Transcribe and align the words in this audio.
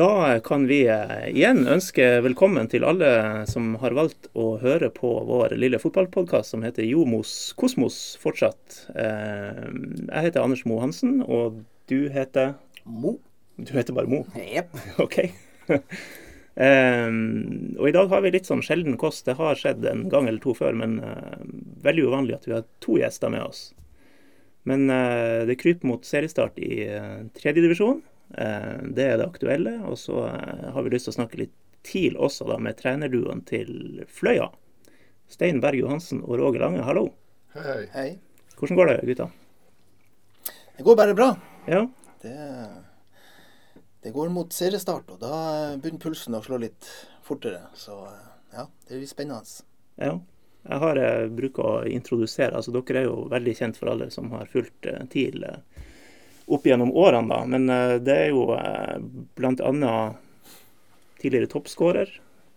Da 0.00 0.40
kan 0.40 0.66
vi 0.66 0.86
eh, 0.88 1.26
igjen 1.28 1.66
ønske 1.68 2.04
velkommen 2.24 2.70
til 2.72 2.86
alle 2.88 3.08
som 3.50 3.74
har 3.82 3.92
valgt 3.92 4.30
å 4.32 4.54
høre 4.62 4.88
på 4.94 5.08
vår 5.28 5.52
lille 5.60 5.76
fotballpodkast 5.82 6.54
som 6.54 6.62
heter 6.64 6.86
Jomos 6.88 7.32
Kosmos 7.60 7.98
fortsatt. 8.22 8.78
Eh, 8.94 9.66
jeg 10.06 10.22
heter 10.24 10.40
Anders 10.40 10.62
Mo 10.64 10.78
Hansen, 10.80 11.18
og 11.20 11.58
du 11.92 12.08
heter 12.14 12.54
Mo. 12.86 13.18
Du 13.60 13.74
heter 13.76 13.98
bare 13.98 14.08
Mo? 14.08 14.22
Jepp. 14.40 14.72
OK. 15.04 15.18
Um, 15.68 17.76
og 17.82 17.90
i 17.90 17.94
dag 17.98 18.08
har 18.14 18.24
vi 18.24 18.32
litt 18.32 18.48
sånn 18.48 18.64
sjelden 18.64 18.96
kost. 19.02 19.26
Det 19.28 19.36
har 19.36 19.58
skjedd 19.58 19.84
en 19.90 20.06
gang 20.08 20.30
eller 20.30 20.40
to 20.40 20.54
før, 20.56 20.78
men 20.80 20.96
uh, 21.04 21.44
veldig 21.84 22.08
uvanlig 22.08 22.38
at 22.38 22.48
vi 22.48 22.56
har 22.56 22.64
to 22.80 22.96
gjester 23.02 23.36
med 23.36 23.44
oss. 23.50 23.66
Men 24.64 24.88
uh, 24.88 25.44
det 25.50 25.60
kryper 25.60 25.92
mot 25.92 26.08
seriestart 26.08 26.56
i 26.62 26.86
uh, 26.88 27.28
tredjedivisjon. 27.36 28.00
Eh, 28.38 28.76
det 28.96 29.06
er 29.06 29.18
det 29.20 29.26
aktuelle. 29.26 29.76
Og 29.90 29.98
så 29.98 30.24
eh, 30.28 30.68
har 30.74 30.86
vi 30.86 30.92
lyst 30.94 31.08
til 31.08 31.14
å 31.14 31.18
snakke 31.20 31.40
litt 31.42 31.54
TIL 31.86 32.18
også, 32.20 32.44
da, 32.50 32.58
med 32.60 32.76
trenerduoen 32.78 33.40
til 33.48 34.02
Fløya. 34.10 34.50
Stein 35.30 35.60
Berg 35.62 35.80
Johansen 35.80 36.20
og 36.26 36.36
Roger 36.40 36.64
Lange, 36.66 36.82
hallo. 36.84 37.06
Hei. 37.54 37.84
Hei. 37.94 38.08
Hvordan 38.58 38.76
går 38.78 38.90
det, 38.90 38.96
gutta? 39.08 39.30
Det 40.76 40.84
går 40.86 40.96
bare 40.98 41.14
bra. 41.16 41.30
Ja, 41.70 41.86
Det, 42.20 42.34
det 44.02 44.10
går 44.12 44.28
mot 44.28 44.52
seriestart, 44.52 45.08
og 45.12 45.20
da 45.22 45.76
begynner 45.80 46.02
pulsen 46.02 46.36
å 46.36 46.42
slå 46.44 46.58
litt 46.60 46.88
fortere. 47.24 47.62
Så 47.76 47.96
ja, 48.52 48.66
det 48.88 49.00
blir 49.00 49.08
spennende. 49.10 49.64
ja. 50.00 50.18
Jeg 50.60 50.76
har 50.82 50.98
eh, 51.00 51.26
bruker 51.32 51.64
å 51.64 51.84
introdusere 51.88 52.52
altså 52.52 52.68
Dere 52.74 52.98
er 53.00 53.06
jo 53.06 53.22
veldig 53.32 53.52
kjent 53.56 53.78
for 53.80 53.88
alle 53.94 54.10
som 54.12 54.26
har 54.34 54.44
fulgt 54.52 54.84
eh, 54.90 54.98
TIL 55.08 55.40
eh, 55.48 55.62
opp 56.50 56.66
gjennom 56.66 56.92
årene, 56.96 57.28
da. 57.30 57.44
Men 57.46 57.68
eh, 57.70 57.96
det 58.02 58.16
er 58.26 58.32
jo 58.32 58.48
eh, 58.56 58.96
bl.a. 59.38 59.94
tidligere 61.20 61.50
toppskårer 61.52 62.12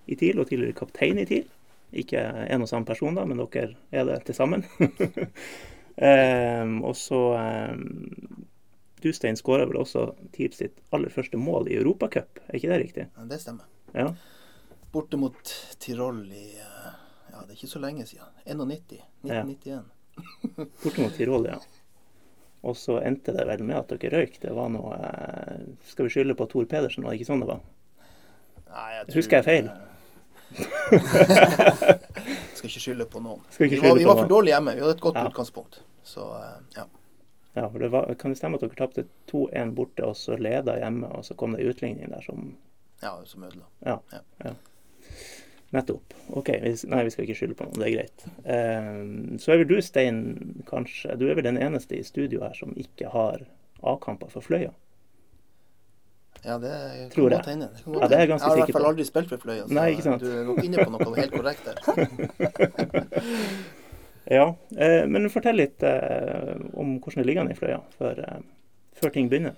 i 0.06 0.18
TIL 0.20 0.42
og 0.42 0.50
tidligere 0.50 0.78
kaptein 0.78 1.22
i 1.22 1.28
TIL. 1.30 1.48
Ikke 1.94 2.24
en 2.50 2.66
og 2.66 2.70
samme 2.70 2.90
person, 2.90 3.16
da, 3.16 3.26
men 3.30 3.42
dere 3.44 3.76
er 3.94 4.08
det 4.10 4.24
til 4.28 4.38
sammen. 4.38 4.66
um, 4.82 6.80
og 6.90 6.96
så 6.98 7.22
um, 7.38 8.46
Dustein 9.04 9.38
skåra 9.38 9.68
vel 9.70 9.78
også 9.84 10.08
TIL 10.34 10.56
sitt 10.58 10.80
aller 10.96 11.14
første 11.14 11.38
mål 11.38 11.70
i 11.70 11.78
Europacup, 11.78 12.42
er 12.48 12.58
ikke 12.58 12.72
det 12.72 12.82
riktig? 12.82 13.06
Ja, 13.14 13.28
det 13.30 13.40
stemmer. 13.44 13.70
Ja. 13.94 14.10
Borte 14.94 15.18
mot 15.22 15.54
Tirol 15.82 16.26
i 16.34 16.48
Ja, 16.54 17.42
det 17.42 17.54
er 17.54 17.56
ikke 17.58 17.70
så 17.72 17.82
lenge 17.82 18.06
siden. 18.06 18.30
91. 18.46 19.00
1991. 19.26 19.86
Borte 20.84 21.02
mot 21.02 21.16
Tirol, 21.18 21.48
ja. 21.50 21.58
Og 22.64 22.78
så 22.80 22.98
endte 23.04 23.34
det 23.36 23.44
vel 23.48 23.64
med 23.68 23.76
at 23.76 23.90
dere 23.92 24.14
røyk. 24.22 24.38
Det 24.42 24.54
var 24.56 24.70
noe 24.72 24.96
eh, 24.96 25.64
Skal 25.90 26.08
vi 26.08 26.14
skylde 26.16 26.36
på 26.40 26.48
Tor 26.52 26.66
Pedersen, 26.72 27.04
var 27.04 27.12
det 27.12 27.20
ikke 27.22 27.32
sånn 27.34 27.44
det 27.44 27.50
var? 27.52 27.60
Nei, 28.74 28.90
jeg 28.98 29.06
tror... 29.08 29.18
Husker 29.20 29.36
jeg 29.42 29.46
feil? 29.50 29.68
Skal 32.54 32.70
ikke 32.70 32.84
skylde 32.86 33.06
på 33.10 33.22
noen. 33.24 33.42
Skal 33.52 33.68
ikke 33.68 33.76
Vi 33.76 33.82
var, 33.82 33.90
skylde 33.90 34.00
vi 34.00 34.08
var 34.10 34.20
for 34.22 34.32
dårlige 34.32 34.56
hjemme. 34.56 34.76
Vi 34.78 34.84
hadde 34.86 34.96
et 34.98 35.04
godt 35.04 35.20
Ja. 35.20 35.26
utgangspunkt. 35.30 35.82
Så 36.04 36.28
eh, 36.40 36.60
ja. 36.78 36.86
Ja, 37.54 37.68
for 37.70 37.80
det 37.80 37.90
var, 37.94 38.14
Kan 38.18 38.34
det 38.34 38.38
stemme 38.40 38.58
at 38.58 38.64
dere 38.66 38.78
tapte 38.80 39.06
2-1 39.30 39.74
borte, 39.78 40.06
og 40.08 40.16
så 40.18 40.38
leda 40.40 40.78
hjemme, 40.80 41.10
og 41.14 41.26
så 41.26 41.36
kom 41.38 41.54
det 41.54 41.68
utligning 41.70 42.10
der 42.10 42.22
som 42.26 42.56
ja, 43.04 43.18
som 43.26 43.44
ødela. 43.44 43.66
Ja. 43.84 43.98
Ja. 44.44 44.54
Nettopp. 45.74 46.14
OK. 46.38 46.50
Vi, 46.62 46.72
nei, 46.92 47.02
vi 47.08 47.12
skal 47.14 47.26
ikke 47.26 47.36
skylde 47.40 47.56
på 47.58 47.66
noen. 47.66 47.80
Det 47.82 47.88
er 47.90 47.96
greit. 47.98 48.26
Eh, 48.46 49.38
så 49.42 49.54
er 49.56 49.62
vel 49.64 49.70
du, 49.72 49.78
Stein, 49.82 50.20
kanskje 50.70 51.16
Du 51.18 51.26
er 51.30 51.36
vel 51.40 51.48
den 51.48 51.58
eneste 51.58 51.98
i 51.98 52.04
studio 52.06 52.44
her 52.46 52.54
som 52.58 52.76
ikke 52.78 53.10
har 53.14 53.42
A-kamper 53.84 54.30
for 54.32 54.46
Fløya? 54.46 54.70
Ja, 56.44 56.58
det 56.60 56.74
Tror 57.14 57.30
kan 57.30 57.32
jeg. 57.32 57.40
godt 57.40 57.50
hende. 57.50 57.68
Det 57.74 57.84
kan 57.84 57.94
Ja, 57.94 58.08
det 58.08 58.16
er 58.18 58.20
jeg 58.26 58.30
ganske 58.34 58.48
Jeg 58.48 58.52
har 58.52 58.58
i 58.58 58.64
hvert 58.66 58.76
fall 58.78 58.90
aldri 58.92 59.06
spilt 59.08 59.30
for 59.32 59.38
Fløya, 59.44 59.64
så 59.68 59.74
Nei, 59.78 59.88
ikke 59.94 60.06
sant. 60.10 60.22
du 60.22 60.28
er 60.32 60.44
nok 60.48 60.64
inne 60.64 60.78
på 60.84 60.92
noe 60.92 61.16
helt 61.16 61.34
korrekt 61.38 61.64
der. 61.68 61.78
Ja. 64.32 64.56
Eh, 64.78 65.04
men 65.08 65.28
fortell 65.32 65.58
litt 65.60 65.84
eh, 65.84 66.54
om 66.80 66.98
hvordan 67.04 67.22
det 67.22 67.26
ligger 67.28 67.44
an 67.44 67.52
i 67.52 67.58
Fløya 67.58 67.80
før, 68.00 68.22
eh, 68.24 68.38
før 68.96 69.12
ting 69.16 69.28
begynner. 69.32 69.58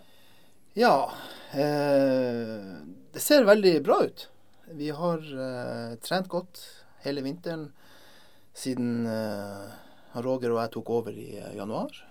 Ja, 0.76 0.96
eh, 1.54 2.64
det 3.14 3.22
ser 3.24 3.46
veldig 3.48 3.76
bra 3.86 4.00
ut. 4.08 4.26
Vi 4.76 4.90
har 4.92 5.22
uh, 5.24 5.96
trent 6.04 6.28
godt 6.28 6.60
hele 7.06 7.22
vinteren 7.24 7.70
siden 8.56 9.06
uh, 9.08 9.72
Roger 10.20 10.52
og 10.52 10.60
jeg 10.66 10.74
tok 10.74 10.92
over 10.98 11.16
i 11.16 11.30
uh, 11.40 11.54
januar. 11.56 12.02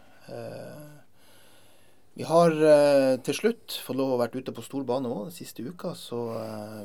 Vi 2.15 2.25
har 2.25 2.55
til 3.27 3.37
slutt 3.37 3.75
fått 3.85 3.99
lov 3.99 4.15
å 4.15 4.19
vært 4.21 4.37
ute 4.39 4.53
på 4.55 4.63
stor 4.65 4.87
bane 4.89 5.11
òg 5.11 5.27
den 5.27 5.35
siste 5.35 5.61
uka, 5.67 5.91
så 5.99 6.21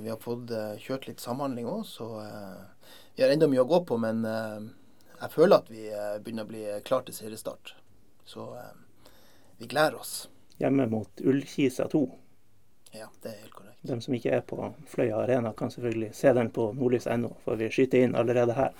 vi 0.03 0.09
har 0.11 0.17
fått 0.19 0.51
kjørt 0.83 1.05
litt 1.07 1.23
samhandling 1.23 1.69
òg. 1.69 1.85
Så 1.87 2.07
vi 3.15 3.23
har 3.23 3.31
enda 3.31 3.47
mye 3.47 3.63
å 3.63 3.69
gå 3.69 3.79
på, 3.87 3.95
men 4.03 4.25
jeg 4.25 5.31
føler 5.31 5.61
at 5.61 5.71
vi 5.71 5.85
begynner 6.25 6.43
å 6.43 6.51
bli 6.51 6.65
klar 6.83 7.05
til 7.07 7.15
seriestart. 7.15 7.77
Så 8.27 8.49
vi 9.61 9.71
gleder 9.71 10.01
oss. 10.01 10.25
Hjemme 10.59 10.89
mot 10.91 11.23
Ullkisa 11.23 11.87
2. 11.93 12.03
Ja, 12.91 13.05
det 13.21 13.29
er 13.31 13.41
helt 13.43 13.53
korrekt. 13.53 13.77
De 13.85 13.95
som 14.01 14.13
ikke 14.17 14.31
er 14.33 14.41
på 14.41 14.57
Fløya 14.89 15.19
Arena, 15.23 15.53
kan 15.53 15.69
selvfølgelig 15.71 16.13
se 16.17 16.33
den 16.33 16.49
på 16.51 16.71
nordlys.no, 16.73 17.29
for 17.45 17.59
vi 17.59 17.69
skyter 17.71 18.01
inn 18.03 18.15
allerede 18.17 18.55
her. 18.57 18.73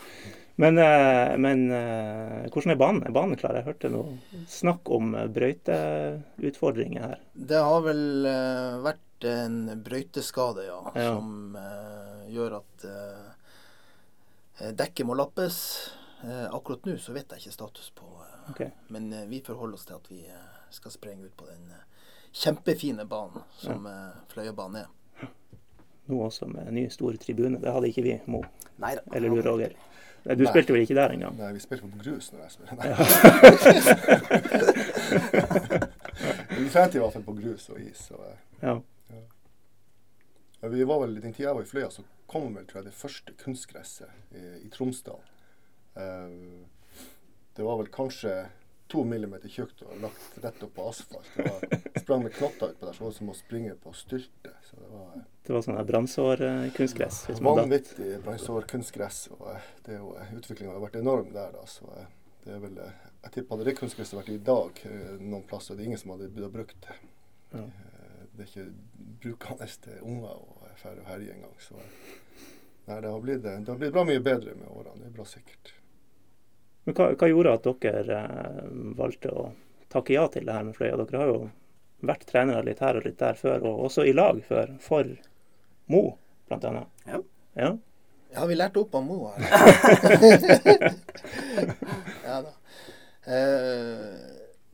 Men, 0.60 0.76
eh, 0.78 1.38
men 1.40 1.72
eh, 1.72 2.50
hvordan 2.52 2.74
er 2.74 2.80
banen? 2.82 3.04
Er 3.08 3.14
banen 3.16 3.38
klar? 3.40 3.56
Jeg 3.56 3.64
hørte 3.70 3.92
noe 3.94 4.18
snakk 4.52 4.90
om 4.92 5.14
brøyteutfordringer 5.36 7.06
her. 7.06 7.22
Det 7.34 7.62
har 7.64 7.86
vel 7.86 8.26
eh, 8.28 8.80
vært 8.84 9.28
en 9.30 9.56
brøyteskade, 9.84 10.66
ja, 10.68 10.80
Ja. 10.96 11.14
som 11.16 11.56
gjør 12.32 12.58
at 12.62 12.86
dekket 14.80 15.08
må 15.08 15.16
lappes. 15.16 15.58
Akkurat 16.52 16.86
nå 16.88 16.98
så 17.00 17.14
vet 17.16 17.32
jeg 17.32 17.40
ikke 17.46 17.56
status 17.56 17.90
på, 17.96 18.08
okay. 18.52 18.72
Men 18.92 19.12
vi 19.32 19.40
forholder 19.44 19.76
oss 19.80 19.86
til 19.88 19.96
at 19.96 20.08
vi 20.12 20.22
skal 20.76 20.92
sprenge 20.92 21.28
ut 21.28 21.36
på 21.40 21.48
den 21.48 21.68
kjempefine 22.40 23.06
banen 23.10 23.44
som 23.60 23.86
ja. 23.90 23.98
Fløyabanen 24.32 24.82
er. 24.86 24.88
Nå 26.10 26.24
også 26.26 26.48
med 26.50 26.72
ny, 26.74 26.88
stor 26.90 27.14
tribune. 27.22 27.60
Det 27.62 27.70
hadde 27.74 27.90
ikke 27.92 28.02
vi, 28.06 28.16
Mo. 28.26 28.42
Neida. 28.82 29.02
Eller 29.14 29.30
du, 29.30 29.42
Roger. 29.46 29.76
Du 30.24 30.44
Nei. 30.44 30.50
spilte 30.50 30.74
vel 30.74 30.82
ikke 30.82 30.96
der 30.98 31.14
engang? 31.14 31.36
Nei, 31.38 31.52
vi 31.54 31.62
spilte 31.62 31.86
på 31.86 32.00
grus 32.02 32.32
når 32.34 32.40
jeg 32.48 32.52
spilte. 32.56 32.76
Nei. 32.80 32.88
vi 36.60 36.70
trente 36.74 36.98
i 36.98 37.02
hvert 37.04 37.14
fall 37.14 37.28
på 37.28 37.36
grus 37.38 37.70
og 37.74 37.78
is. 37.84 38.08
Og, 38.16 38.24
eh, 38.26 38.38
Ja. 38.66 38.74
ja, 40.62 40.68
vi 40.68 40.84
var 40.84 41.00
vel, 41.06 41.22
Den 41.22 41.34
tida 41.34 41.50
jeg 41.50 41.56
var 41.56 41.62
i 41.62 41.70
Fløya, 41.70 41.90
så 41.90 42.04
kom 42.28 42.56
vel 42.56 42.66
tror 42.66 42.82
jeg, 42.82 42.86
det 42.90 42.94
første 42.94 43.34
kunstgresset 43.44 44.10
i, 44.36 44.66
i 44.66 44.70
Tromsdal. 44.74 45.22
Uh, 45.96 46.66
det 47.58 47.66
var 47.66 47.78
vel 47.80 47.88
kanskje 47.92 48.34
to 48.90 49.04
millimeter 49.06 49.50
tjukt 49.54 49.82
og 49.86 50.00
lagt 50.02 50.38
rett 50.44 50.64
opp 50.66 50.72
på 50.76 50.86
asfalt. 50.90 51.28
Det 51.36 51.46
var, 51.46 51.82
sprang 52.02 52.24
med 52.26 52.34
knotter 52.34 52.72
utpå 52.74 52.88
der, 52.88 52.94
så 52.98 53.04
det 53.04 53.08
var 53.10 53.18
som 53.20 53.30
å 53.34 53.36
springe 53.38 53.76
på 53.84 53.94
styrte. 53.94 54.54
Så 54.66 54.80
det 54.82 54.90
var 54.94 55.12
eh, 55.18 55.26
Det 55.46 55.54
var 55.56 55.66
sånn 55.68 55.80
brannsårkunstgress. 55.92 57.20
hvis 57.30 57.42
vanvittig 57.46 58.16
brannsår-kunstgress. 58.26 59.20
Og 59.38 59.46
eh, 59.54 59.68
det 59.86 59.94
er 59.96 60.02
jo, 60.02 60.16
utviklinga 60.40 60.74
har 60.74 60.84
vært 60.88 61.00
enorm 61.02 61.30
der, 61.36 61.54
da. 61.56 61.66
Så 61.70 61.86
eh, 61.98 62.10
det 62.46 62.56
er 62.56 62.64
vel 62.66 62.78
eh, 62.86 63.06
Jeg 63.26 63.34
tipper 63.36 63.56
hadde 63.58 63.68
det 63.70 63.78
kunstgresset 63.80 64.18
vært 64.20 64.34
i 64.34 64.40
dag 64.50 64.82
eh, 64.90 65.16
noen 65.22 65.46
plasser, 65.50 65.76
det 65.78 65.84
er 65.86 65.92
ingen 65.92 66.02
som 66.02 66.14
hadde 66.16 66.30
å 66.50 66.52
bruke 66.54 66.78
det. 66.88 66.98
Ja. 67.54 67.66
Eh, 67.66 68.26
Det 68.40 68.46
er 68.46 68.52
ikke 68.54 68.70
brukende 69.24 69.66
til 69.84 69.98
unger 70.08 70.38
og 70.40 70.70
færre 70.80 71.02
og 71.04 71.10
herje 71.12 71.34
engang. 71.36 71.56
Så 71.60 71.76
eh, 71.76 72.16
nei, 72.88 73.02
det 73.04 73.10
har, 73.12 73.20
blitt, 73.22 73.44
det 73.44 73.58
har 73.68 73.82
blitt 73.82 73.94
bra 73.94 74.06
mye 74.08 74.22
bedre 74.24 74.54
med 74.56 74.70
årene. 74.72 75.02
Det 75.04 75.10
er 75.12 75.18
bra 75.18 75.26
sikkert. 75.28 75.74
Men 76.88 76.94
hva, 76.98 77.10
hva 77.14 77.30
gjorde 77.30 77.56
at 77.58 77.68
dere 77.84 78.20
eh, 78.20 78.62
valgte 79.00 79.30
å 79.34 79.50
takke 79.92 80.16
ja 80.16 80.28
til 80.32 80.46
det 80.48 80.56
her 80.56 80.66
med 80.68 80.78
Fløya? 80.78 80.96
Dere 81.02 81.22
har 81.22 81.30
jo 81.34 81.42
vært 82.06 82.28
trenere 82.30 82.64
litt 82.66 82.82
her 82.84 83.00
og 83.00 83.06
litt 83.06 83.20
der 83.20 83.36
før, 83.40 83.60
og 83.68 83.86
også 83.90 84.02
i 84.08 84.16
lag 84.16 84.36
før, 84.48 84.68
for 84.84 85.06
Mo, 85.90 86.04
annet. 86.54 86.88
Ja. 87.10 87.20
Ja. 87.58 87.70
Ja, 88.32 88.46
vi 88.46 88.56
lærte 88.56 88.80
opp 88.84 88.96
av 88.96 89.04
Mo 89.04 89.32
her. 89.32 89.42
ja 92.28 92.42
da. 92.46 92.52
Eh, 93.30 94.00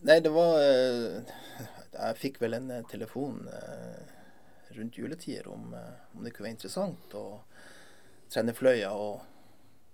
nei, 0.06 0.20
det 0.24 0.32
var 0.32 0.54
eh, 0.62 1.34
Jeg 1.96 2.16
fikk 2.20 2.42
vel 2.44 2.54
en 2.60 2.70
telefon 2.92 3.36
eh, 3.52 4.02
rundt 4.76 4.98
juletider 5.00 5.48
om, 5.52 5.64
om 5.72 6.24
det 6.24 6.32
kunne 6.36 6.48
være 6.50 6.58
interessant 6.58 7.16
å 7.16 7.26
trene 8.32 8.54
Fløya. 8.56 8.92
Og 8.92 9.22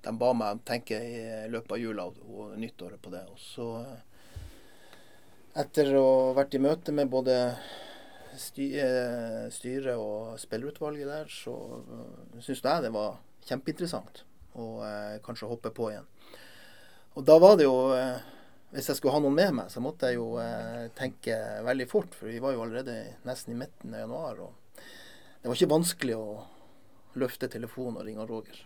de 0.01 0.13
ba 0.17 0.31
meg 0.33 0.63
tenke 0.65 0.97
i 0.97 1.21
løpet 1.51 1.75
av 1.75 1.81
jula 1.81 2.07
og, 2.09 2.55
nyttåret 2.57 3.01
på 3.01 3.13
det. 3.13 3.21
Og 3.29 3.37
så, 3.41 3.67
eh, 3.85 4.41
etter 5.61 5.93
å 5.99 6.07
ha 6.31 6.33
vært 6.41 6.57
i 6.57 6.63
møte 6.63 6.95
med 6.95 7.11
både 7.11 7.37
eh, 7.51 9.47
styret 9.51 9.93
og 9.95 10.39
spillerutvalget 10.41 11.09
der, 11.11 11.31
så 11.31 11.55
uh, 11.83 12.39
syns 12.39 12.63
jeg 12.63 12.85
det 12.85 12.93
var 12.95 13.19
kjempeinteressant 13.47 14.23
å 14.59 14.67
eh, 14.83 15.17
kanskje 15.23 15.49
hoppe 15.49 15.71
på 15.75 15.89
igjen. 15.91 16.07
Og 17.15 17.25
da 17.27 17.37
var 17.41 17.57
det 17.59 17.67
jo 17.67 17.91
eh, 17.95 18.19
Hvis 18.71 18.87
jeg 18.87 19.01
skulle 19.01 19.17
ha 19.17 19.19
noen 19.19 19.35
med 19.35 19.55
meg, 19.57 19.67
så 19.67 19.81
måtte 19.83 20.07
jeg 20.07 20.15
jo 20.15 20.37
eh, 20.39 20.85
tenke 20.95 21.35
veldig 21.65 21.87
fort, 21.91 22.13
for 22.15 22.31
vi 22.31 22.39
var 22.39 22.53
jo 22.55 22.61
allerede 22.63 23.17
nesten 23.27 23.51
i 23.51 23.57
midten 23.59 23.91
av 23.91 24.05
januar. 24.05 24.39
og 24.39 24.79
det 25.41 25.49
var 25.49 25.57
ikke 25.57 25.73
vanskelig 25.73 26.15
å 26.15 26.25
løfte 27.19 27.49
telefonen 27.51 27.97
og 27.99 28.05
ringe 28.07 28.25
Roger. 28.29 28.61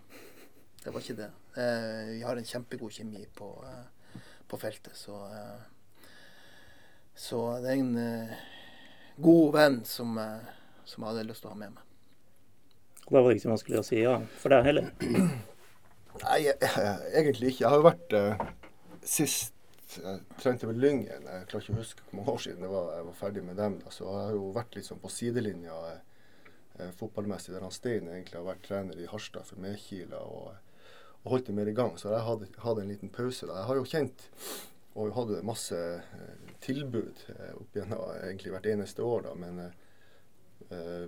Det 0.85 0.93
var 0.93 1.01
ikke 1.01 1.17
det. 1.17 1.31
Eh, 1.57 2.11
vi 2.13 2.19
har 2.21 2.37
en 2.37 2.45
kjempegod 2.45 2.93
kjemi 2.93 3.23
på, 3.33 3.47
eh, 3.65 4.19
på 4.47 4.59
feltet, 4.61 4.93
så 4.97 5.23
eh, 5.25 5.63
Så 7.15 7.39
det 7.63 7.71
er 7.71 7.79
en 7.79 7.97
eh, 7.97 8.37
god 9.23 9.53
venn 9.55 9.79
som, 9.87 10.17
eh, 10.19 10.53
som 10.85 11.03
jeg 11.03 11.13
hadde 11.13 11.27
lyst 11.29 11.41
til 11.41 11.49
å 11.49 11.53
ha 11.55 11.59
med 11.63 11.73
meg. 11.73 11.83
Det 13.05 13.15
var 13.15 13.31
ikke 13.31 13.45
så 13.45 13.53
vanskelig 13.53 13.79
å 13.79 13.85
si 13.87 14.01
ja 14.01 14.15
for 14.41 14.53
deg 14.53 14.67
heller. 14.67 14.91
Nei, 16.25 16.39
jeg, 16.43 16.57
egentlig 16.61 17.53
ikke. 17.53 17.63
Jeg 17.63 17.71
har 17.71 17.79
jo 17.79 17.87
vært 17.87 18.15
eh, 18.19 18.45
sist 19.05 19.53
jeg 19.95 20.21
trente 20.41 20.67
vel 20.67 20.79
Lyngen. 20.81 21.25
Jeg 21.29 21.47
klarer 21.49 21.63
ikke 21.63 21.75
å 21.75 21.79
huske 21.79 22.05
hvor 22.05 22.19
mange 22.19 22.33
år 22.35 22.43
siden 22.43 22.65
det 22.65 22.71
var 22.71 22.91
jeg 22.97 23.07
var 23.07 23.17
ferdig 23.19 23.43
med 23.47 23.57
dem. 23.61 23.79
Da. 23.81 23.93
Så 23.93 24.05
jeg 24.05 24.27
har 24.27 24.35
jo 24.35 24.51
vært 24.55 24.77
sånn 24.83 25.01
på 25.01 25.11
sidelinja 25.13 25.75
eh, 25.93 26.91
fotballmessig, 26.99 27.53
der 27.55 27.63
han 27.65 27.73
Stein 27.73 28.09
egentlig 28.11 28.39
har 28.39 28.47
vært 28.49 28.65
trener 28.67 28.99
i 28.99 29.07
Harstad 29.09 29.47
for 29.47 29.61
Medkila 29.63 30.19
og, 30.25 30.64
og 31.25 31.31
holdt 31.33 31.49
det 31.49 31.57
mer 31.57 31.69
i 31.69 31.75
gang. 31.75 31.97
Så 31.97 32.11
jeg 32.13 32.21
hadde, 32.21 32.47
hadde 32.61 32.85
en 32.85 32.91
liten 32.93 33.11
pause. 33.13 33.47
da. 33.49 33.57
Jeg 33.59 33.69
har 33.69 33.79
jo 33.79 33.89
kjent 33.89 34.25
og 34.95 35.15
hadde 35.17 35.41
masse 35.43 35.75
eh, 35.75 36.51
tilbud 36.63 37.23
eh, 37.33 37.55
opp 37.57 37.75
igjennom 37.75 38.03
egentlig 38.21 38.53
hvert 38.53 38.69
eneste 38.71 39.03
år, 39.03 39.25
da. 39.25 39.33
Men 39.41 39.63
eh, 39.65 41.07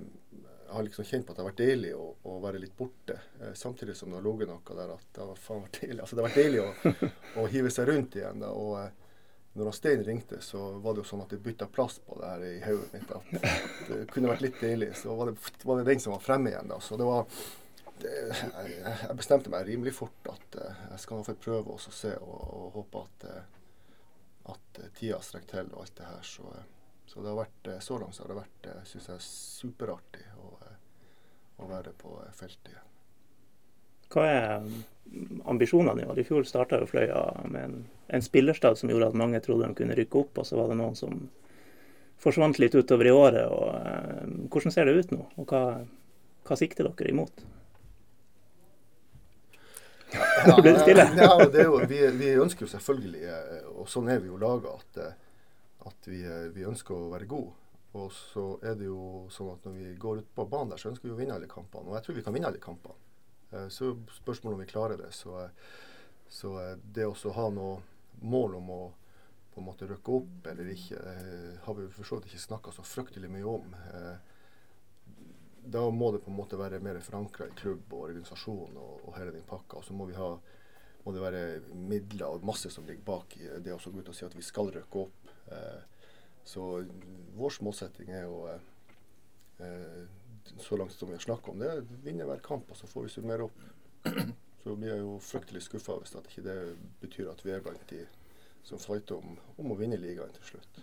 jeg 0.68 0.74
har 0.74 0.84
liksom 0.84 1.08
kjent 1.08 1.28
på 1.28 1.32
at 1.32 1.38
det 1.38 1.46
har 1.46 1.52
vært 1.54 1.62
deilig 1.62 1.92
å, 1.96 2.08
å 2.28 2.40
være 2.44 2.60
litt 2.60 2.74
borte. 2.76 3.16
Samtidig 3.56 3.96
som 3.96 4.12
det 4.12 4.18
har 4.20 4.26
ligget 4.26 4.50
noe 4.52 4.76
der 4.76 4.96
at 4.98 5.06
det 5.16 5.28
har 5.30 5.40
faen 5.40 5.62
vært 5.64 5.80
deilig. 5.80 6.02
Altså 6.02 6.18
det 6.18 6.24
har 6.24 6.28
vært 6.28 6.42
deilig 6.42 6.64
å, 6.66 6.96
å 7.40 7.46
hive 7.54 7.72
seg 7.72 7.88
rundt 7.88 8.18
igjen. 8.20 8.42
da, 8.44 8.50
og 8.52 9.56
når 9.58 9.78
Stein 9.78 10.04
ringte, 10.04 10.42
så 10.44 10.66
var 10.84 10.94
det 10.94 11.06
jo 11.06 11.08
sånn 11.14 11.24
at 11.24 11.32
det 11.32 11.40
bytta 11.46 11.70
plass 11.72 12.02
på 12.04 12.18
det 12.20 12.34
her 12.34 12.44
i 12.50 12.58
hodet 12.66 12.92
mitt. 12.98 13.16
At 13.16 13.88
det 13.88 14.02
kunne 14.12 14.34
vært 14.34 14.44
litt 14.44 14.60
deilig. 14.60 14.92
Så 15.00 15.16
var 15.16 15.32
det, 15.32 15.54
var 15.64 15.80
det 15.80 15.88
den 15.88 16.04
som 16.04 16.18
var 16.18 16.26
fremme 16.26 16.52
igjen. 16.52 16.68
da, 16.74 16.82
så 16.84 17.00
det 17.00 17.08
var 17.08 17.32
jeg, 18.06 19.18
bestemte 19.18 19.52
meg 19.52 19.68
rimelig 19.68 19.94
fort 19.98 20.32
at 20.32 20.58
eh, 20.62 20.82
jeg 20.94 21.04
skal 21.04 21.24
få 21.26 21.36
prøve 21.42 21.76
å 21.76 21.80
se, 21.82 22.14
og, 22.22 22.42
og 22.58 22.80
håpe 22.80 23.04
at, 23.04 23.28
eh, 23.32 23.46
at 24.54 24.82
eh, 24.82 24.92
tida 24.98 25.22
strekker 25.24 25.54
til 25.54 25.72
og 25.74 25.86
alt 25.86 25.96
det 26.00 26.10
her. 26.10 26.26
Så, 26.26 26.52
så 27.08 27.24
det 27.24 27.32
har 27.32 27.40
vært, 27.40 27.72
så 27.84 28.02
langt 28.02 28.18
så 28.18 28.26
har 28.26 28.34
det 28.34 28.42
vært 28.42 28.70
synes 28.90 29.10
jeg, 29.14 29.26
superartig 29.64 30.28
å, 30.44 30.54
å 31.64 31.72
være 31.72 31.96
på 31.98 32.18
feltet 32.38 32.74
igjen. 32.74 32.84
Hva 34.14 34.24
er 34.24 34.64
mm, 34.64 35.42
ambisjonene 35.52 36.06
i? 36.06 36.08
I 36.22 36.28
fjor 36.28 36.46
starta 36.48 36.80
jo 36.80 36.88
Fløya 36.88 37.26
med 37.44 37.60
en, 37.64 37.82
en 38.16 38.24
spillerstad 38.24 38.80
som 38.80 38.92
gjorde 38.92 39.12
at 39.12 39.20
mange 39.20 39.42
trodde 39.44 39.68
de 39.68 39.76
kunne 39.82 39.98
rykke 39.98 40.22
opp, 40.22 40.40
og 40.40 40.48
så 40.48 40.60
var 40.60 40.72
det 40.72 40.80
noen 40.80 40.96
som 40.96 41.26
forsvant 42.24 42.60
litt 42.62 42.76
utover 42.76 43.10
i 43.10 43.14
året. 43.14 43.46
og 43.52 44.48
Hvordan 44.54 44.74
ser 44.74 44.88
det 44.88 44.96
ut 44.96 45.14
nå, 45.14 45.26
og 45.36 45.52
hva, 45.52 45.64
hva 46.48 46.60
sikter 46.60 46.88
dere 46.88 47.12
imot? 47.12 47.44
Ble 50.46 50.74
det 50.74 50.82
stille. 50.82 51.06
Ja, 51.22 51.32
det 51.46 51.62
er 51.64 51.70
jo, 51.70 51.80
vi, 51.90 52.02
vi 52.18 52.34
ønsker 52.42 52.66
jo 52.66 52.72
selvfølgelig, 52.72 53.24
eh, 53.32 53.70
og 53.74 53.90
sånn 53.92 54.10
er 54.12 54.22
vi 54.24 54.32
jo 54.32 54.40
laga, 54.42 54.76
at, 54.78 55.00
eh, 55.04 55.50
at 55.90 56.10
vi, 56.10 56.22
eh, 56.26 56.48
vi 56.56 56.68
ønsker 56.68 56.96
å 56.96 57.10
være 57.14 57.30
gode. 57.30 57.56
Og 57.98 58.12
så 58.14 58.46
er 58.62 58.78
det 58.78 58.90
jo 58.90 59.26
sånn 59.34 59.54
at 59.56 59.66
når 59.66 59.76
vi 59.80 59.92
går 59.98 60.22
ut 60.22 60.32
på 60.38 60.46
banen 60.52 60.74
der, 60.74 60.82
så 60.82 60.92
ønsker 60.92 61.10
vi 61.10 61.16
å 61.16 61.20
vinne 61.20 61.38
alle 61.38 61.50
kampene. 61.50 61.88
Og 61.90 61.98
jeg 61.98 62.06
tror 62.06 62.18
vi 62.20 62.24
kan 62.26 62.36
vinne 62.36 62.50
alle 62.52 62.62
kampene. 62.62 63.00
Så 63.74 63.94
spørsmålet 64.12 64.58
om 64.58 64.62
vi 64.62 64.70
klarer 64.70 65.00
det. 65.00 65.10
Så, 65.16 65.34
så 66.30 66.52
det 66.94 67.08
å 67.08 67.34
ha 67.34 67.48
noe 67.56 67.80
mål 68.22 68.58
om 68.60 68.74
å 68.76 68.82
på 69.56 69.64
en 69.64 69.66
måte 69.66 69.88
røkke 69.90 70.18
opp 70.20 70.50
eller 70.52 70.68
ikke, 70.70 71.00
har 71.64 71.78
vi 71.80 71.88
for 71.96 72.06
så 72.06 72.20
vidt 72.20 72.28
ikke 72.30 72.44
snakka 72.44 72.76
så 72.76 72.86
fryktelig 72.86 73.32
mye 73.34 73.56
om. 73.56 73.72
Da 75.68 75.82
må 75.92 76.12
det 76.14 76.22
på 76.24 76.32
en 76.32 76.38
måte 76.38 76.60
være 76.60 76.80
mer 76.84 77.00
forankra 77.04 77.50
i 77.50 77.58
klubb 77.60 77.92
og 77.92 78.08
organisasjon 78.10 78.78
og, 78.80 79.02
og 79.04 79.18
hele 79.18 79.34
den 79.36 79.48
pakka. 79.48 79.82
Og 79.82 79.88
så 79.88 79.96
må 79.98 80.08
vi 80.08 80.16
ha 80.18 80.32
må 81.08 81.14
det 81.16 81.24
være 81.24 81.42
midler 81.88 82.36
og 82.36 82.46
masse 82.48 82.68
som 82.68 82.84
ligger 82.84 83.06
bak 83.08 83.38
det 83.64 83.72
å 83.72 83.80
gå 83.80 84.02
ut 84.02 84.10
og 84.12 84.16
si 84.16 84.26
at 84.28 84.34
vi 84.36 84.44
skal 84.44 84.74
røkke 84.76 85.06
opp. 85.06 85.30
Eh, 85.56 86.10
så 86.48 86.64
vår 87.40 87.60
målsetting 87.64 88.12
er 88.12 88.26
jo 88.26 88.42
eh, 88.52 90.02
så 90.60 90.80
langt 90.80 90.92
som 90.92 91.08
vi 91.08 91.16
har 91.16 91.24
snakka 91.24 91.54
om 91.54 91.64
det, 91.64 91.72
vinne 92.04 92.28
hver 92.28 92.44
kamp, 92.44 92.68
og 92.72 92.80
så 92.80 92.90
får 92.92 93.08
vi 93.08 93.14
summere 93.16 93.48
opp. 93.48 93.64
Så 94.68 94.74
blir 94.76 94.90
jeg 94.90 95.00
jo 95.00 95.14
fryktelig 95.24 95.62
skuffa 95.64 95.94
hvis 96.02 96.16
at 96.20 96.26
ikke 96.28 96.42
det 96.44 96.56
betyr 97.00 97.30
at 97.32 97.40
vi 97.46 97.54
er 97.56 97.62
blant 97.64 97.84
de 97.88 98.02
som 98.68 98.82
fighter 98.82 99.22
om, 99.22 99.38
om 99.62 99.72
å 99.72 99.78
vinne 99.80 99.96
ligaen 100.02 100.34
til 100.36 100.50
slutt. 100.50 100.80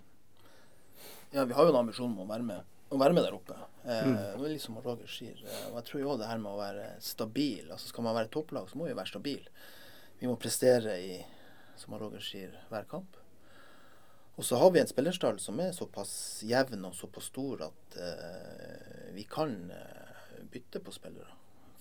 Ja, 1.35 1.45
vi 1.45 1.53
har 1.53 1.67
jo 1.67 1.75
en 1.75 1.83
ambisjon 1.83 2.15
om 2.15 2.23
å 2.25 2.29
være 2.31 2.47
med, 2.49 2.71
å 2.97 3.03
være 3.03 3.17
med 3.17 3.27
der 3.27 3.37
oppe. 3.37 3.57
Eh, 3.85 4.07
mm. 4.11 4.45
Liksom 4.45 4.79
Roger 4.85 5.11
sier. 5.11 5.41
eh, 5.45 5.67
Og 5.71 5.81
jeg 5.81 5.89
tror 5.91 6.03
jo 6.05 6.17
det 6.21 6.29
her 6.31 6.41
med 6.43 6.53
å 6.53 6.61
være 6.61 6.87
stabil. 7.05 7.67
altså 7.71 7.91
Skal 7.91 8.07
man 8.07 8.17
være 8.17 8.33
topplag, 8.33 8.71
så 8.71 8.79
må 8.81 8.89
vi 8.89 8.97
være 8.97 9.13
stabil. 9.13 9.45
Vi 10.21 10.31
må 10.31 10.39
prestere 10.41 10.97
i, 11.03 11.19
som 11.77 11.97
Roger 12.01 12.23
sier, 12.25 12.55
hver 12.71 12.89
kamp. 12.91 13.19
Og 14.35 14.43
så 14.47 14.59
har 14.59 14.73
vi 14.75 14.81
en 14.83 14.91
spillerstall 14.91 15.39
som 15.39 15.61
er 15.63 15.75
såpass 15.77 16.43
jevn 16.43 16.89
og 16.89 16.97
såpass 16.99 17.29
stor 17.31 17.69
at 17.69 17.99
eh, 18.03 19.11
vi 19.15 19.27
kan 19.31 19.53
eh, 19.71 20.41
bytte 20.51 20.83
på 20.83 20.95
spillere. 20.95 21.31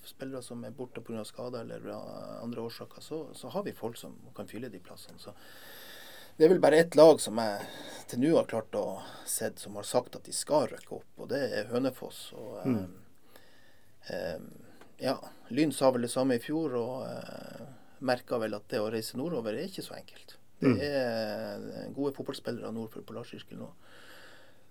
Spillere 0.05 0.43
som 0.45 0.61
er 0.67 0.75
borte 0.75 1.01
pga. 1.01 1.23
skader 1.25 1.63
eller 1.63 1.87
andre 2.43 2.61
årsaker, 2.61 3.01
så, 3.01 3.23
så 3.33 3.49
har 3.49 3.63
vi 3.63 3.73
folk 3.73 3.97
som 3.97 4.13
kan 4.35 4.49
fylle 4.51 4.69
de 4.69 4.81
plassene. 4.83 5.17
Så 5.17 5.33
det 6.37 6.45
er 6.45 6.53
vel 6.53 6.61
bare 6.63 6.81
ett 6.81 6.95
lag 6.97 7.21
som 7.21 7.39
jeg 7.41 7.67
til 8.09 8.21
nå 8.23 8.33
har 8.35 8.49
klart 8.49 8.75
å 8.77 9.01
se 9.29 9.49
som 9.61 9.77
har 9.79 9.87
sagt 9.87 10.17
at 10.17 10.27
de 10.27 10.33
skal 10.35 10.67
rykke 10.71 10.97
opp, 10.99 11.09
og 11.17 11.29
det 11.31 11.41
er 11.59 11.71
Hønefoss. 11.71 12.19
Og, 12.37 12.67
mm. 12.67 13.33
eh, 14.11 14.45
ja, 15.01 15.17
Lyn 15.53 15.73
sa 15.73 15.89
vel 15.93 16.05
det 16.05 16.13
samme 16.13 16.37
i 16.37 16.43
fjor, 16.43 16.75
og 16.77 17.07
eh, 17.07 17.65
merka 18.05 18.37
vel 18.41 18.57
at 18.57 18.67
det 18.69 18.81
å 18.83 18.91
reise 18.93 19.17
nordover 19.17 19.55
er 19.55 19.69
ikke 19.69 19.85
så 19.85 19.97
enkelt. 19.97 20.37
Det 20.63 20.87
er 20.87 21.89
gode 21.91 22.13
fotballspillere 22.15 22.71
nord 22.71 22.93
for 22.93 23.03
Polarsirkelen 23.07 23.65
nå. 23.65 23.71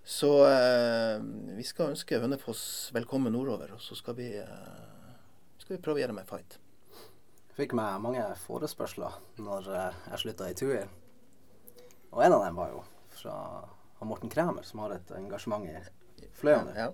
Så 0.03 0.31
eh, 0.47 1.19
vi 1.55 1.63
skal 1.63 1.93
ønske 1.93 2.19
Hønefoss 2.19 2.91
velkommen 2.95 3.31
nordover, 3.35 3.75
og 3.77 3.83
så 3.83 3.95
skal 3.95 4.17
vi, 4.17 4.33
eh, 4.35 5.13
skal 5.61 5.77
vi 5.77 5.81
prøve 5.83 6.01
å 6.01 6.03
gjøre 6.03 6.15
dem 6.15 6.23
en 6.23 6.27
fight. 6.27 6.57
Fikk 7.53 7.75
meg 7.77 8.01
mange 8.03 8.25
forespørsler 8.43 9.15
når 9.39 9.69
eh, 9.71 10.01
jeg 10.09 10.23
slutta 10.25 10.49
i 10.49 10.57
TUI. 10.59 10.83
Og 12.13 12.21
en 12.23 12.33
av 12.35 12.43
dem 12.45 12.55
var 12.59 12.69
jo 12.73 12.83
fra 13.17 13.35
Morten 14.05 14.29
Kræmer, 14.29 14.63
som 14.67 14.83
har 14.83 14.97
et 14.97 15.11
engasjement 15.17 15.65
i 15.69 16.27
Fløya 16.37 16.61
Ja, 16.75 16.85
Ja. 16.85 16.91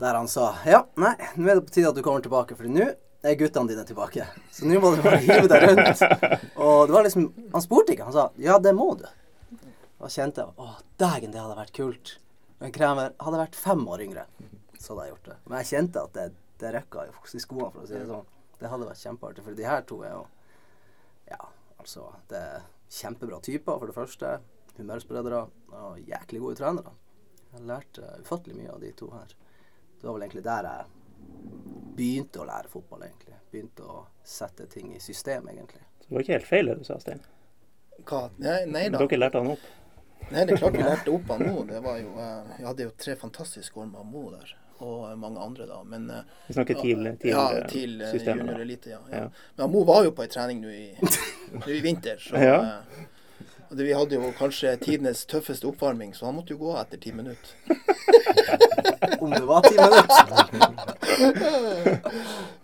Der 0.00 0.16
han 0.16 0.28
sa 0.32 0.54
ja, 0.64 0.78
nei, 0.96 1.12
nå 1.36 1.44
er 1.50 1.58
det 1.58 1.66
på 1.66 1.74
tide 1.74 1.90
at 1.90 1.96
du 1.98 2.00
kommer 2.02 2.22
tilbake, 2.24 2.56
for 2.56 2.64
nå 2.72 2.86
er 3.20 3.34
guttene 3.36 3.68
dine 3.68 3.82
tilbake. 3.84 4.24
Så 4.50 4.64
nå 4.64 4.78
må 4.80 4.94
du 4.96 5.02
bare 5.04 5.18
hive 5.20 5.44
deg 5.50 5.66
rundt. 5.66 6.00
Og 6.56 6.86
det 6.88 6.94
var 6.94 7.04
liksom 7.04 7.26
Han 7.52 7.60
spurte 7.66 7.92
ikke, 7.92 8.06
han 8.08 8.14
sa 8.16 8.30
ja, 8.40 8.56
det 8.58 8.72
må 8.78 8.94
du. 8.96 9.04
Da 10.00 10.08
kjente 10.08 10.40
jeg 10.40 10.56
å, 10.56 10.70
dægen, 10.96 11.34
det 11.34 11.42
hadde 11.42 11.58
vært 11.58 11.74
kult. 11.76 12.14
Men 12.64 12.72
Kræmer 12.72 13.12
hadde 13.20 13.42
vært 13.42 13.60
fem 13.60 13.84
år 13.92 14.06
yngre, 14.06 14.24
så 14.78 14.94
hadde 14.94 15.04
jeg 15.04 15.12
gjort 15.14 15.28
det. 15.28 15.36
Men 15.44 15.60
jeg 15.60 15.70
kjente 15.74 16.06
at 16.08 16.16
det, 16.16 16.26
det 16.64 16.72
røkka 16.78 17.04
i 17.10 17.44
skoene, 17.44 17.68
for 17.74 17.84
å 17.84 17.88
si 17.90 17.98
det 17.98 18.08
sånn. 18.08 18.24
Det 18.60 18.72
hadde 18.72 18.88
vært 18.88 19.04
kjempeartig, 19.04 19.44
for 19.44 19.56
de 19.60 19.68
her 19.68 19.84
to 19.88 20.00
er 20.04 20.16
jo 20.16 20.24
Ja, 21.28 21.44
altså 21.78 22.08
Det 22.32 22.40
kjempebra 22.90 23.40
typer, 23.44 23.78
for 23.78 23.90
det 23.90 23.96
første. 23.96 24.38
Humørspredere 24.76 25.44
og 25.76 25.98
jæklig 26.08 26.40
gode 26.40 26.58
trenere. 26.60 26.94
Jeg 27.52 27.66
lærte 27.66 28.14
ufattelig 28.22 28.56
mye 28.60 28.72
av 28.74 28.80
de 28.82 28.92
to 28.96 29.10
her. 29.12 29.34
Det 30.00 30.06
var 30.06 30.16
vel 30.16 30.24
egentlig 30.26 30.44
der 30.46 30.68
jeg 30.70 30.86
begynte 31.98 32.40
å 32.40 32.46
lære 32.48 32.70
fotball, 32.72 33.04
egentlig. 33.08 33.36
Begynte 33.50 33.84
å 33.84 33.98
sette 34.24 34.66
ting 34.70 34.94
i 34.94 35.02
system, 35.02 35.50
egentlig. 35.52 35.82
Så 36.00 36.08
det 36.08 36.16
var 36.16 36.24
ikke 36.24 36.38
helt 36.38 36.48
feil 36.48 36.70
det 36.70 36.78
du 36.80 36.86
sa, 36.86 36.96
Stein. 37.02 37.20
Hva? 38.08 38.22
Nei, 38.40 38.62
nei 38.70 38.86
da. 38.88 39.02
Dere 39.02 39.20
lærte 39.20 39.42
han 39.42 39.52
opp. 39.52 39.66
Nei, 40.30 40.44
det 40.46 40.54
er 40.54 40.62
klart 40.62 40.78
vi 40.78 40.86
lærte 40.92 41.12
opp 41.12 41.34
av 41.34 41.42
Mo. 41.44 41.64
Det 41.68 41.82
var 41.84 42.00
jo, 42.00 42.14
eh, 42.22 42.54
vi 42.56 42.66
hadde 42.68 42.86
jo 42.86 42.94
tre 43.04 43.16
fantastiske 43.20 43.82
år 43.82 43.90
med 43.90 44.08
Mo 44.14 44.30
der. 44.32 44.54
Og 44.80 45.18
mange 45.20 45.40
andre, 45.44 45.66
da. 45.68 45.82
Men 45.84 46.06
eh, 46.10 46.22
Vi 46.46 46.54
snakker 46.56 46.74
TIL, 46.80 47.04
TIL, 47.20 47.30
ja, 47.34 47.42
eh, 47.58 47.66
til 47.68 48.00
eh, 48.00 48.10
systemet, 48.14 48.46
junior 48.46 48.60
elite, 48.64 48.90
ja, 48.94 49.00
ja. 49.10 49.16
Ja. 49.16 49.30
Men 49.60 49.70
Mo 49.74 49.82
var 49.84 50.04
jo 50.06 50.12
på 50.16 50.22
ei 50.24 50.30
trening 50.32 50.62
nå 50.64 50.70
i, 50.72 50.86
nå 51.58 51.66
i 51.68 51.80
vinter, 51.84 52.16
så 52.22 52.40
Ja. 52.40 52.56
det, 53.70 53.84
Vi 53.84 53.92
hadde 53.92 54.14
jo 54.16 54.32
kanskje 54.38 54.72
tidenes 54.80 55.26
tøffeste 55.28 55.68
oppvarming, 55.68 56.14
så 56.16 56.26
han 56.30 56.34
måtte 56.38 56.54
jo 56.56 56.58
gå 56.62 56.72
etter 56.80 56.96
ti 57.02 57.12
minutter. 57.12 57.50
Om 59.20 59.30
det 59.36 59.44
var 59.46 59.60
ti 59.68 59.76
minutter. 59.76 60.24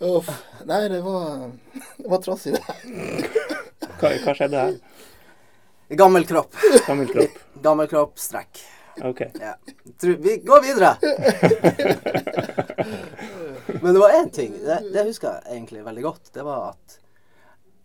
Uff. 0.16 0.30
Nei, 0.66 0.80
det 0.88 1.00
var, 1.04 1.50
det 1.98 2.08
var 2.10 2.22
trassig, 2.24 2.56
det. 2.56 2.62
Hva, 4.00 4.08
hva 4.24 4.34
skjedde 4.36 4.56
her? 4.64 4.78
Gammel 6.00 6.24
kropp. 6.26 6.56
Gammel 6.88 7.12
kropp. 7.12 7.36
Gammel 7.62 7.86
kropp, 7.92 8.16
strekk. 8.18 8.64
OK. 9.04 9.20
Ja. 9.40 9.56
Vi 10.00 10.36
går 10.36 10.62
videre. 10.62 10.96
Men 13.82 13.94
det 13.94 14.00
var 14.00 14.10
én 14.10 14.30
ting, 14.30 14.52
det, 14.52 14.78
det 14.92 15.04
husker 15.04 15.28
jeg 15.32 15.42
egentlig 15.56 15.84
veldig 15.84 16.02
godt. 16.02 16.30
Det 16.34 16.44
var 16.46 16.70
at 16.70 16.98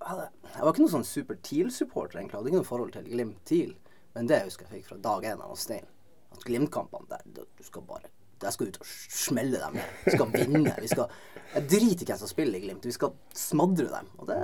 jeg, 0.01 0.61
var 0.61 0.71
ikke 0.71 0.83
noen 0.83 0.93
sånn 0.95 1.07
super 1.07 1.37
TIL-supporter, 1.45 2.19
egentlig. 2.19 2.33
Jeg 2.33 2.39
hadde 2.39 2.51
ikke 2.51 2.61
noe 2.61 2.69
forhold 2.69 2.93
til 2.95 3.09
Glimt 3.11 3.41
TIL. 3.47 3.75
Men 4.15 4.27
det 4.27 4.41
husker 4.45 4.67
jeg 4.67 4.81
fikk 4.81 4.89
fra 4.91 4.97
dag 5.03 5.27
én 5.31 5.43
av 5.43 5.53
Stein. 5.59 5.85
At 6.33 6.45
Glimt-kampene 6.47 7.11
der, 7.11 7.23
du 7.35 7.63
skal 7.65 7.85
bare 7.87 8.11
Jeg 8.41 8.55
skal 8.55 8.71
ut 8.71 8.79
og 8.81 8.87
smelle 8.89 9.59
dem. 9.61 9.75
Vi 10.05 10.15
skal 10.15 10.31
vinne. 10.33 10.73
Vi 10.81 10.89
skal, 10.89 11.11
jeg 11.53 11.67
driter 11.69 12.05
i 12.05 12.07
hvem 12.09 12.21
som 12.23 12.31
spiller 12.31 12.57
i 12.57 12.63
Glimt. 12.63 12.87
Vi 12.89 12.95
skal 12.95 13.13
smadre 13.37 13.85
dem. 13.91 14.09
Og 14.17 14.31
det, 14.31 14.39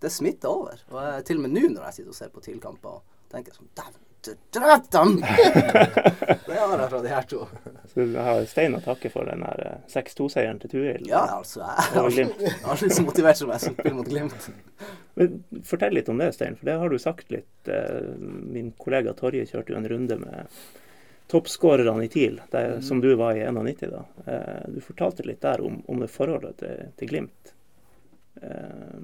det 0.00 0.12
smitter 0.12 0.48
over. 0.48 0.80
Og 0.94 0.98
jeg, 1.02 1.26
til 1.28 1.42
og 1.42 1.44
med 1.44 1.52
nå 1.58 1.68
når 1.74 1.90
jeg 1.90 1.98
sitter 1.98 2.14
og 2.14 2.18
ser 2.22 2.32
på 2.32 2.44
TIL-kamper, 2.46 3.02
tenker 3.32 3.52
jeg 3.52 3.60
sånn 3.60 3.74
Dæven, 3.76 4.05
drep 4.56 4.86
dem! 4.94 5.16
det 5.20 6.58
har 6.60 6.78
jeg 6.78 6.88
fra 6.90 7.00
de 7.04 7.10
her 7.12 7.26
to. 7.30 7.40
Så 7.92 8.06
du 8.10 8.16
har 8.18 8.42
Stein 8.50 8.74
å 8.78 8.80
takke 8.84 9.10
for 9.12 9.28
den 9.28 9.42
her 9.46 9.62
eh, 9.66 9.76
6-2-seieren 9.92 10.60
til 10.62 10.72
Tuil. 10.74 11.06
Ja, 11.08 11.22
altså. 11.38 11.60
Jeg 11.64 11.94
har 11.94 12.08
aldri- 12.10 12.90
så 12.96 13.04
motivert 13.06 13.38
som 13.40 13.52
jeg 13.54 13.64
som 13.66 13.76
spiller 13.76 13.96
mot 13.98 14.10
Glimt. 14.10 14.48
Men 15.16 15.38
Fortell 15.64 15.94
litt 15.96 16.10
om 16.12 16.18
det, 16.20 16.30
Stein, 16.36 16.56
for 16.58 16.68
det 16.68 16.78
har 16.82 16.92
du 16.92 16.98
sagt 17.00 17.30
litt. 17.32 17.70
eh, 17.72 18.10
Min 18.20 18.72
kollega 18.80 19.14
Torje 19.16 19.46
kjørte 19.48 19.72
jo 19.74 19.78
en 19.80 19.88
runde 19.94 20.18
med 20.20 20.56
toppskårerne 21.32 22.04
i 22.04 22.08
TIL, 22.12 22.36
der, 22.52 22.76
som 22.86 23.00
du 23.02 23.08
var 23.18 23.34
i 23.34 23.42
91 23.48 23.88
da. 23.90 24.04
Eh, 24.30 24.64
Du 24.76 24.80
fortalte 24.84 25.24
litt 25.26 25.40
der 25.42 25.60
om, 25.64 25.80
om 25.90 26.02
det 26.04 26.10
forholdet 26.12 26.58
til, 26.62 26.84
til 27.00 27.08
Glimt. 27.14 27.54
Eh, 28.42 29.00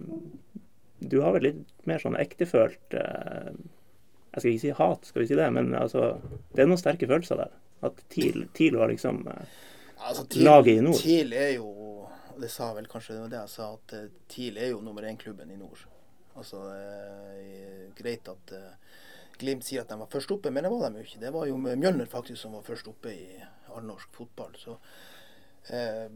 Du 1.03 1.17
har 1.25 1.33
vel 1.35 1.43
litt 1.49 1.87
mer 1.91 1.99
sånn 1.99 2.15
ektefølt 2.21 2.95
eh, 2.95 3.49
Jeg 4.33 4.41
skal 4.41 4.51
ikke 4.51 4.65
si 4.65 4.73
hat, 4.79 5.07
skal 5.07 5.23
vi 5.23 5.29
si 5.29 5.37
det, 5.37 5.51
men 5.53 5.75
altså, 5.77 6.15
det 6.55 6.65
er 6.65 6.71
noen 6.71 6.81
sterke 6.81 7.09
følelser 7.09 7.43
der. 7.43 7.53
At 7.85 7.99
TIL, 8.13 8.47
TIL 8.55 8.79
var 8.79 8.89
liksom 8.93 9.25
altså, 9.29 9.47
Altså, 10.03 10.27
Laget 10.41 10.79
i 10.79 10.85
nord. 10.85 10.99
TIL 10.99 11.33
er 11.33 11.55
jo 11.57 11.69
Det 12.41 12.49
sa 12.51 12.73
vel 12.75 12.89
kanskje 12.91 13.21
det 13.31 13.37
jeg 13.37 13.51
sa, 13.53 13.69
at 13.77 13.93
eh, 13.95 14.07
TIL 14.29 14.57
er 14.59 14.73
jo 14.73 14.81
nummer 14.83 15.05
én-klubben 15.07 15.51
i 15.53 15.59
nord. 15.61 15.83
Altså, 16.35 16.63
det 16.73 17.59
er 17.61 17.91
greit 17.99 18.31
at 18.33 18.55
eh, 18.57 19.03
Glimt 19.39 19.67
sier 19.67 19.83
at 19.83 19.91
de 19.91 19.99
var 20.01 20.11
først 20.11 20.33
oppe, 20.35 20.51
men 20.51 20.65
det 20.65 20.71
var 20.73 20.91
de 20.91 21.03
jo 21.03 21.07
ikke. 21.07 21.21
Det 21.21 21.33
var 21.35 21.47
jo 21.49 21.59
Mjølner 21.61 22.09
faktisk 22.11 22.41
som 22.41 22.57
var 22.57 22.65
først 22.67 22.89
oppe 22.89 23.13
i 23.13 23.27
allnorsk 23.77 24.17
fotball. 24.17 24.57
Så 24.59 24.77
eh, 25.69 26.09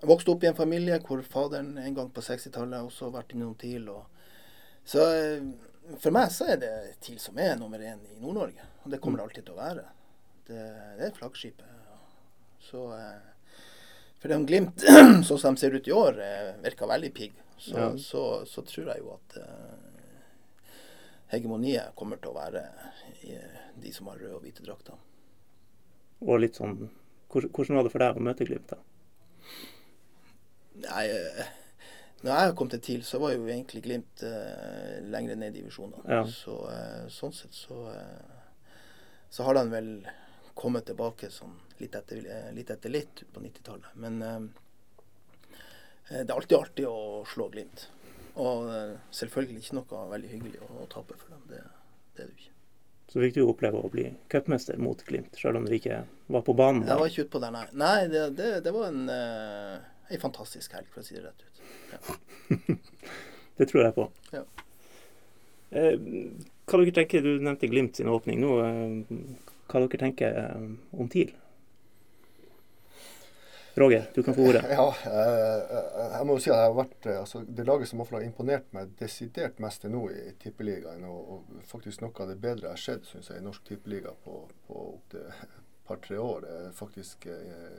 Jeg 0.00 0.10
vokste 0.10 0.34
opp 0.34 0.44
i 0.44 0.50
en 0.50 0.58
familie 0.58 0.98
hvor 1.06 1.22
faderen 1.22 1.76
en 1.78 1.94
gang 1.94 2.10
på 2.12 2.24
60-tallet 2.24 2.88
også 2.88 3.08
har 3.08 3.16
vært 3.20 3.34
innom 3.36 3.54
TIL. 3.58 3.88
Og, 3.92 4.04
så 4.84 5.06
eh, 5.14 5.50
for 6.00 6.14
meg 6.14 6.30
så 6.32 6.46
er 6.52 6.60
det 6.62 6.72
TIL 7.04 7.18
som 7.20 7.38
er 7.42 7.56
nummer 7.60 7.80
én 7.82 8.00
i 8.12 8.20
Nord-Norge. 8.20 8.64
Og 8.84 8.90
det 8.92 9.00
kommer 9.02 9.18
det 9.20 9.24
alltid 9.28 9.46
til 9.48 9.54
å 9.56 9.60
være. 9.60 9.84
Det, 10.46 10.62
det 10.98 11.06
er 11.08 11.14
flaggskipet. 11.16 11.78
Så 12.62 12.84
eh, 12.96 13.56
For 14.20 14.30
det 14.30 14.36
om 14.38 14.46
Glimt, 14.46 14.84
sånn 15.28 15.38
som 15.38 15.54
de 15.56 15.60
ser 15.62 15.74
ut 15.74 15.88
i 15.88 15.94
år, 15.96 16.18
eh, 16.22 16.50
virker 16.64 16.90
veldig 16.90 17.12
pigg. 17.16 17.38
Så, 17.62 17.76
Ja. 17.78 17.88
så, 17.98 18.22
så 18.46 18.62
tror 18.66 18.88
jeg 18.90 19.02
jo 19.04 19.12
at 19.14 19.36
eh, 19.38 20.72
hegemoniet 21.34 21.94
kommer 21.98 22.18
til 22.18 22.32
å 22.32 22.38
være 22.40 22.64
i, 23.22 23.36
de 23.82 23.92
som 23.94 24.08
har 24.10 24.18
røde 24.18 24.34
og 24.38 24.42
hvite 24.46 24.64
drakter. 24.66 24.98
Og 26.22 26.38
litt 26.42 26.58
sånn 26.58 26.88
Hvordan 27.32 27.78
var 27.78 27.86
det 27.86 27.90
for 27.94 28.02
deg 28.02 28.18
å 28.18 28.24
møte 28.26 28.44
Glimt, 28.44 28.74
da? 28.74 28.76
Nei, 30.82 31.06
når 32.22 32.32
jeg 32.38 32.54
kom 32.58 32.70
til 32.70 32.82
TIL, 32.84 33.02
så 33.06 33.18
var 33.22 33.34
jo 33.34 33.48
egentlig 33.48 33.82
Glimt 33.84 34.22
eh, 34.26 35.00
lengre 35.10 35.34
ned 35.38 35.56
i 35.56 35.60
divisjonene. 35.60 36.04
Ja. 36.06 36.22
Så 36.30 36.60
eh, 36.70 37.08
sånn 37.10 37.34
sett 37.34 37.56
så 37.56 37.84
eh, 37.90 38.42
så 39.32 39.42
har 39.42 39.54
de 39.54 39.68
vel 39.70 40.08
kommet 40.54 40.84
tilbake 40.84 41.30
sånn 41.32 41.54
litt 41.80 41.94
etter 41.96 42.18
eh, 42.20 42.48
litt, 42.52 42.70
etter 42.70 42.92
litt 42.92 43.22
på 43.32 43.40
90-tallet. 43.40 43.94
Men 44.04 44.18
eh, 44.22 44.42
eh, 46.10 46.18
det 46.20 46.26
er 46.26 46.34
alltid 46.36 46.58
artig 46.58 46.84
å 46.88 47.22
slå 47.32 47.46
Glimt. 47.54 47.86
Og 48.42 48.68
selvfølgelig 49.12 49.62
ikke 49.62 49.78
noe 49.78 50.02
veldig 50.10 50.28
hyggelig 50.34 50.60
å, 50.64 50.68
å 50.84 50.90
tape 50.92 51.16
for 51.16 51.32
dem. 51.32 51.40
Det, 51.48 51.62
det 52.16 52.26
er 52.26 52.28
det 52.28 52.34
jo 52.34 52.42
ikke. 52.42 52.52
Så 53.12 53.24
fikk 53.24 53.34
du 53.38 53.42
oppleve 53.44 53.80
å 53.80 53.90
bli 53.92 54.06
cupmester 54.32 54.76
mot 54.80 55.00
Glimt, 55.08 55.36
selv 55.40 55.60
om 55.60 55.68
du 55.68 55.72
ikke 55.76 56.02
var 56.32 56.44
på 56.44 56.54
banen. 56.56 56.84
Jeg 56.88 57.00
var 57.00 57.12
ikke 57.12 57.26
utpå 57.26 57.40
der, 57.44 57.56
nei. 57.56 57.66
Nei, 57.72 57.98
det, 58.12 58.22
det, 58.36 58.52
det 58.64 58.72
var 58.72 58.88
en, 58.88 59.02
en 59.08 60.22
fantastisk 60.22 60.76
helg, 60.76 60.88
for 60.92 61.00
å 61.00 61.08
si 61.08 61.16
det 61.16 61.24
rett 61.24 61.44
ut. 61.44 61.51
Det 63.56 63.68
tror 63.68 63.84
jeg 63.84 63.94
på. 63.94 64.08
Ja. 64.32 64.42
Eh, 65.72 65.94
hva 66.66 66.80
dere 66.80 66.94
tenker, 66.96 67.22
Du 67.24 67.40
nevnte 67.40 67.68
Glimt 67.68 67.96
sin 67.96 68.10
åpning 68.12 68.40
nå. 68.42 68.56
Eh, 68.64 69.22
hva 69.68 69.82
dere 69.84 70.00
tenker 70.00 70.36
eh, 70.40 70.66
om 70.98 71.08
TIL? 71.12 71.32
Roger, 73.74 74.04
du 74.14 74.20
kan 74.22 74.36
få 74.36 74.50
ordet. 74.50 74.64
Ja, 74.76 74.88
jeg 74.98 76.26
må 76.28 76.36
jo 76.36 76.42
si 76.44 76.50
at 76.52 76.58
jeg 76.58 76.68
har 76.68 76.76
vært 76.76 77.06
altså, 77.14 77.40
det 77.48 77.64
laget 77.64 77.88
som 77.88 78.02
har 78.04 78.24
imponert 78.24 78.66
meg 78.76 78.90
desidert 78.98 79.62
mest 79.64 79.80
til 79.84 79.94
nå 79.94 80.02
i 80.12 80.34
Tippeligaen, 80.42 81.06
og, 81.08 81.30
og 81.32 81.64
faktisk 81.70 82.04
noe 82.04 82.12
av 82.20 82.28
det 82.34 82.36
bedre 82.42 82.68
jeg 82.68 82.74
har 82.74 82.82
sett 82.82 83.08
synes 83.08 83.32
jeg, 83.32 83.40
i 83.40 83.46
norsk 83.46 83.64
tippeliga 83.70 84.12
på, 84.26 84.42
på 84.68 84.84
opptil 84.90 85.24
et 85.24 85.56
par-tre 85.88 86.20
år, 86.20 86.44
er 86.44 86.76
faktisk 86.76 87.24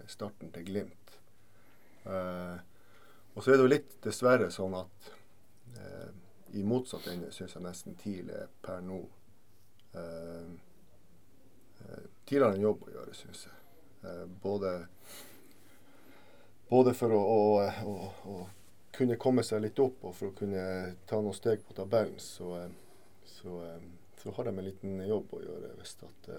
starten 0.10 0.50
til 0.56 0.66
Glimt. 0.72 1.20
Eh, 2.10 2.56
og 3.34 3.44
så 3.44 3.52
er 3.52 3.58
det 3.58 3.66
jo 3.66 3.72
litt 3.72 3.96
dessverre 4.04 4.50
sånn 4.54 4.76
at 4.78 5.12
eh, 5.80 6.10
i 6.54 6.64
motsatt 6.64 7.08
ende 7.10 7.32
syns 7.34 7.56
jeg 7.56 7.66
nesten 7.66 7.96
TIL 7.98 8.30
er 8.30 8.50
per 8.62 8.84
nå 8.86 9.00
eh, 9.98 10.50
eh, 11.82 12.04
TIL 12.30 12.46
har 12.46 12.54
en 12.54 12.68
jobb 12.68 12.86
å 12.86 12.92
gjøre, 12.94 13.16
syns 13.18 13.48
jeg. 13.48 13.60
Eh, 14.04 14.26
både 14.44 14.76
både 16.70 16.94
for 16.98 17.14
å, 17.14 17.22
å, 17.22 17.66
å, 17.86 17.96
å 18.34 18.38
kunne 18.94 19.18
komme 19.22 19.44
seg 19.46 19.62
litt 19.66 19.80
opp 19.82 20.06
og 20.06 20.16
for 20.18 20.32
å 20.32 20.38
kunne 20.38 20.64
ta 21.10 21.20
noen 21.22 21.36
steg 21.38 21.62
på 21.66 21.76
tabellen, 21.78 22.20
så, 22.22 22.54
eh, 22.62 22.78
så, 23.30 23.58
eh, 23.68 23.88
så 24.22 24.34
har 24.38 24.50
de 24.50 24.54
en 24.54 24.68
liten 24.68 25.02
jobb 25.08 25.34
å 25.34 25.42
gjøre 25.44 25.74
hvis 25.80 25.98
at 26.06 26.36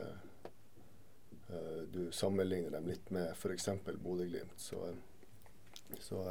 du 1.92 2.08
sammenligner 2.10 2.72
dem 2.72 2.86
litt 2.88 3.10
med 3.14 3.28
f.eks. 3.36 3.66
Bodø-Glimt. 4.02 4.56
Så, 4.58 4.80
så 6.00 6.22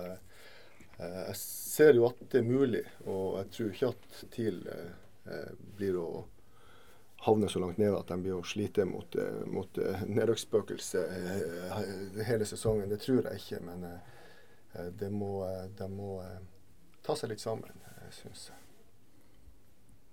jeg 0.98 1.36
ser 1.40 1.98
jo 1.98 2.06
at 2.10 2.20
det 2.32 2.42
er 2.42 2.48
mulig, 2.48 2.84
og 3.06 3.40
jeg 3.40 3.50
tror 3.56 3.74
ikke 3.74 3.92
at 3.94 4.24
TIL 4.34 4.62
eh, 4.70 4.94
eh, 5.26 5.52
blir 5.78 5.98
å 6.00 6.10
havne 7.24 7.50
så 7.50 7.60
langt 7.60 7.78
nede 7.78 7.96
at 7.98 8.10
de 8.12 8.18
blir 8.20 8.36
å 8.36 8.44
slite 8.46 8.86
mot, 8.86 9.16
eh, 9.16 9.44
mot 9.48 9.78
eh, 9.80 10.04
nedrykksspøkelset 10.10 11.14
eh, 11.16 12.26
hele 12.28 12.48
sesongen. 12.48 12.90
Det 12.92 13.00
tror 13.04 13.30
jeg 13.30 13.42
ikke, 13.42 13.62
men 13.64 13.88
eh, 13.88 14.12
eh, 14.76 14.92
det 15.00 15.10
må, 15.14 15.38
eh, 15.48 15.66
de 15.80 15.88
må 15.92 16.18
eh, 16.26 16.42
ta 17.06 17.16
seg 17.18 17.34
litt 17.34 17.44
sammen, 17.44 17.88
eh, 17.94 18.12
syns 18.14 18.50
jeg. 18.52 18.60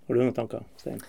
Har 0.07 0.17
du 0.17 0.23
noen 0.23 0.35
tanker, 0.35 0.65
Stein? 0.79 1.03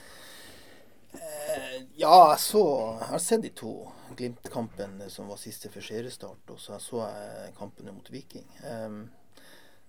Eh, 1.12 1.79
ja, 2.00 2.12
jeg 2.33 2.38
så 2.41 2.62
Jeg 3.00 3.09
har 3.11 3.21
sett 3.21 3.43
de 3.45 3.50
to 3.57 3.73
Glimt-kampene 4.17 5.09
som 5.12 5.29
var 5.29 5.41
siste 5.41 5.71
for 5.73 5.85
seriestart, 5.85 6.50
og 6.52 6.61
så 6.61 6.76
jeg 6.76 6.85
så 6.85 7.02
jeg 7.07 7.55
kampen 7.57 7.88
mot 7.95 8.11
Viking. 8.12 8.49
Um, 8.69 9.02
eh, 9.07 9.22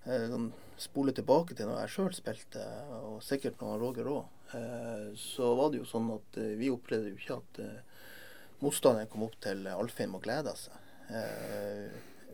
sånn, 0.05 0.51
spole 0.83 1.13
tilbake 1.15 1.55
til 1.55 1.69
når 1.69 1.83
jeg 1.83 1.93
sjøl 1.95 2.15
spilte, 2.15 2.63
og 2.99 3.19
sikkert 3.23 3.61
når 3.61 3.81
Roger 3.81 4.09
òg, 4.11 4.47
eh, 4.57 5.09
så 5.19 5.53
var 5.59 5.71
det 5.71 5.81
jo 5.81 5.89
sånn 5.89 6.09
at 6.15 6.39
eh, 6.41 6.55
vi 6.59 6.71
opplevde 6.73 7.13
jo 7.13 7.19
ikke 7.19 7.37
at 7.39 7.61
eh, 7.63 8.07
motstanderen 8.63 9.11
kom 9.11 9.27
opp 9.27 9.37
til 9.43 9.67
Alfheim 9.71 10.17
og 10.17 10.25
gleda 10.25 10.55
seg. 10.59 10.79
Eh, 11.13 11.87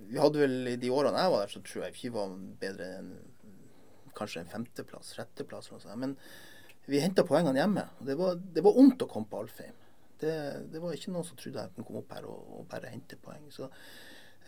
vi 0.09 0.17
hadde 0.21 0.41
vel 0.41 0.71
I 0.71 0.77
de 0.79 0.91
årene 0.93 1.21
jeg 1.21 1.33
var 1.33 1.43
der, 1.43 1.51
så 1.53 1.61
tror 1.65 1.83
jeg 1.85 1.95
ikke 1.95 2.15
var 2.15 2.38
bedre 2.61 2.93
enn 3.01 3.11
kanskje 4.17 4.43
en 4.43 4.51
femteplass, 4.51 5.13
sjetteplass. 5.15 5.69
Men 5.95 6.15
vi 6.89 7.01
henta 7.03 7.23
poengene 7.27 7.61
hjemme. 7.61 7.85
Det 8.03 8.17
var, 8.19 8.39
det 8.39 8.63
var 8.65 8.75
vondt 8.75 9.05
å 9.05 9.09
komme 9.11 9.29
på 9.29 9.43
Alfheim. 9.43 9.77
Det, 10.19 10.33
det 10.73 10.81
var 10.83 10.95
ikke 10.95 11.13
noen 11.13 11.27
som 11.27 11.38
trodde 11.39 11.61
jeg 11.61 11.75
kunne 11.75 11.88
komme 11.88 12.01
opp 12.01 12.15
her 12.17 12.25
og, 12.27 12.39
og 12.57 12.65
bare 12.71 12.91
hente 12.91 13.19
poeng. 13.23 13.45
Så 13.53 13.69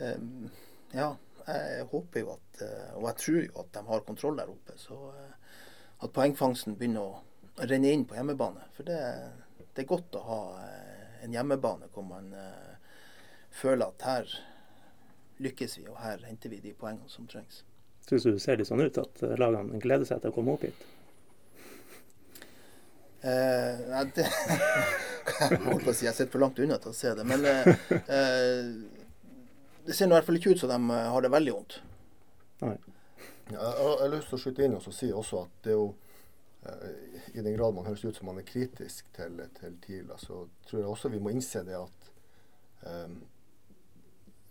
um, 0.01 0.49
ja, 0.91 1.13
jeg 1.47 1.87
håper 1.91 2.23
jo 2.23 2.33
at 2.35 2.61
eh, 2.65 2.93
Og 2.97 3.07
jeg 3.09 3.17
tror 3.23 3.39
jo 3.41 3.63
at 3.63 3.73
de 3.75 3.83
har 3.87 4.05
kontroll 4.07 4.37
der 4.39 4.51
oppe. 4.51 4.77
Så 4.79 4.97
eh, 5.15 5.57
at 6.01 6.13
poengfangsten 6.15 6.77
begynner 6.77 7.07
å 7.07 7.65
renne 7.69 7.91
inn 7.93 8.05
på 8.09 8.17
hjemmebane. 8.17 8.67
For 8.75 8.87
det, 8.87 8.99
det 9.75 9.83
er 9.83 9.89
godt 9.89 10.17
å 10.17 10.23
ha 10.27 10.39
eh, 10.63 11.19
en 11.25 11.35
hjemmebane 11.35 11.91
hvor 11.93 12.07
man 12.07 12.31
føler 13.53 13.91
at 13.91 14.05
her 14.07 14.31
lykkes 15.43 15.75
vi, 15.77 15.83
og 15.91 15.99
her 16.01 16.23
henter 16.25 16.49
vi 16.49 16.61
de 16.63 16.71
poengene 16.73 17.11
som 17.11 17.27
trengs. 17.29 17.61
Syns 18.07 18.25
du 18.25 18.31
det 18.31 18.41
ser 18.41 18.57
litt 18.57 18.69
sånn 18.69 18.81
ut 18.81 18.97
at 18.97 19.21
lagene 19.37 19.77
gleder 19.83 20.07
seg 20.07 20.23
til 20.23 20.31
å 20.31 20.35
komme 20.35 20.55
opp 20.55 20.65
hit? 20.65 20.81
Eh, 23.21 23.81
nei, 23.89 24.05
det 24.15 24.25
Jeg 25.41 25.59
holdt 25.61 25.85
på 25.85 25.91
å 25.91 25.93
si 25.93 26.07
jeg 26.07 26.15
sitter 26.17 26.31
for 26.33 26.41
langt 26.41 26.59
unna 26.61 26.79
til 26.81 26.91
å 26.91 26.97
se 26.97 27.11
det. 27.17 27.25
Men 27.27 27.45
eh, 27.45 27.67
eh, 28.01 28.71
det 29.85 29.95
ser 29.97 30.09
i 30.09 30.13
hvert 30.13 30.27
fall 30.27 30.37
ikke 30.39 30.55
ut 30.55 30.61
som 30.61 30.71
de 30.71 30.95
eh, 30.95 31.09
har 31.13 31.25
det 31.25 31.33
veldig 31.33 31.53
vondt. 31.55 31.81
Nei. 32.61 32.77
Jeg 33.51 33.57
jeg 33.57 33.99
har 33.99 34.13
lyst 34.13 34.29
til 34.31 34.37
å 34.37 34.41
skyte 34.41 34.63
inn 34.65 34.77
og 34.77 34.85
si 34.95 35.11
også 35.11 35.41
at 35.43 35.57
det 35.65 35.73
er 35.73 35.79
jo 35.79 35.89
eh, 36.69 37.17
I 37.33 37.43
den 37.43 37.57
grad 37.57 37.75
man 37.75 37.87
høres 37.89 38.05
ut 38.05 38.15
som 38.15 38.29
man 38.29 38.39
er 38.39 38.47
kritisk 38.47 39.09
til, 39.15 39.41
til 39.57 39.77
TIL, 39.83 40.13
så 40.21 40.45
tror 40.67 40.81
jeg 40.81 40.91
også 40.91 41.11
vi 41.11 41.19
må 41.19 41.33
innse 41.33 41.63
det 41.67 41.75
at 41.79 42.11
um, 42.85 43.17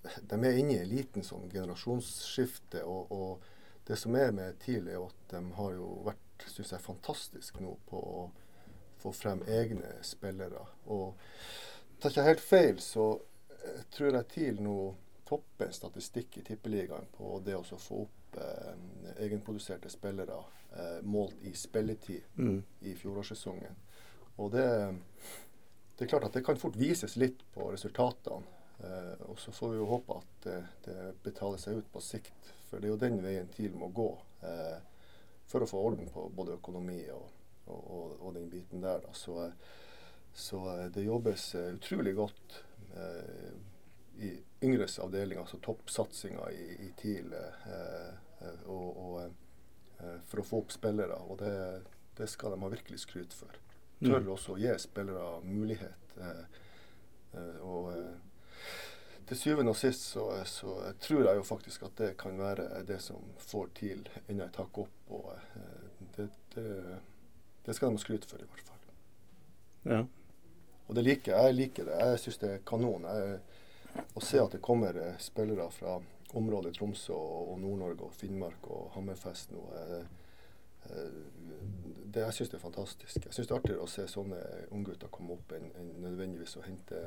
de 0.03 0.37
er 0.37 0.59
inne 0.59 0.75
i 0.75 0.83
en 0.83 0.91
liten 0.91 1.25
sånn 1.25 1.49
generasjonsskifte. 1.53 2.85
Og, 2.89 3.13
og 3.13 3.87
det 3.89 3.99
som 4.01 4.17
er 4.17 4.33
med 4.37 4.59
TIL, 4.63 4.89
er 4.89 4.97
jo 4.97 5.09
at 5.11 5.35
de 5.35 5.43
har 5.59 5.75
jo 5.77 5.89
vært 6.09 6.47
synes 6.49 6.73
jeg, 6.73 6.81
fantastisk 6.81 7.61
nå 7.61 7.75
på 7.91 8.01
å 8.01 8.23
få 9.01 9.13
frem 9.17 9.43
egne 9.49 9.93
spillere. 10.05 10.63
Og 10.93 11.21
tar 12.01 12.13
ikke 12.13 12.27
helt 12.27 12.45
feil, 12.45 12.81
så 12.81 13.13
jeg 13.61 13.87
tror 13.93 14.17
jeg 14.17 14.29
TIL 14.33 14.61
nå 14.65 14.77
topper 15.31 15.71
statistikk 15.75 16.41
i 16.41 16.45
Tippeligaen 16.47 17.07
på 17.17 17.37
det 17.47 17.55
å 17.57 17.63
få 17.65 18.03
opp 18.05 18.39
eh, 18.43 18.75
egenproduserte 19.25 19.91
spillere 19.93 20.39
eh, 20.75 20.99
målt 21.07 21.39
i 21.47 21.55
spilletid 21.57 22.23
Mm. 22.37 22.63
i 22.81 22.95
fjorårssesongen. 22.99 23.77
Og 24.41 24.51
det, 24.55 24.67
det 25.97 26.05
er 26.07 26.11
klart 26.11 26.25
at 26.31 26.37
det 26.39 26.45
kan 26.47 26.59
fort 26.59 26.79
vises 26.81 27.17
litt 27.21 27.43
på 27.55 27.71
resultatene. 27.73 28.59
Eh, 28.81 29.27
og 29.29 29.39
så 29.39 29.53
får 29.53 29.75
vi 29.75 29.81
jo 29.83 29.89
håpe 29.91 30.17
at 30.17 30.31
det, 30.47 30.61
det 30.87 30.99
betaler 31.25 31.61
seg 31.61 31.83
ut 31.83 31.91
på 31.93 32.01
sikt. 32.01 32.53
For 32.71 32.79
det 32.81 32.89
er 32.89 32.95
jo 32.95 33.03
den 33.03 33.21
veien 33.23 33.51
TIL 33.53 33.75
må 33.77 33.91
gå 33.93 34.09
eh, 34.47 34.79
for 35.51 35.63
å 35.63 35.69
få 35.69 35.83
orden 35.91 36.09
på 36.15 36.29
både 36.35 36.57
økonomi 36.57 37.03
og, 37.13 37.27
og, 37.67 37.81
og, 37.81 38.17
og 38.21 38.35
den 38.39 38.49
biten 38.51 38.81
der. 38.85 39.03
Da. 39.05 39.13
Så, 39.13 39.37
eh, 39.45 39.53
så 40.33 40.63
eh, 40.77 40.87
det 40.95 41.05
jobbes 41.05 41.51
utrolig 41.61 42.15
godt 42.17 42.61
i 44.21 44.31
yngres 44.67 44.99
avdeling, 45.01 45.39
altså 45.41 45.59
toppsatsinga 45.65 46.51
i, 46.53 46.67
i 46.87 46.91
TIL, 47.01 47.33
eh, 47.33 48.11
eh, 48.45 48.67
og, 48.69 48.97
og, 49.01 49.33
eh, 50.01 50.17
for 50.29 50.43
å 50.43 50.45
få 50.45 50.61
opp 50.65 50.73
spillere. 50.75 51.17
Og 51.31 51.39
det, 51.41 51.55
det 52.19 52.29
skal 52.29 52.53
de 52.55 52.61
ha 52.63 52.73
virkelig 52.73 53.01
skryt 53.07 53.33
for. 53.37 53.57
Tør 54.01 54.21
Mm. 54.25 54.31
også 54.33 54.55
å 54.55 54.59
gi 54.61 54.73
spillere 54.81 55.41
mulighet. 55.45 56.15
Eh, 56.21 56.45
eh, 57.37 57.59
og 57.65 57.91
eh, 57.93 58.15
til 59.29 59.37
syvende 59.37 59.71
og 59.75 59.77
sist 59.77 60.07
så, 60.15 60.25
så 60.49 60.77
tror 61.05 61.27
jeg 61.29 61.37
jo 61.37 61.43
faktisk 61.47 61.83
at 61.87 61.99
det 62.01 62.15
kan 62.19 62.39
være 62.41 62.83
det 62.89 62.97
som 63.05 63.21
får 63.39 63.69
TIL 63.77 64.09
enda 64.29 64.47
et 64.49 64.57
hakk 64.57 64.81
opp. 64.85 64.97
Og 65.13 65.29
det, 66.17 66.31
det, 66.57 66.65
det 67.67 67.77
skal 67.77 67.93
de 67.93 68.01
ha 68.01 68.03
skryt 68.03 68.25
for, 68.29 68.41
i 68.43 68.49
hvert 68.49 68.67
fall. 68.67 68.89
Ja. 69.93 70.01
Og 70.89 70.97
det 70.97 71.05
liker. 71.07 71.37
Jeg 71.37 71.55
liker 71.55 71.87
det. 71.87 71.99
Jeg 72.01 72.19
syns 72.25 72.41
det 72.43 72.51
er 72.57 72.65
kanon. 72.67 73.05
Jeg, 73.07 73.39
å 74.15 74.21
se 74.25 74.41
at 74.41 74.53
det 74.55 74.61
kommer 74.63 74.97
eh, 74.97 75.19
spillere 75.19 75.67
fra 75.75 75.99
området 76.39 76.75
Tromsø 76.77 77.15
og, 77.17 77.57
Nord-Norge 77.61 78.07
og 78.07 78.15
Finnmark 78.15 78.67
og 78.71 78.91
Hammerfest 78.95 79.51
nå. 79.55 79.63
eh, 79.81 80.05
eh, 80.91 81.17
det, 82.11 82.25
jeg 82.25 82.37
syns 82.37 82.53
det 82.53 82.59
er 82.59 82.65
fantastisk. 82.65 83.27
Jeg 83.27 83.35
syns 83.35 83.49
det 83.49 83.55
er 83.55 83.59
artigere 83.61 83.85
å 83.87 83.91
se 83.91 84.07
sånne 84.11 84.39
unggutter 84.75 85.11
komme 85.15 85.37
opp 85.37 85.53
enn 85.55 85.69
en 85.79 85.91
nødvendigvis 86.03 86.57
å 86.59 86.65
hente 86.67 87.03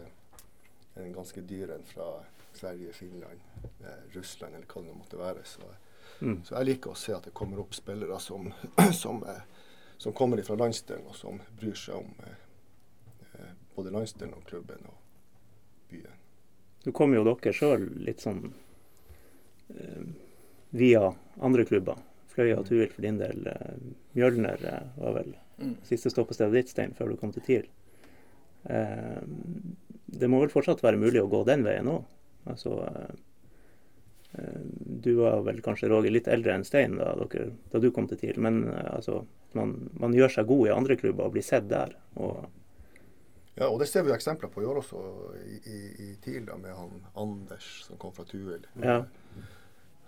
en 0.99 1.15
ganske 1.15 1.41
dyr 1.49 1.73
en 1.75 1.83
fra 1.89 2.07
Sverige, 2.53 2.93
Finland, 2.93 3.41
Russland 4.13 4.55
eller 4.55 4.67
hva 4.69 4.83
det 4.85 4.99
måtte 4.99 5.19
være. 5.19 5.45
Så, 5.45 5.71
Mm. 6.21 6.43
så 6.45 6.53
jeg 6.55 6.65
liker 6.67 6.91
å 6.91 6.95
se 6.99 7.11
at 7.15 7.25
det 7.25 7.33
kommer 7.33 7.59
opp 7.59 7.73
spillere 7.75 8.19
som, 8.21 8.51
som, 9.01 9.23
som 9.97 10.13
kommer 10.13 10.39
fra 10.45 10.55
landsdelen 10.55 11.07
og 11.09 11.15
som 11.17 11.39
bryr 11.57 11.75
seg 11.79 11.95
om 11.95 12.11
både 13.75 13.91
landsdelen 13.91 14.35
og 14.37 14.45
klubben 14.45 14.85
og 14.87 14.99
byen. 15.89 16.22
Nå 16.83 16.91
kom 16.95 17.13
jo 17.15 17.23
dere 17.27 17.53
sjøl 17.55 17.85
litt 18.03 18.19
sånn 18.23 18.41
eh, 19.75 20.03
via 20.75 21.05
andre 21.39 21.65
klubber. 21.69 22.01
Fløya 22.33 22.57
og 22.59 22.65
Tuil 22.67 22.89
for 22.89 23.05
din 23.05 23.19
del. 23.21 23.45
Eh, 23.47 23.75
Mjølner 24.17 24.67
eh, 24.71 24.85
var 24.99 25.19
vel 25.21 25.33
Mm. 25.53 25.75
siste 25.85 26.09
stoppestedet 26.09 26.51
ditt, 26.57 26.69
Stein, 26.73 26.95
før 26.97 27.11
du 27.11 27.17
kom 27.21 27.29
til 27.31 27.43
TIL. 27.45 27.67
Eh, 28.73 29.19
det 30.17 30.27
må 30.27 30.39
vel 30.41 30.49
fortsatt 30.49 30.81
være 30.81 30.97
mulig 30.97 31.21
å 31.21 31.29
gå 31.29 31.43
den 31.45 31.61
veien 31.63 31.85
òg. 31.91 32.07
Altså 32.49 32.73
eh, 34.33 34.63
Du 35.03 35.11
var 35.19 35.43
vel 35.45 35.61
kanskje, 35.61 35.91
Roger, 35.91 36.09
litt 36.11 36.27
eldre 36.27 36.55
enn 36.57 36.65
Stein 36.65 36.97
da, 36.97 37.11
dere, 37.21 37.51
da 37.69 37.79
du 37.79 37.91
kom 37.93 38.07
til 38.09 38.17
TIL. 38.17 38.39
Men 38.41 38.63
altså, 38.73 39.19
man, 39.53 39.75
man 40.01 40.17
gjør 40.17 40.33
seg 40.39 40.49
god 40.49 40.67
i 40.67 40.73
andre 40.73 40.97
klubber 40.97 41.29
og 41.29 41.35
blir 41.37 41.45
sett 41.45 41.69
der. 41.69 41.93
Og, 42.17 42.47
Ja, 43.55 43.67
og 43.69 43.79
det 43.79 43.87
ser 43.89 44.01
vi 44.03 44.09
jo 44.09 44.15
eksempler 44.17 44.49
på 44.49 44.63
i 44.63 44.65
år 44.65 44.79
også 44.81 44.99
i, 45.45 45.57
i, 45.69 45.79
i 46.07 46.07
TIL, 46.23 46.45
da, 46.47 46.55
med 46.57 46.73
han 46.73 47.03
Anders 47.21 47.67
som 47.85 47.99
kom 48.01 48.13
fra 48.15 48.25
Tuel. 48.25 48.63
ja, 48.81 49.03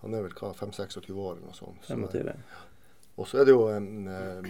Han 0.01 0.13
er 0.17 0.25
vel 0.25 0.34
hva, 0.38 0.49
5-26 0.58 1.12
år 1.13 1.36
eller 1.36 1.45
noe 1.45 1.58
sånt. 1.58 1.86
Så, 1.86 1.93
25. 1.93 2.34
og 3.15 3.29
så 3.29 3.39
er 3.41 3.45
det 3.47 3.53
jo 3.53 3.67
en 3.69 4.08
eh, 4.12 4.49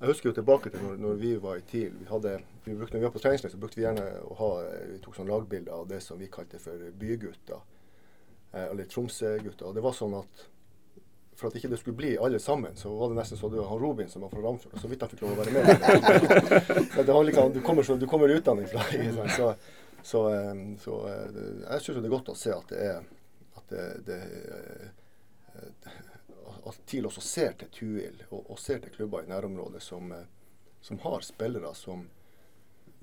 Jeg 0.00 0.08
husker 0.10 0.30
jo 0.30 0.36
tilbake 0.38 0.70
til 0.70 0.82
når, 0.86 0.96
når 1.02 1.18
vi 1.20 1.34
var 1.42 1.58
i 1.58 1.66
TIL. 1.66 1.92
Vi 1.98 2.06
hadde, 2.10 2.36
vi 2.64 2.74
brukte, 2.78 2.94
når 2.94 3.00
vi 3.02 3.08
var 3.08 3.14
på 3.14 3.22
treningsleir, 3.24 3.52
så 3.52 3.60
brukte 3.62 3.78
vi 3.80 3.86
gjerne 3.86 4.06
å 4.26 4.38
ha 4.38 4.50
Vi 4.92 4.98
tok 5.04 5.18
sånn 5.18 5.30
lagbilder 5.30 5.74
av 5.74 5.86
det 5.90 6.00
som 6.02 6.18
vi 6.18 6.30
kalte 6.30 6.58
for 6.62 6.88
bygutter. 6.98 7.62
Eh, 8.52 8.66
eller 8.70 8.86
Tromsø-gutter. 8.90 9.66
Og 9.66 9.74
det 9.74 9.82
var 9.84 9.94
sånn 9.98 10.14
at 10.18 10.46
for 11.44 11.52
at 11.52 11.56
ikke 11.60 11.68
det 11.68 11.76
skulle 11.76 11.96
bli 11.96 12.16
alle 12.18 12.38
sammen, 12.40 12.76
så 12.76 12.88
var 12.96 13.08
det 13.08 13.18
nesten 13.18 13.38
så 13.38 13.48
du 13.52 13.58
han 13.62 13.78
Robin 13.78 14.08
som 14.08 14.22
var 14.24 14.30
fra 14.32 14.40
Ramfjord, 14.40 14.74
og 14.74 14.80
så 14.80 14.88
vidt 14.88 15.02
han 15.04 15.10
fikk 15.12 15.24
lov 15.24 15.34
å 15.34 15.42
være 15.42 15.52
med. 15.52 16.94
det 17.06 17.12
var 17.12 17.24
liksom, 17.24 17.52
du 17.52 17.60
kommer, 17.60 17.84
så, 17.84 17.96
du 18.00 18.06
kommer 18.08 18.32
utenfra. 18.32 18.84
Så, 19.36 19.48
så, 20.02 20.22
eh, 20.32 20.62
så 20.80 20.94
eh, 21.10 21.36
jeg 21.66 21.84
syns 21.84 21.98
det 22.00 22.08
er 22.08 22.14
godt 22.14 22.30
å 22.32 22.36
se 22.38 22.54
at 22.54 22.72
det 22.72 22.80
er 22.86 23.02
at 23.60 23.74
det, 23.74 23.84
det 24.08 24.16
eh, 25.60 25.92
at 26.64 26.80
TIL 26.88 27.10
også 27.10 27.20
ser 27.20 27.58
til 27.60 27.68
Tuil 27.76 28.24
og, 28.30 28.48
og 28.54 28.58
ser 28.58 28.80
til 28.80 28.94
klubber 28.94 29.26
i 29.26 29.28
nærområdet 29.28 29.82
som, 29.84 30.08
som 30.80 31.02
har 31.04 31.20
spillere 31.26 31.74
som 31.76 32.06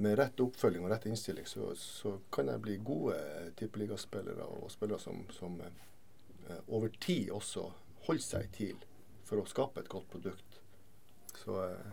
med 0.02 0.18
rett 0.18 0.42
oppfølging 0.42 0.82
og 0.88 0.90
rett 0.96 1.06
innstilling, 1.06 1.46
så, 1.46 1.76
så 1.78 2.16
kan 2.34 2.50
de 2.50 2.58
bli 2.58 2.80
gode 2.82 3.20
tippeligaspillere 3.60 4.50
og 4.58 4.72
spillere 4.74 4.98
som, 5.04 5.22
som 5.30 5.60
over 6.74 6.90
tid 6.98 7.30
også 7.30 7.68
holder 8.08 8.24
seg 8.26 8.42
i 8.46 8.52
TIL 8.58 8.80
for 9.28 9.36
å 9.42 9.46
skape 9.50 9.78
et 9.84 9.90
godt 9.92 10.08
produkt. 10.12 10.52
Så 11.44 11.54
eh, 11.64 11.92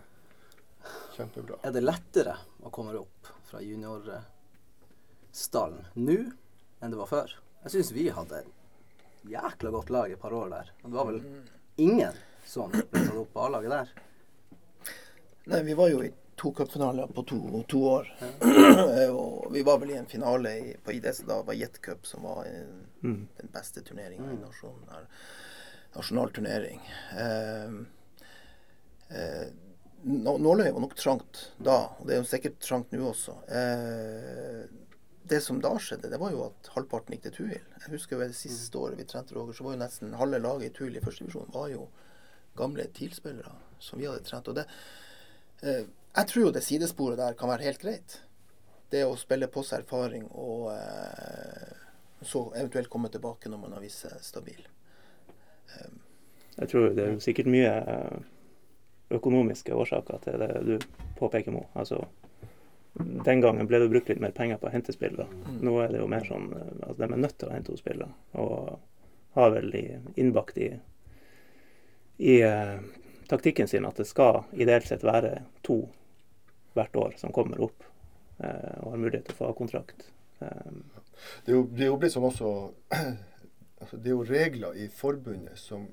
kjempebra. 1.17 1.55
Er 1.63 1.71
det 1.75 1.83
lettere 1.85 2.35
å 2.65 2.69
komme 2.73 2.93
opp 2.99 3.21
fra 3.49 3.59
juniorstallen 3.63 5.83
nå 5.95 6.17
enn 6.79 6.91
det 6.93 6.99
var 6.99 7.09
før? 7.11 7.29
Jeg 7.63 7.71
syns 7.75 7.91
vi 7.95 8.05
hadde 8.15 8.35
et 8.43 8.51
jækla 9.29 9.69
godt 9.75 9.89
lag 9.91 10.11
et 10.15 10.21
par 10.21 10.33
år 10.33 10.47
der. 10.53 10.67
Og 10.83 10.87
det 10.91 10.97
var 10.99 11.07
vel 11.11 11.21
ingen 11.83 12.15
som 12.47 12.71
ble 12.71 12.83
tatt 12.93 13.17
opp 13.19 13.33
på 13.35 13.43
A-laget 13.45 13.71
der. 13.73 13.87
Nei, 15.49 15.61
vi 15.65 15.73
var 15.77 15.87
jo 15.91 15.99
i 16.05 16.11
to 16.39 16.49
cupfinaler 16.55 17.07
på 17.11 17.21
to, 17.27 17.39
to 17.67 17.79
år. 17.89 18.05
og 19.19 19.49
vi 19.51 19.61
var 19.67 19.77
vel 19.81 19.91
i 19.91 19.97
en 19.99 20.07
finale 20.07 20.49
i, 20.61 20.63
på 20.83 20.93
IDS 20.95 21.19
da 21.27 21.41
var 21.43 21.53
Jet 21.57 21.77
Cup, 21.83 22.05
som 22.07 22.23
var 22.27 22.39
en, 22.47 22.75
Mm. 22.99 23.21
den 23.37 23.47
beste 23.53 23.79
turneringa 23.87 24.27
i 24.33 24.37
nasjonen. 24.41 24.87
her. 24.91 25.05
Nasjonal 25.95 26.31
turnering. 26.35 26.81
Eh, 27.17 27.71
eh, 29.17 29.47
Nå- 30.03 30.37
Nåløy 30.39 30.69
var 30.71 30.79
nok 30.79 30.93
trangt 30.95 31.49
da, 31.59 31.89
og 31.99 32.05
det 32.07 32.13
er 32.15 32.21
jo 32.21 32.27
sikkert 32.29 32.59
trangt 32.63 32.93
nå 32.95 33.09
også. 33.09 33.33
Eh, 33.51 34.61
det 35.27 35.41
som 35.43 35.59
da 35.59 35.73
skjedde, 35.75 36.07
det 36.09 36.19
var 36.21 36.31
jo 36.31 36.45
at 36.45 36.69
halvparten 36.73 37.11
gikk 37.17 37.25
til 37.27 37.33
Tuil. 37.35 37.57
Jeg 37.83 37.91
husker 37.91 38.15
jo 38.15 38.21
det 38.23 38.37
siste 38.39 38.79
året 38.79 38.95
vi 38.97 39.03
trente 39.03 39.35
Roger, 39.35 39.53
så 39.57 39.65
var 39.67 39.75
jo 39.75 39.81
nesten 39.83 40.15
halve 40.15 40.39
laget 40.39 40.69
i 40.69 40.77
Tuil 40.77 40.95
i 40.95 41.01
første 41.03 41.25
divisjon 41.25 41.51
var 41.51 41.67
jo 41.73 41.89
gamle 42.57 42.87
TIL-spillere 42.95 43.51
som 43.83 43.99
vi 43.99 44.07
hadde 44.07 44.23
trent. 44.23 44.47
Og 44.47 44.55
det, 44.55 44.65
eh, 45.63 45.83
jeg 46.15 46.27
tror 46.31 46.45
jo 46.47 46.51
det 46.55 46.63
sidesporet 46.63 47.17
der 47.19 47.33
kan 47.35 47.49
være 47.51 47.67
helt 47.67 47.83
greit. 47.83 48.21
Det 48.89 49.03
å 49.05 49.17
spille 49.19 49.47
på 49.51 49.65
seg 49.67 49.83
erfaring 49.83 50.29
og 50.31 50.71
eh, 50.71 51.75
så 52.23 52.47
eventuelt 52.55 52.89
komme 52.89 53.11
tilbake 53.11 53.51
når 53.51 53.59
man 53.67 53.73
har 53.75 53.81
vist 53.83 54.07
seg 54.07 54.15
stabil. 54.23 54.63
Jeg 56.59 56.71
tror 56.71 56.89
det 56.95 57.05
er 57.05 57.19
sikkert 57.23 57.49
mye 57.51 57.71
eh, 57.71 58.15
økonomiske 59.15 59.75
årsaker 59.75 60.23
til 60.25 60.41
det 60.41 60.49
du 60.67 60.73
påpeker, 61.19 61.53
nå. 61.55 61.63
Altså, 61.79 62.01
den 62.99 63.41
gangen 63.41 63.67
ble 63.69 63.79
det 63.79 63.89
brukt 63.91 64.09
litt 64.11 64.19
mer 64.19 64.33
penger 64.35 64.59
på 64.59 64.67
å 64.67 64.73
hente 64.73 64.93
spillere. 64.95 65.29
Nå 65.63 65.77
er 65.83 65.93
det 65.93 66.01
jo 66.01 66.09
mer 66.11 66.25
sånn 66.27 66.49
at 66.51 66.83
altså 66.89 66.97
de 66.99 67.07
er 67.07 67.23
nødt 67.23 67.37
til 67.39 67.49
å 67.49 67.53
hente 67.55 67.73
opp 67.73 67.79
spillere. 67.79 68.09
Og 68.43 69.37
har 69.37 69.53
vel 69.55 69.75
innbakt 70.19 70.57
i, 70.57 70.71
i 72.17 72.35
uh, 72.43 72.79
taktikken 73.29 73.69
sin 73.69 73.85
at 73.87 74.01
det 74.01 74.07
skal 74.09 74.41
ideelt 74.57 74.89
sett 74.89 75.05
være 75.05 75.35
to 75.63 75.83
hvert 76.75 76.97
år 76.97 77.15
som 77.21 77.33
kommer 77.35 77.61
opp 77.69 77.85
uh, 78.43 78.81
og 78.81 78.95
har 78.95 79.03
mulighet 79.05 79.29
til 79.29 79.37
å 79.37 79.41
få 79.43 79.53
kontrakt. 79.61 80.09
Um, 80.41 80.83
Det 81.45 81.51
er 81.51 81.55
jo, 81.55 81.65
det 81.71 81.85
er 81.85 81.91
jo 81.91 81.99
blitt 82.01 82.15
sånn 82.15 82.27
også 82.29 82.49
altså 83.81 83.97
Det 83.97 84.07
er 84.11 84.15
jo 84.17 84.23
regler 84.23 84.73
i 84.75 84.87
forbundet 84.87 85.57
som 85.57 85.87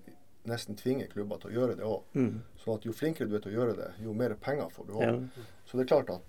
nesten 0.47 0.77
tvinger 0.79 1.09
klubber 1.11 1.39
til 1.43 1.51
å 1.51 1.55
gjøre 1.55 1.77
det 1.77 1.85
òg. 1.85 2.03
mm, 2.15 2.41
Sånn 2.63 2.77
at 2.79 2.85
jo 2.87 2.93
flinkere 2.93 3.29
du 3.29 3.35
er 3.37 3.41
til 3.41 3.53
å 3.53 3.59
gjøre 3.61 3.77
det, 3.77 3.91
jo 4.05 4.13
mer 4.15 4.35
penger 4.35 4.69
får 4.71 4.87
du 4.87 4.93
òg. 4.93 5.03
ja. 5.03 5.45
Så 5.67 5.77
det 5.77 5.85
er 5.87 5.97
klart 5.97 6.11
at 6.11 6.23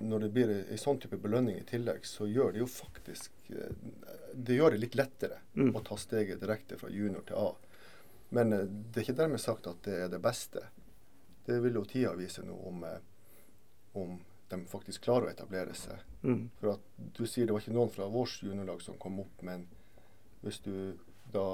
når 0.00 0.20
det 0.24 0.30
blir 0.32 0.50
en 0.50 0.78
sånn 0.80 0.98
type 0.98 1.16
belønning 1.20 1.58
i 1.60 1.64
tillegg, 1.68 2.04
så 2.08 2.26
gjør 2.26 2.52
det 2.52 2.58
jo 2.62 2.66
faktisk 2.66 3.30
eh, 3.50 3.74
Det 4.34 4.56
gjør 4.56 4.70
det 4.72 4.80
litt 4.80 4.94
lettere 4.96 5.38
Mm. 5.54 5.74
å 5.76 5.82
ta 5.84 5.94
steget 5.96 6.40
direkte 6.40 6.76
fra 6.78 6.88
junior 6.90 7.22
til 7.26 7.36
A. 7.36 7.52
Men 8.30 8.52
eh, 8.52 8.64
det 8.66 8.96
er 8.96 9.04
ikke 9.04 9.16
dermed 9.22 9.40
sagt 9.40 9.66
at 9.66 9.82
det 9.84 9.94
er 9.94 10.08
det 10.08 10.20
beste. 10.22 10.62
Det 11.46 11.60
vil 11.62 11.74
jo 11.74 11.84
tida 11.84 12.14
vise 12.16 12.42
nå 12.42 12.56
om, 12.66 12.82
eh, 12.84 12.98
om 13.94 14.18
de 14.48 14.56
faktisk 14.66 15.02
klarer 15.04 15.28
å 15.28 15.30
etablere 15.30 15.74
seg. 15.74 15.98
Mm, 16.24 16.48
For 16.60 16.72
at 16.72 16.80
du 17.14 17.24
sier 17.26 17.46
det 17.46 17.52
var 17.52 17.60
ikke 17.60 17.74
noen 17.76 17.90
fra 17.92 18.08
vårt 18.08 18.40
juniorlag 18.42 18.82
som 18.82 18.96
kom 18.98 19.20
opp, 19.20 19.42
men 19.42 19.66
hvis 20.44 20.60
du 20.64 20.74
da 21.32 21.46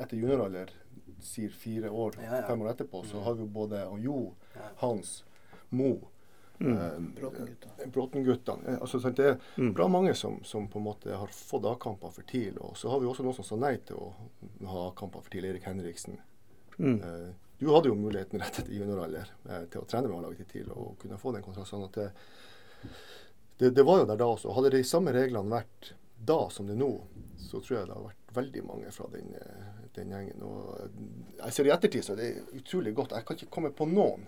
etter 0.00 0.16
junioralder 0.16 0.70
sier 1.22 1.50
fire 1.54 1.90
år, 1.90 2.16
Ja, 2.22 2.36
ja. 2.40 2.46
fem 2.48 2.62
år 2.62 2.72
etterpå, 2.74 3.04
så 3.06 3.20
har 3.22 3.34
vi 3.34 3.44
jo 3.44 3.50
både 3.52 3.84
Jo, 4.02 4.34
Hans, 4.82 5.24
Mo 5.70 5.98
Mm. 6.62 7.14
Bråten-gutta. 7.18 7.68
Bråten-guttene. 7.90 8.68
Eh, 8.68 8.78
Altså, 8.80 8.98
det 9.10 9.18
er 9.26 9.38
Mm. 9.58 9.72
bra 9.74 9.88
mange 9.88 10.14
som, 10.14 10.36
som 10.44 10.68
på 10.68 10.78
en 10.78 10.84
måte 10.84 11.10
har 11.16 11.26
fått 11.26 11.64
A-kamper 11.66 12.10
for 12.12 12.22
TIL. 12.22 12.56
Og 12.60 12.76
så 12.76 12.88
har 12.88 13.00
vi 13.00 13.06
også 13.06 13.24
noen 13.24 13.34
som 13.34 13.44
sa 13.44 13.56
nei 13.56 13.76
til 13.78 13.96
å 13.96 14.12
ha 14.68 14.84
A-kamper 14.90 15.22
for 15.22 15.30
TIL. 15.30 15.44
Erik 15.44 15.64
Henriksen. 15.64 16.20
Mm. 16.78 17.00
Eh, 17.02 17.32
Du 17.58 17.66
hadde 17.74 17.88
jo 17.88 17.94
muligheten 17.96 18.38
rett 18.40 18.58
etter 18.60 18.70
junioralder 18.72 19.26
eh, 19.48 19.64
til 19.70 19.80
å 19.80 19.86
trene 19.88 20.06
med 20.08 20.18
A-laget 20.18 20.36
til 20.48 20.62
TIL 20.62 20.70
og 20.70 20.98
kunne 21.00 21.18
få 21.18 21.32
den 21.32 21.42
kontrakten. 21.42 21.66
Sånn 21.66 21.84
at 21.84 21.92
det, 21.98 22.12
det, 23.58 23.74
det 23.74 23.84
var 23.84 23.98
jo 24.02 24.06
der 24.06 24.16
da 24.16 24.24
også. 24.26 24.52
Hadde 24.54 24.70
de 24.70 24.82
samme 24.84 25.12
reglene 25.12 25.50
vært 25.50 25.92
da 26.24 26.38
som 26.50 26.68
det 26.68 26.76
er 26.76 26.82
nå, 26.82 26.90
så 27.42 27.60
tror 27.60 27.78
jeg 27.78 27.88
det 27.88 27.96
har 27.96 28.06
vært 28.06 28.36
veldig 28.36 28.62
mange 28.64 28.92
fra 28.94 29.08
den, 29.12 29.34
eh, 29.34 29.80
den 29.96 30.14
gjengen. 30.14 30.44
Og 30.46 30.78
eh, 30.78 31.02
jeg 31.40 31.56
ser 31.56 31.68
i 31.68 31.74
ettertid 31.74 32.06
så 32.06 32.14
er 32.14 32.22
det 32.22 32.60
utrolig 32.60 32.94
godt. 32.96 33.16
Jeg 33.18 33.26
kan 33.28 33.38
ikke 33.38 33.54
komme 33.58 33.72
på 33.76 33.88
noen 33.90 34.26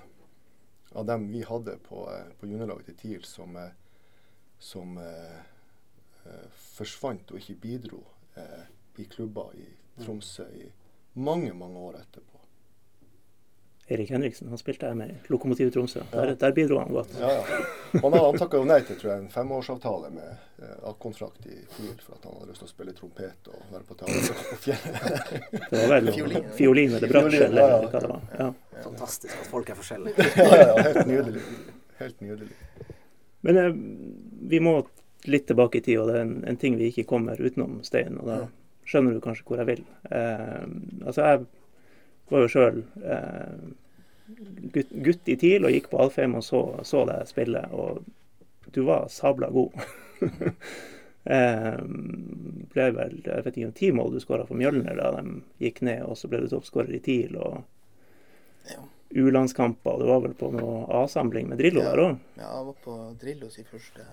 av 0.95 1.07
dem 1.09 1.29
vi 1.33 1.43
hadde 1.47 1.79
på, 1.87 2.05
eh, 2.13 2.31
på 2.39 2.51
juniorlaget 2.51 2.93
til 2.93 3.01
TIL 3.03 3.27
som, 3.29 3.57
som 4.59 4.99
eh, 4.99 5.41
forsvant 6.75 7.33
og 7.33 7.41
ikke 7.41 7.61
bidro 7.63 8.03
eh, 8.41 8.67
i 9.03 9.09
klubber 9.11 9.55
i 9.59 9.67
Tromsø 10.01 10.47
i 10.59 10.69
mange, 11.15 11.53
mange 11.55 11.79
år 11.79 12.01
etterpå. 12.01 12.34
Erik 13.87 14.11
Henriksen 14.11 14.49
han 14.49 14.59
spilte 14.61 14.89
jeg 14.89 14.97
med 14.97 15.11
i 15.13 15.33
Lokomotiv 15.33 15.69
Tromsø. 15.75 16.01
Der, 16.13 16.33
der 16.41 16.53
bidro 16.57 16.79
han 16.81 16.93
godt. 16.95 17.11
Ja, 17.21 17.33
ja. 17.37 17.59
Han, 18.01 18.17
han 18.17 18.39
takka 18.41 18.63
jo 18.63 18.65
nei 18.69 18.79
til 18.87 18.97
tror 18.97 19.11
jeg, 19.13 19.25
en 19.27 19.33
femårsavtale 19.33 20.09
med 20.15 20.31
eh, 20.31 20.89
A-kontrakt 20.89 21.45
i 21.45 21.59
TIL 21.75 21.93
for 22.01 22.17
at 22.17 22.25
han 22.25 22.39
hadde 22.39 22.49
lyst 22.55 22.65
til 22.65 22.71
å 22.71 22.73
spille 22.73 22.95
trompet 22.97 23.51
og 23.53 23.75
være 23.75 23.85
på 23.91 23.99
teater 24.01 24.41
på 24.41 24.59
fjellet. 24.65 25.53
Det 25.69 25.83
var 25.83 25.93
vel 25.93 26.11
Fiolin. 26.17 26.51
fiolin 26.57 26.97
eller 26.99 27.13
bratsj 27.13 27.39
eller 27.51 27.61
ja, 27.61 27.69
ja. 27.77 27.93
hva 27.93 28.03
det 28.07 28.13
var. 28.15 28.27
Ja. 28.41 28.51
Fantastisk 28.87 29.37
at 29.37 29.53
folk 29.53 29.73
er 29.75 29.81
forskjellige. 29.83 30.29
ja, 30.41 30.61
ja, 30.63 30.75
helt 30.89 31.13
nydelig. 31.13 31.45
Helt 32.01 32.25
nydelig. 32.25 32.53
Men 33.45 33.61
eh, 33.61 33.73
vi 34.55 34.63
må 34.65 34.79
litt 35.29 35.47
tilbake 35.49 35.81
i 35.81 35.85
tid, 35.85 36.01
og 36.01 36.09
det 36.09 36.17
er 36.19 36.25
en, 36.25 36.39
en 36.49 36.61
ting 36.61 36.81
vi 36.81 36.89
ikke 36.89 37.07
kommer 37.13 37.41
utenom, 37.41 37.83
Stein. 37.85 38.17
Og 38.21 38.33
da 38.33 38.41
skjønner 38.89 39.17
du 39.17 39.21
kanskje 39.25 39.45
hvor 39.49 39.61
jeg 39.61 39.69
vil. 39.71 39.85
Eh, 40.09 40.65
altså, 41.05 41.29
jeg 41.29 41.45
var 42.33 42.45
jo 42.45 42.49
sjøl 42.53 42.83
eh, 43.05 43.57
gutt, 44.73 44.93
gutt 45.05 45.29
i 45.29 45.37
TIL 45.41 45.67
og 45.67 45.75
gikk 45.75 45.91
på 45.93 46.01
Alfheim 46.05 46.35
og 46.39 46.45
så, 46.47 46.63
så 46.87 47.05
deg 47.09 47.29
spille, 47.29 47.65
og 47.73 48.05
du 48.75 48.83
var 48.89 49.09
sabla 49.13 49.51
god. 49.55 49.77
eh, 51.35 51.77
ble 52.75 52.87
vel 52.97 53.19
jeg 53.21 53.45
vet 53.45 53.59
ikke 53.59 53.69
om 53.69 53.77
ti 53.77 53.91
mål 53.95 54.15
du 54.15 54.21
skåra 54.23 54.47
for 54.49 54.59
Mjølner 54.59 54.97
da 54.99 55.13
de 55.19 55.39
gikk 55.63 55.83
ned, 55.87 56.03
og 56.09 56.17
så 56.19 56.31
ble 56.33 56.43
du 56.45 56.49
toppskårer 56.53 56.97
i 56.97 57.03
TIL. 57.05 57.37
og 57.37 57.63
Ja. 58.73 58.81
U-landskamper. 59.15 59.99
Du 60.01 60.09
var 60.09 60.23
vel 60.25 60.33
på 60.35 60.49
noe 60.51 60.87
A-samling 61.05 61.47
med 61.51 61.61
Drillo 61.61 61.83
Ja. 61.85 61.91
der 61.93 62.01
òg? 62.03 62.17
Ja, 62.41 62.49
jeg 62.49 62.65
var 62.71 62.79
på 62.83 62.95
Drillo 63.21 63.51
sin 63.53 63.69
første 63.69 64.07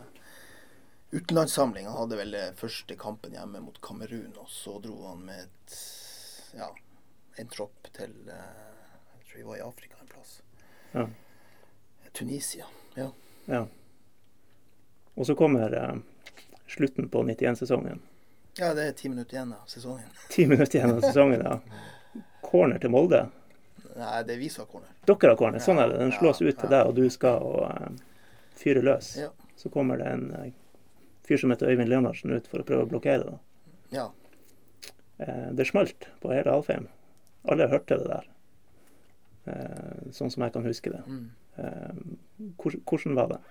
utenlandssamling. 1.12 1.88
Han 1.88 1.98
hadde 2.04 2.20
vel 2.20 2.36
første 2.60 2.96
kampen 3.00 3.34
hjemme 3.34 3.64
mot 3.64 3.80
Kamerun, 3.82 4.36
og 4.38 4.52
så 4.52 4.76
dro 4.84 5.08
han 5.08 5.24
med 5.26 5.40
et, 5.48 5.78
ja, 6.60 6.68
en 7.40 7.48
tropp 7.48 7.88
til 7.96 8.12
eh, 8.30 8.46
Jeg 9.18 9.26
tror 9.28 9.38
vi 9.38 9.44
var 9.48 9.58
i 9.58 9.62
Afrika 9.66 9.96
en 10.02 10.08
plass. 10.08 10.42
Ja. 10.92 11.08
Tunisia. 12.12 12.66
Ja. 12.96 13.12
Ja. 13.46 13.66
Og 15.16 15.26
så 15.26 15.36
kommer 15.36 15.74
eh, 15.74 15.96
slutten 16.68 17.10
på 17.10 17.24
91-sesongen. 17.24 18.02
ja, 18.58 18.74
det 18.74 18.88
er 18.88 18.92
ti 18.92 19.10
minutter 19.10 19.36
igjen 19.38 19.54
av 19.54 19.68
sesongen. 19.68 20.10
Ti 20.30 20.48
minutter 20.48 20.80
igjen 20.80 20.96
av 20.96 21.02
sesongen, 21.02 21.42
ja. 21.46 21.60
Corner 22.44 22.80
til 22.84 22.92
Molde. 22.92 23.26
Nei, 23.96 24.24
det 24.24 24.34
er 24.36 24.40
vi 24.40 24.50
som 24.50 24.66
har 24.66 24.72
corner. 24.72 24.90
Dere 25.08 25.32
har 25.34 25.38
corner, 25.40 25.60
sånn 25.64 25.80
er 25.80 25.92
det. 25.92 26.00
Den 26.00 26.12
slås 26.16 26.42
ut 26.42 26.58
til 26.60 26.72
deg, 26.72 26.88
og 26.88 26.96
du 26.96 27.10
skal 27.12 27.44
og, 27.44 27.64
eh, 27.72 28.32
fyre 28.60 28.84
løs. 28.84 29.14
Ja. 29.20 29.30
Så 29.60 29.70
kommer 29.70 30.00
det 30.00 30.08
en 30.12 30.32
eh, 30.36 30.52
fyr 31.28 31.38
som 31.38 31.52
heter 31.52 31.72
Øyvind 31.72 31.92
Leonardsen 31.92 32.32
ut 32.36 32.48
for 32.48 32.64
å 32.64 32.68
prøve 32.68 32.88
å 32.88 32.92
blokkere 32.92 33.28
det. 33.28 33.38
Ja. 33.96 34.10
Eh, 35.20 35.52
det 35.56 35.68
smalt 35.68 36.08
på 36.24 36.32
hele 36.34 36.52
Alfheim. 36.56 36.88
Alle 37.50 37.68
hørte 37.72 37.98
det 37.98 38.08
der. 38.10 38.28
Eh, 39.50 40.12
sånn 40.14 40.30
som 40.30 40.44
jeg 40.46 40.54
kan 40.54 40.66
huske 40.68 40.92
det. 40.94 41.02
Mm. 41.08 41.32
Eh, 41.58 41.96
hvordan, 42.58 43.16
var 43.18 43.34
det? 43.34 43.42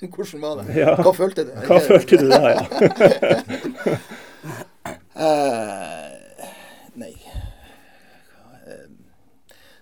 Hvordan 0.12 0.42
var 0.42 0.60
det? 0.60 0.76
Ja. 0.76 0.96
Hva 1.00 1.12
følte 1.16 1.46
du? 1.48 1.54
Hva 1.64 1.78
følte 1.80 2.18
du 2.20 2.26
da, 2.28 2.40
ja? 2.52 2.62
uh, 5.16 6.12
nei 7.00 7.14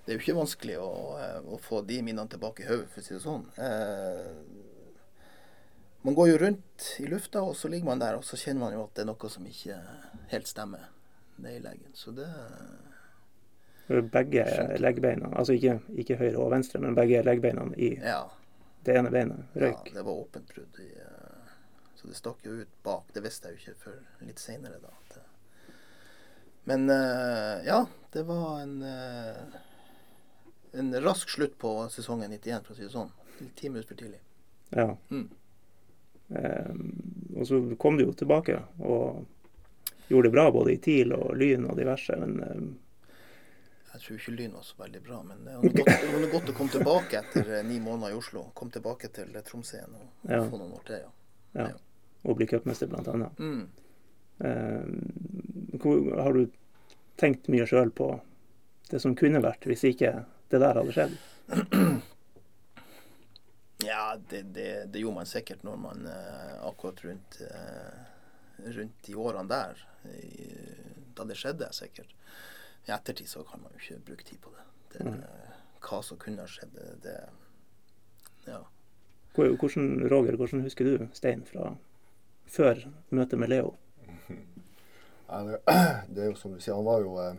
Det 0.04 0.12
er 0.12 0.14
jo 0.14 0.20
ikke 0.20 0.36
vanskelig 0.36 0.76
å, 0.78 0.90
å 1.48 1.58
få 1.64 1.80
de 1.88 1.98
minnene 2.04 2.30
tilbake 2.30 2.62
i 2.62 2.68
hodet, 2.68 2.90
for 2.92 3.00
å 3.00 3.06
si 3.06 3.16
det 3.16 3.22
sånn. 3.24 3.46
Uh, 3.58 4.64
man 6.04 6.14
går 6.14 6.34
jo 6.34 6.40
rundt 6.44 6.90
i 7.00 7.08
lufta, 7.08 7.40
og 7.40 7.56
så 7.56 7.70
ligger 7.72 7.88
man 7.88 8.02
der, 8.02 8.18
og 8.20 8.26
så 8.28 8.36
kjenner 8.36 8.66
man 8.66 8.74
jo 8.76 8.84
at 8.84 8.92
det 8.94 9.06
er 9.06 9.08
noe 9.08 9.30
som 9.32 9.46
ikke 9.48 9.78
helt 10.30 10.50
stemmer. 10.50 10.90
Det 11.40 11.48
er 11.48 11.56
i 11.56 11.64
legen. 11.64 11.94
Så 11.96 12.12
det 12.14 12.28
Begge 13.86 14.44
leggbeina, 14.80 15.28
altså 15.36 15.52
ikke, 15.58 15.78
ikke 16.00 16.16
høyre 16.16 16.38
og 16.40 16.50
venstre, 16.54 16.80
men 16.80 16.94
begge 16.96 17.20
leggbeina 17.22 17.66
i 17.76 17.90
Ja. 18.00 18.22
det 18.84 18.96
ene 18.96 19.10
beinet 19.12 19.56
ja 19.60 19.74
det 19.92 20.02
var 20.04 20.12
åpent 20.12 20.48
brudd. 20.54 20.80
I, 20.80 20.88
eh, 21.00 21.52
så 21.96 22.08
det 22.08 22.16
stakk 22.16 22.46
jo 22.46 22.52
ut 22.62 22.82
bak. 22.82 23.12
Det 23.12 23.22
visste 23.24 23.48
jeg 23.48 23.58
jo 23.58 23.60
ikke 23.60 23.84
før 23.84 24.26
litt 24.26 24.40
seinere, 24.40 24.80
da. 24.80 25.20
Men 26.64 26.88
eh, 26.90 27.64
ja, 27.66 27.86
det 28.12 28.22
var 28.24 28.60
en 28.62 28.82
eh, 28.82 29.60
en 30.74 31.00
rask 31.00 31.28
slutt 31.28 31.58
på 31.58 31.88
sesongen 31.88 32.30
91, 32.30 32.64
for 32.64 32.72
å 32.72 32.76
si 32.76 32.82
det 32.86 32.92
sånn. 32.92 33.10
Ti 33.54 33.68
minutter 33.68 33.88
for 33.92 34.00
tidlig. 34.00 34.20
Ja. 34.74 34.88
Mm. 35.10 35.28
Eh, 36.34 36.72
og 37.38 37.46
så 37.46 37.60
kom 37.78 37.98
du 37.98 38.06
jo 38.06 38.14
tilbake 38.16 38.56
og 38.80 39.24
gjorde 40.08 40.28
det 40.28 40.34
bra 40.34 40.48
både 40.54 40.74
i 40.74 40.80
TIL 40.82 41.12
og 41.14 41.36
Lyn 41.38 41.68
og 41.68 41.78
diverse, 41.78 42.16
men 42.18 42.34
eh, 42.42 42.64
Jeg 43.94 44.02
tror 44.02 44.18
ikke 44.18 44.32
Lyn 44.34 44.54
var 44.58 44.64
så 44.66 44.74
veldig 44.80 45.00
bra, 45.06 45.20
men 45.22 45.44
det 45.46 45.54
var 45.54 45.74
godt, 45.78 45.92
det 46.02 46.12
var 46.12 46.24
godt 46.32 46.48
å 46.50 46.54
komme 46.58 46.74
tilbake 46.74 47.18
etter 47.20 47.50
eh, 47.58 47.64
ni 47.66 47.76
måneder 47.82 48.10
i 48.14 48.18
Oslo. 48.18 48.48
Komme 48.58 48.74
tilbake 48.74 49.08
til 49.14 49.30
eh, 49.38 49.44
Tromsø 49.46 49.78
igjen 49.78 49.94
og 50.00 50.30
Ja. 50.32 50.40
få 50.50 50.58
noen 50.58 50.74
år 50.74 50.84
til, 50.88 51.04
ja. 51.04 51.12
ja. 51.60 51.68
Og 52.24 52.38
bli 52.40 52.48
cupmester, 52.50 52.90
blant 52.90 53.08
annet. 53.12 53.38
Mm. 53.38 53.68
Hvor, 55.78 56.00
har 56.18 56.32
du 56.34 56.48
tenkt 57.20 57.46
mye 57.52 57.66
sjøl 57.70 57.92
på 57.94 58.08
det 58.90 58.98
som 59.04 59.14
kunne 59.16 59.42
vært, 59.44 59.68
hvis 59.68 59.84
ikke 59.92 60.10
det 60.50 60.60
der 60.64 60.80
hadde 60.80 60.96
skjedd? 60.96 61.14
Ja, 63.84 64.16
det, 64.30 64.42
det, 64.54 64.84
det 64.92 64.98
gjorde 65.02 65.14
man 65.18 65.26
sikkert 65.28 65.62
når 65.66 65.76
man 65.76 66.06
eh, 66.08 66.52
akkurat 66.64 67.04
rundt, 67.04 67.40
eh, 67.44 68.68
rundt 68.72 69.02
de 69.06 69.14
årene 69.18 69.48
der, 69.50 69.82
i, 70.14 70.46
da 71.16 71.26
det 71.28 71.36
skjedde 71.36 71.68
sikkert. 71.74 72.14
I 72.88 72.92
ettertid 72.92 73.28
så 73.28 73.42
kan 73.48 73.62
man 73.62 73.72
jo 73.72 73.80
ikke 73.80 74.04
bruke 74.10 74.24
tid 74.28 74.38
på 74.44 74.50
det. 74.54 74.64
det 74.98 75.16
hva 75.84 75.98
som 76.02 76.16
kunne 76.20 76.40
ha 76.44 76.48
skjedd, 76.48 76.72
det, 76.74 76.94
det 77.04 77.16
Ja. 78.46 78.60
Hvordan, 79.34 80.04
Roger, 80.08 80.36
hvordan 80.36 80.62
husker 80.62 80.84
du 80.84 81.06
Stein 81.16 81.42
fra 81.44 81.74
før 82.46 82.84
møtet 83.10 83.38
med 83.40 83.48
Leo? 83.52 83.74
Ja, 85.28 85.40
det, 85.48 85.58
det 86.14 86.22
er 86.22 86.28
jo 86.28 86.36
som 86.36 86.52
du 86.52 86.60
sier, 86.60 86.76
han 86.76 86.84
var 86.84 87.00
jo 87.00 87.14
eh, 87.18 87.34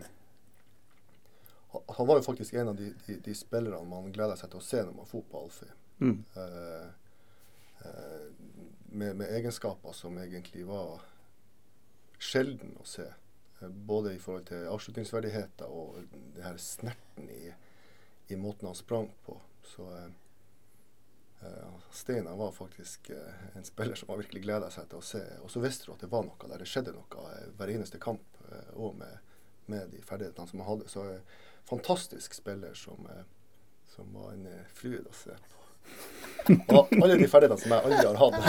han- 1.95 2.07
var 2.07 2.17
jo 2.17 2.25
faktisk 2.25 2.53
en 2.53 2.67
av 2.67 2.75
de, 2.75 2.89
de, 3.05 3.19
de 3.25 3.35
spillerne 3.37 3.85
man 3.89 4.11
gleder 4.11 4.35
seg 4.39 4.49
til 4.51 4.59
å 4.59 4.65
se 4.65 4.81
når 4.83 4.95
man 4.97 5.09
får 5.09 5.21
på 5.31 5.41
Alfie. 5.43 5.69
Mm. 6.01 6.17
Eh, 6.35 6.87
eh, 7.85 8.25
med, 8.95 9.15
med 9.21 9.29
egenskaper 9.37 9.93
som 9.95 10.17
egentlig 10.17 10.65
var 10.67 11.05
sjelden 12.19 12.73
å 12.81 12.85
se. 12.89 13.05
Eh, 13.61 13.69
både 13.69 14.15
i 14.15 14.19
forhold 14.19 14.45
til 14.51 14.67
avslutningsverdigheter 14.71 15.71
og 15.71 16.03
det 16.35 16.43
her 16.43 16.57
snerten 16.61 17.29
i, 17.31 17.49
i 18.33 18.39
måten 18.39 18.69
han 18.69 18.77
sprang 18.77 19.11
på. 19.25 19.39
Så 19.65 19.87
eh, 19.95 20.09
Steinar 21.91 22.35
var 22.39 22.51
faktisk 22.55 23.09
eh, 23.09 23.49
en 23.55 23.67
spiller 23.67 23.95
som 23.95 24.15
virkelig 24.17 24.43
gleda 24.45 24.69
seg 24.73 24.89
til 24.89 25.01
å 25.01 25.07
se. 25.13 25.23
Og 25.43 25.51
så 25.51 25.63
visste 25.63 25.87
du 25.87 25.95
at 25.95 26.03
det 26.05 26.11
var 26.11 26.25
noe 26.27 26.49
der. 26.49 26.61
Det 26.61 26.69
skjedde 26.69 26.95
noe 26.95 27.27
eh, 27.31 27.51
hver 27.57 27.73
eneste 27.75 28.01
kamp 28.01 28.23
òg 28.75 28.93
med, 28.99 29.17
med 29.65 29.89
de 29.89 30.01
ferdighetene 30.05 30.47
som 30.47 30.61
han 30.61 30.69
hadde. 30.69 30.89
Så 30.91 31.05
eh, 31.09 31.21
fantastisk 31.65 32.33
spiller 32.33 32.73
som, 32.73 33.07
eh, 33.09 33.23
som 33.95 34.13
var 34.13 34.33
en 34.33 34.47
eh, 34.47 34.65
fryd 34.73 35.07
å 35.09 35.15
se 35.15 35.37
på. 35.49 35.64
Og 36.75 36.91
alle 37.01 37.15
de 37.17 37.27
ferdighetene 37.27 37.61
som 37.61 37.71
jeg 37.73 37.81
aldri 37.85 38.05
har 38.05 38.17
hatt. 38.21 38.35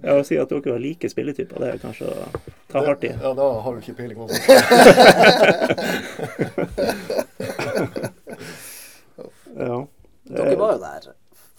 Ja, 0.00 0.14
Å 0.16 0.22
si 0.24 0.38
at 0.40 0.48
dere 0.48 0.72
har 0.72 0.80
like 0.80 1.08
spilletyper, 1.12 1.60
det 1.60 1.68
er 1.74 1.80
kanskje 1.82 2.06
å 2.08 2.12
ta 2.72 2.80
hardt 2.86 3.04
i. 3.04 3.10
Ja, 3.12 3.34
da 3.36 3.46
har 3.60 3.70
du 3.76 3.78
ikke 3.82 3.98
peiling 3.98 4.16
på 4.16 4.24
det. 4.30 4.38
Ja. 9.60 9.86
Dere 10.24 10.56
var 10.56 10.72
jo 10.72 10.78
der. 10.80 11.08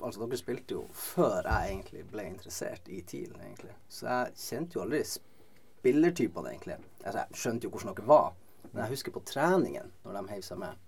Altså, 0.02 0.24
dere 0.24 0.38
spilte 0.40 0.74
jo 0.74 0.84
før 0.98 1.46
jeg 1.46 1.74
egentlig 1.76 2.06
ble 2.10 2.24
interessert 2.32 2.88
i 2.90 3.02
TIL, 3.06 3.34
egentlig. 3.44 3.74
Så 3.92 4.08
jeg 4.08 4.32
kjente 4.42 4.80
jo 4.80 4.86
aldri 4.86 5.02
spillertypene, 5.06 6.54
egentlig. 6.56 6.78
Altså, 7.04 7.20
jeg 7.20 7.42
skjønte 7.44 7.68
jo 7.68 7.74
hvordan 7.76 7.98
dere 7.98 8.10
var. 8.10 8.32
Men 8.72 8.80
jeg 8.86 8.94
husker 8.96 9.14
på 9.14 9.24
treningen, 9.28 9.92
når 10.06 10.18
de 10.18 10.24
heiv 10.34 10.44
seg 10.48 10.58
med. 10.64 10.80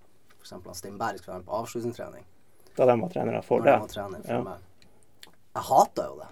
Han 0.52 0.76
Stein 0.76 0.98
Berg 0.98 1.20
skulle 1.20 1.34
være 1.34 1.44
med 1.44 1.50
på 1.50 1.60
avslutningstrening. 1.62 2.26
da 2.78 2.86
de 2.86 3.02
var 3.02 3.10
trenere 3.10 3.42
for 3.44 3.62
deg. 3.62 4.28
Ja. 4.28 4.42
meg. 4.42 4.60
Jeg 5.54 5.64
hata 5.70 6.08
jo 6.10 6.16
det. 6.20 6.30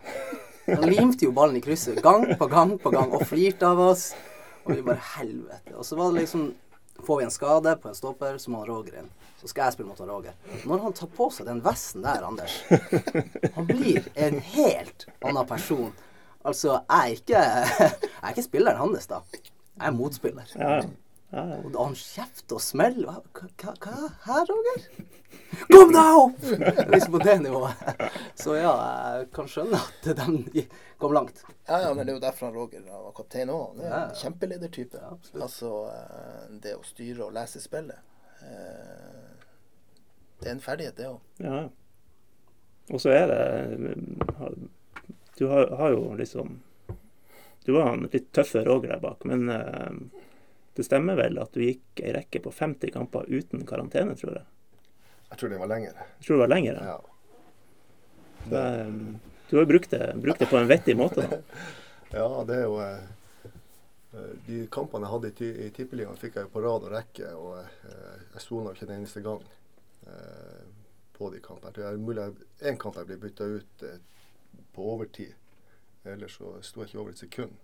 Han 0.71 0.89
limte 0.89 1.25
jo 1.25 1.31
ballen 1.31 1.57
i 1.57 1.61
krysset 1.61 2.01
gang 2.03 2.25
på 2.37 2.47
gang 2.49 2.77
på 2.81 2.89
gang 2.93 3.13
og 3.13 3.25
flirte 3.29 3.67
av 3.67 3.79
oss. 3.79 4.11
Og 4.65 4.75
vi 4.75 4.81
bare 4.85 5.01
helvete. 5.17 5.73
Og 5.75 5.85
så 5.85 5.97
var 5.97 6.11
det 6.11 6.25
liksom 6.25 6.51
Får 7.01 7.17
vi 7.17 7.23
en 7.23 7.31
skade 7.33 7.71
på 7.81 7.87
en 7.89 7.95
stopper, 7.95 8.35
så 8.37 8.51
må 8.51 8.59
han 8.61 8.67
Roger 8.69 8.99
inn. 8.99 9.07
Så 9.41 9.47
skal 9.49 9.63
jeg 9.63 9.73
spille 9.73 9.89
mot 9.89 9.97
han 10.03 10.09
Roger. 10.11 10.35
Når 10.69 10.83
han 10.83 10.93
tar 10.93 11.09
på 11.09 11.31
seg 11.33 11.47
den 11.47 11.61
vesten 11.65 12.03
der, 12.05 12.21
Anders 12.27 12.59
Han 13.55 13.65
blir 13.65 14.05
en 14.13 14.37
helt 14.51 15.07
annen 15.25 15.47
person. 15.49 15.95
Altså, 16.45 16.75
jeg 16.89 16.99
er 16.99 17.15
ikke 17.15 17.41
Jeg 17.41 18.21
er 18.21 18.35
ikke 18.35 18.45
spilleren 18.45 18.77
hans, 18.77 19.07
da. 19.09 19.23
Jeg 19.33 19.87
er 19.87 19.95
motspiller. 19.97 20.53
Ja, 20.59 20.75
ja. 20.81 20.91
Ja, 21.31 21.41
ja. 21.47 21.57
Og 21.63 21.77
han 21.79 21.95
kjefter 21.95 22.57
og 22.57 22.61
smeller. 22.63 23.21
Hva, 23.31 23.47
hva, 23.61 23.73
hva? 23.85 24.09
Hæ, 24.25 24.39
Roger? 24.49 24.85
Kom 25.71 25.91
deg 25.95 26.17
opp! 26.19 26.41
Liksom 26.91 27.13
på 27.15 27.21
det 27.23 27.35
nivået. 27.45 27.83
Så 28.39 28.55
ja, 28.59 28.71
jeg 29.15 29.29
kan 29.35 29.47
skjønne 29.51 29.79
at 29.79 30.09
de 30.51 30.65
kom 30.99 31.13
langt. 31.15 31.39
Ja, 31.67 31.79
ja, 31.85 31.93
men 31.95 32.03
det 32.05 32.11
er 32.13 32.17
jo 32.17 32.23
derfor 32.23 32.49
han 32.49 32.57
Roger 32.59 32.83
var 32.87 33.13
kaptein 33.15 33.51
òg. 33.53 33.77
Han 33.77 33.83
er 33.83 33.87
Ja, 33.87 33.99
en 34.01 34.09
ja. 34.11 34.17
kjempeledertype. 34.25 34.99
Ja, 35.03 35.11
altså, 35.45 35.71
eh, 35.93 36.49
det 36.63 36.75
å 36.77 36.83
styre 36.87 37.27
og 37.29 37.35
lese 37.37 37.61
spillet 37.63 37.99
eh, 38.43 39.29
Det 40.41 40.49
er 40.49 40.55
en 40.57 40.63
ferdighet, 40.63 40.97
det 40.99 41.07
òg. 41.13 41.21
Ja. 41.47 41.61
Og 42.91 42.99
så 42.99 43.13
er 43.15 43.31
det 43.31 43.95
Du 45.39 45.45
har, 45.47 45.69
har 45.79 45.93
jo 45.95 46.11
liksom 46.19 46.57
Du 47.65 47.71
var 47.77 47.93
en 47.93 48.07
litt 48.11 48.31
tøffe 48.35 48.65
Roger 48.67 48.97
der 48.97 49.03
bak, 49.03 49.23
men 49.29 49.47
eh, 49.49 49.91
det 50.77 50.85
stemmer 50.87 51.19
vel 51.19 51.39
at 51.41 51.53
du 51.53 51.63
gikk 51.63 52.01
ei 52.03 52.13
rekke 52.15 52.41
på 52.43 52.53
50 52.55 52.93
kamper 52.95 53.27
uten 53.27 53.65
karantene, 53.67 54.15
tror 54.19 54.39
jeg. 54.39 54.45
Jeg 55.31 55.39
tror 55.39 55.53
det 55.53 55.59
var 55.61 55.71
lengre. 55.71 56.05
Jeg 56.19 56.27
tror 56.27 56.37
det 56.37 56.43
var 56.43 56.51
lengre? 56.51 56.85
Ja. 56.87 56.97
Det, 58.41 58.61
eh, 58.61 59.31
du 59.49 59.57
har 59.57 59.65
brukt 59.69 59.91
det, 59.91 60.13
brukt 60.23 60.39
det 60.39 60.49
på 60.51 60.59
en 60.59 60.69
vettig 60.71 60.97
måte. 60.97 61.27
da. 61.27 61.41
Ja, 62.11 62.27
det 62.43 62.55
er 62.57 62.65
jo 62.65 62.73
eh, 62.83 63.03
eh, 64.11 64.31
De 64.43 64.57
kampene 64.67 65.07
jeg 65.07 65.11
hadde 65.13 65.29
i, 65.45 65.51
i 65.63 65.67
Tippeligaen, 65.71 66.17
fikk 66.19 66.35
jeg 66.35 66.49
jo 66.49 66.51
på 66.51 66.63
rad 66.65 66.83
og 66.83 66.91
rekke. 66.91 67.29
Og 67.39 67.53
jeg 67.61 68.01
jeg 68.33 68.43
sona 68.43 68.71
ikke 68.71 68.87
en 68.87 68.95
eneste 68.95 69.21
gang 69.23 69.43
eh, 70.07 70.63
på 71.17 71.29
de 71.33 71.39
kampene. 71.43 71.73
Det 71.75 71.85
er 71.85 71.99
mulig 71.99 72.27
én 72.67 72.79
kamp 72.79 72.97
jeg 72.97 73.09
ble 73.09 73.19
bytta 73.21 73.47
ut 73.47 73.83
eh, 73.87 73.99
på 74.75 74.87
overtid. 74.93 75.33
Ellers 76.07 76.37
så 76.39 76.55
sto 76.65 76.81
jeg 76.81 76.91
ikke 76.91 77.01
over 77.01 77.13
et 77.13 77.21
sekund. 77.21 77.57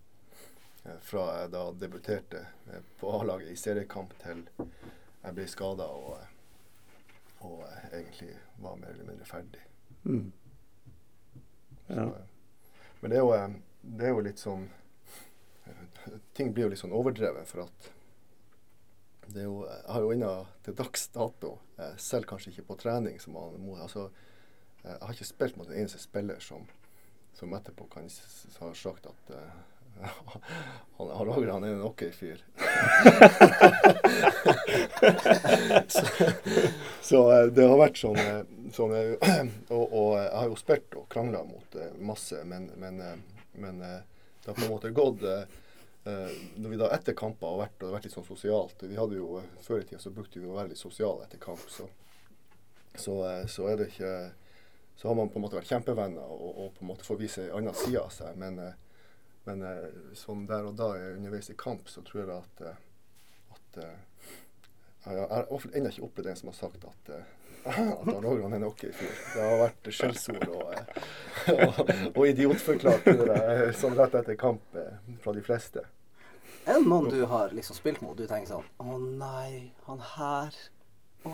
Eh, 0.87 0.99
fra 1.01 1.25
jeg 1.41 1.51
da 1.51 1.63
debuterte 1.75 2.45
eh, 2.71 2.81
på 2.99 3.11
A-laget 3.19 3.51
i 3.51 3.59
seriekamp 3.59 4.13
til 4.23 4.45
jeg 4.57 5.35
ble 5.35 5.47
skada 5.51 5.87
og, 5.91 6.15
eh, 6.21 7.35
og 7.47 7.63
eh, 7.67 7.89
egentlig 7.99 8.33
var 8.63 8.79
mer 8.79 8.93
eller 8.93 9.09
mindre 9.09 9.27
ferdig. 9.27 9.63
Mm. 10.03 10.31
Ja. 11.87 12.05
Så, 12.05 12.15
Men 13.01 13.11
det 13.11 13.17
er 13.17 13.25
jo, 13.25 13.33
eh, 13.35 13.59
det 13.81 14.07
er 14.07 14.15
jo 14.15 14.23
litt 14.23 14.41
sånn 14.41 14.65
eh, 15.67 16.17
Ting 16.33 16.53
blir 16.53 16.67
jo 16.67 16.71
litt 16.71 16.81
sånn 16.81 16.95
overdrevet, 16.95 17.47
for 17.49 17.67
at 17.67 17.91
det 19.27 19.43
er 19.43 19.49
jo, 19.49 19.65
Jeg 19.67 19.91
har 19.91 20.03
jo 20.05 20.11
ennå 20.15 20.31
til 20.63 20.75
dags 20.79 21.07
dato, 21.11 21.57
eh, 21.77 21.95
selv 21.99 22.29
kanskje 22.29 22.53
ikke 22.53 22.69
på 22.71 22.81
trening 22.83 23.19
som 23.19 23.35
han 23.35 23.59
må, 23.59 23.75
altså, 23.75 24.07
eh, 24.83 24.93
Jeg 24.93 25.01
har 25.03 25.15
ikke 25.17 25.33
spilt 25.33 25.57
mot 25.59 25.67
en 25.67 25.81
eneste 25.81 25.99
spiller 25.99 26.39
som, 26.39 26.63
som 27.35 27.53
etterpå 27.53 27.89
kan 27.91 28.07
har 28.59 28.73
sagt 28.73 29.11
at 29.11 29.33
eh, 29.35 29.57
han, 30.03 30.41
han 30.97 31.27
Roger 31.27 31.49
han 31.53 31.63
er 31.63 31.71
en 31.75 31.87
OK-fyr. 31.87 32.39
så 35.87 36.05
så 37.07 37.31
eh, 37.31 37.45
det 37.45 37.67
har 37.67 37.77
vært 37.79 37.99
sånn, 38.01 38.17
eh, 38.19 38.41
sånn 38.75 38.93
eh, 38.97 39.13
og, 39.75 39.85
og 39.85 40.09
jeg 40.19 40.33
har 40.33 40.49
jo 40.49 40.57
spilt 40.59 40.97
og 40.99 41.05
krangla 41.11 41.43
mot 41.47 41.77
masse, 42.03 42.41
men, 42.43 42.67
men, 42.81 42.99
men 43.55 43.79
det 43.79 44.49
har 44.49 44.57
på 44.57 44.65
en 44.65 44.73
måte 44.73 44.91
gått 44.95 45.23
Når 46.03 46.71
vi 46.71 46.79
da 46.79 46.89
etter 46.95 47.15
kamper 47.17 47.51
har 47.51 47.61
vært, 47.65 47.83
og 47.83 47.95
vært 47.95 48.07
litt 48.07 48.15
sånn 48.15 48.27
sosialt 48.27 48.83
Vi 48.87 48.99
hadde 48.99 49.19
jo 49.19 49.41
Før 49.63 49.81
i 49.81 49.87
tida 49.87 49.99
så 49.99 50.13
brukte 50.15 50.39
vi 50.39 50.47
å 50.47 50.55
være 50.55 50.71
litt 50.71 50.79
sosiale 50.79 51.25
etter 51.25 51.41
kamp, 51.41 51.63
så, 51.71 51.87
så, 52.95 53.17
så 53.51 53.67
er 53.71 53.79
det 53.79 53.89
ikke 53.91 54.13
Så 54.95 55.09
har 55.09 55.17
man 55.19 55.31
på 55.31 55.39
en 55.39 55.47
måte 55.47 55.59
vært 55.59 55.71
kjempevenner 55.71 56.27
og, 56.27 56.51
og 56.51 56.69
på 56.77 56.85
en 56.85 56.91
måte 56.91 57.07
får 57.07 57.23
vise 57.23 57.47
en 57.47 57.57
annen 57.59 57.77
side 57.77 58.03
av 58.03 58.13
seg. 58.13 58.39
Men, 58.39 58.61
men 59.47 59.63
eh, 59.63 59.87
sånn 60.17 60.45
der 60.49 60.67
og 60.67 60.75
da 60.79 60.91
er 60.97 61.15
underveis 61.15 61.49
i 61.53 61.57
kamp, 61.59 61.87
så 61.89 62.03
tror 62.05 62.23
jeg 62.23 62.35
at, 62.35 62.63
eh, 62.67 62.79
at 63.55 63.81
eh, 63.83 64.31
jeg 65.07 65.27
har 65.31 65.47
ennå 65.47 65.91
ikke 65.91 66.07
opplevd 66.09 66.31
en 66.33 66.39
som 66.41 66.49
har 66.51 66.57
sagt 66.57 66.87
at, 66.89 67.11
at 67.67 67.77
han 67.77 68.23
Roger 68.25 68.47
er 68.49 68.55
en 68.57 68.67
OK-fyr. 68.67 69.13
Det 69.33 69.45
har 69.45 69.61
vært 69.61 69.91
skjellsord 69.95 70.47
og, 70.51 70.73
og, 71.67 71.93
og 72.11 72.23
idiotforklart 72.27 73.07
sånn 73.79 73.95
rett 73.99 74.17
etter 74.19 74.39
kamp 74.39 74.75
fra 75.23 75.35
de 75.35 75.43
fleste. 75.45 75.85
Er 76.67 76.81
det 76.81 76.89
noen 76.91 77.07
du 77.11 77.21
har 77.31 77.55
liksom 77.55 77.77
spilt 77.77 78.01
mot, 78.03 78.17
du 78.19 78.27
tenker 78.27 78.49
sånn 78.49 78.65
Å 78.83 78.97
nei, 78.99 79.69
han 79.85 80.01
her 80.03 80.55
Å, 81.23 81.31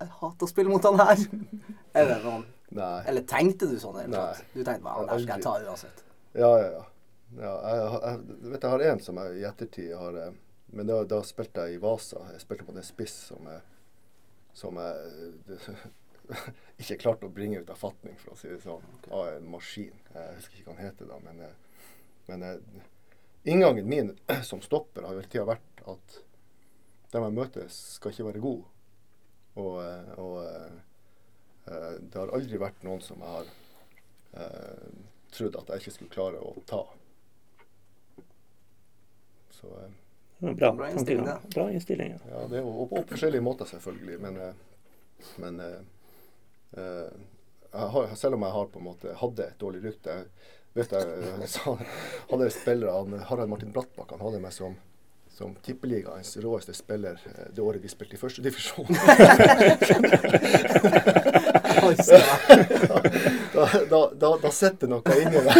jeg 0.00 0.08
hater 0.18 0.46
å 0.46 0.50
spille 0.50 0.72
mot 0.72 0.88
han 0.88 0.98
her. 0.98 1.22
Er 1.94 2.10
det 2.10 2.18
noen 2.24 2.42
Nei. 2.72 3.02
Eller 3.06 3.22
tenkte 3.28 3.68
du 3.68 3.76
sånn? 3.78 3.98
Eller 4.00 4.14
Nei. 4.16 4.46
Du 4.54 4.62
tenkte 4.64 4.82
bare 4.86 5.02
han 5.02 5.10
der 5.10 5.22
skal 5.22 5.36
jeg 5.36 5.44
ta 5.44 5.52
uansett. 5.60 6.02
Ja, 6.32 6.48
ja, 6.56 6.68
ja. 6.78 6.84
Ja 7.38 7.52
jeg, 7.68 7.82
jeg, 8.02 8.38
vet, 8.52 8.62
jeg 8.62 8.72
har 8.74 8.86
en 8.90 9.02
som 9.02 9.20
jeg 9.22 9.40
i 9.40 9.46
ettertid 9.48 9.92
har 9.96 10.18
eh, 10.20 10.40
Men 10.72 10.88
da, 10.88 11.02
da 11.04 11.20
spilte 11.26 11.66
jeg 11.66 11.76
i 11.76 11.82
Vasa. 11.82 12.22
Jeg 12.32 12.40
spilte 12.40 12.64
på 12.64 12.72
en 12.72 12.86
spiss 12.86 13.16
som 13.28 13.48
jeg, 13.48 13.60
som 14.56 14.78
jeg 14.80 15.26
det, 15.48 15.58
ikke 16.80 17.00
klarte 17.02 17.28
å 17.28 17.34
bringe 17.34 17.60
ut 17.60 17.70
av 17.70 17.80
fatning, 17.80 18.16
for 18.20 18.32
å 18.32 18.38
si 18.40 18.48
det 18.48 18.62
sånn. 18.64 18.86
Av 19.10 19.34
en 19.34 19.50
maskin. 19.52 19.98
Jeg 20.14 20.38
husker 20.38 20.58
ikke 20.58 20.70
hva 20.70 20.78
han 20.78 20.86
heter 20.86 21.10
da, 21.10 21.18
men, 21.24 21.42
eh, 21.44 21.84
men 22.30 22.46
eh, 22.48 22.86
inngangen 23.52 23.88
min 23.88 24.14
som 24.48 24.62
stopper 24.64 25.06
har 25.06 25.16
hele 25.16 25.28
tida 25.28 25.44
vært 25.48 25.84
at 25.92 26.18
dem 27.12 27.26
jeg 27.26 27.36
møter, 27.36 27.68
skal 27.68 28.14
ikke 28.14 28.28
være 28.30 28.44
gode. 28.44 28.68
Og, 29.60 29.74
eh, 29.84 30.12
og 30.22 30.36
eh, 30.46 30.76
eh, 31.68 31.90
det 32.00 32.16
har 32.16 32.32
aldri 32.32 32.60
vært 32.60 32.86
noen 32.86 33.04
som 33.04 33.20
jeg 33.20 33.36
har 33.36 33.52
eh, 34.40 34.86
trodd 35.32 35.58
at 35.60 35.72
jeg 35.72 35.84
ikke 35.84 35.96
skulle 35.98 36.14
klare 36.16 36.40
å 36.40 36.54
ta. 36.68 36.84
Så 39.62 39.72
eh, 39.80 40.54
Bra, 40.54 40.72
Bra 40.72 40.90
innstilling. 40.90 41.28
Bra 41.54 41.72
innstilling. 41.72 42.10
ja. 42.10 42.30
ja, 42.30 42.46
det 42.50 42.58
er 42.58 42.64
jo 42.64 42.72
og 42.82 42.88
på 42.90 43.02
forskjellige 43.12 43.44
måter 43.46 43.68
selvfølgelig, 43.70 44.16
men, 44.20 44.40
eh, 44.42 45.28
men 45.44 45.60
eh, 45.60 47.12
jeg 47.72 47.92
har, 47.94 48.14
selv 48.18 48.34
om 48.34 48.42
jeg 48.42 48.56
har 48.56 48.72
på 48.72 48.82
en 48.82 48.88
måte 48.90 49.14
hadde 49.20 49.46
et 49.46 49.60
dårlig 49.60 49.84
rykte 49.84 50.16
jeg 50.16 50.24
vet 50.74 50.94
jeg, 50.96 51.48
så 51.52 51.76
hadde 52.30 52.48
spillere, 52.50 52.96
han, 52.96 53.22
Harald 53.28 53.52
Martin 53.52 53.74
Brattbakk 53.76 54.16
han 54.16 54.24
hadde 54.24 54.40
meg 54.42 54.56
som 54.56 54.74
som 55.32 55.54
tippeligaens 55.64 56.36
råeste 56.44 56.74
spiller 56.76 57.20
det 57.56 57.62
året 57.62 57.80
vi 57.80 57.88
spilte 57.88 58.18
i 58.18 58.20
første 58.20 58.42
divisjon. 58.44 58.86
Da, 63.52 63.66
da, 63.90 63.98
da, 64.16 64.28
da 64.42 64.50
sitter 64.54 64.88
noe 64.88 65.14
inni 65.18 65.40
der. 65.44 65.58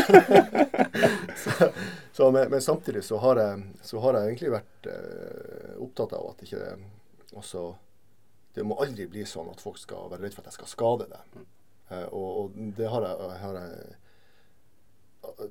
så, 2.12 2.28
men, 2.30 2.50
men 2.52 2.62
samtidig 2.62 3.04
så 3.04 3.18
har, 3.22 3.40
jeg, 3.40 3.62
så 3.82 4.00
har 4.04 4.18
jeg 4.18 4.28
egentlig 4.32 4.52
vært 4.52 4.90
eh, 4.92 5.72
opptatt 5.80 6.12
av 6.18 6.32
at 6.32 6.44
ikke 6.44 6.74
også, 7.40 7.72
Det 8.52 8.64
må 8.68 8.76
aldri 8.84 9.06
bli 9.08 9.24
sånn 9.24 9.48
at 9.48 9.62
folk 9.64 9.78
skal 9.80 10.10
være 10.12 10.26
redd 10.26 10.34
for 10.36 10.44
at 10.44 10.52
jeg 10.52 10.60
skal 10.60 10.72
skade 10.74 11.06
det 11.08 11.22
Eh, 11.92 12.08
og, 12.08 12.28
og 12.40 12.54
det 12.76 12.88
har 12.88 13.04
jeg, 13.04 13.32
har 13.42 13.58
jeg 13.58 13.72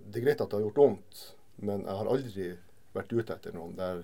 Det 0.10 0.20
er 0.20 0.26
greit 0.26 0.42
at 0.42 0.50
det 0.50 0.58
har 0.58 0.66
gjort 0.66 0.82
vondt, 0.82 1.20
men 1.68 1.86
jeg 1.86 1.98
har 2.00 2.10
aldri 2.12 2.48
vært 2.96 3.14
ute 3.14 3.36
etter 3.36 3.54
noen 3.56 3.76
der, 3.78 4.02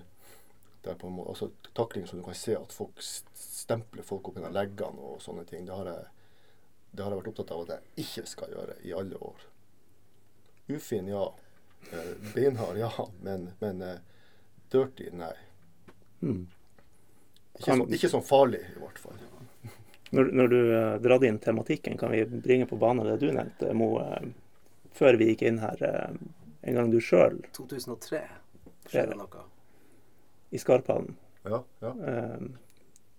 på 0.88 1.08
en 1.08 1.16
måte, 1.18 1.34
altså 1.34 1.72
takling 1.76 2.06
som 2.08 2.20
du 2.20 2.24
kan 2.24 2.36
se 2.38 2.54
at 2.56 2.72
folk 2.72 3.02
stempler 3.02 4.06
folk 4.06 4.30
opp 4.30 4.38
gjennom 4.38 4.54
leggene 4.56 5.10
og 5.10 5.18
sånne 5.20 5.44
ting. 5.48 5.66
Det 5.68 5.76
har 5.76 5.90
jeg 5.90 6.06
det 6.88 7.04
har 7.04 7.12
jeg 7.12 7.20
vært 7.20 7.28
opptatt 7.34 7.50
av 7.52 7.64
at 7.66 7.72
jeg 7.74 8.06
ikke 8.06 8.24
skal 8.30 8.54
gjøre 8.54 8.78
i 8.88 8.94
alle 8.96 9.18
år. 9.20 9.42
Ufin, 10.72 11.10
ja. 11.12 11.26
Eh, 11.92 12.12
Beinhard, 12.34 12.78
ja. 12.78 12.92
Men, 13.22 13.50
men 13.58 13.82
eh, 13.82 13.98
dirty, 14.72 15.10
nei. 15.12 15.34
Mm. 16.20 16.46
Ikke, 17.58 17.74
så, 17.74 17.86
ikke 17.98 18.10
sånn 18.12 18.26
farlig, 18.26 18.62
i 18.74 18.80
hvert 18.82 19.00
fall. 19.02 19.18
Når, 20.14 20.30
når 20.32 20.48
du 20.48 20.58
uh, 20.72 20.94
drar 21.04 21.24
inn 21.28 21.36
tematikken, 21.42 21.98
kan 22.00 22.14
vi 22.14 22.22
bringe 22.24 22.64
på 22.68 22.78
banen 22.80 23.04
det 23.04 23.18
du 23.20 23.26
nevnte, 23.34 23.74
Mo, 23.76 23.90
uh, 24.00 24.22
før 24.96 25.18
vi 25.20 25.32
gikk 25.32 25.44
inn 25.50 25.60
her. 25.60 25.82
Uh, 25.82 26.46
en 26.68 26.78
gang 26.78 26.88
du 26.90 26.96
sjøl 27.04 27.36
2003 27.56 28.22
skjedde 28.88 29.18
noe. 29.18 29.44
i 30.50 30.60
Skarphallen. 30.60 31.12
Ja, 31.48 31.60
ja, 31.84 31.92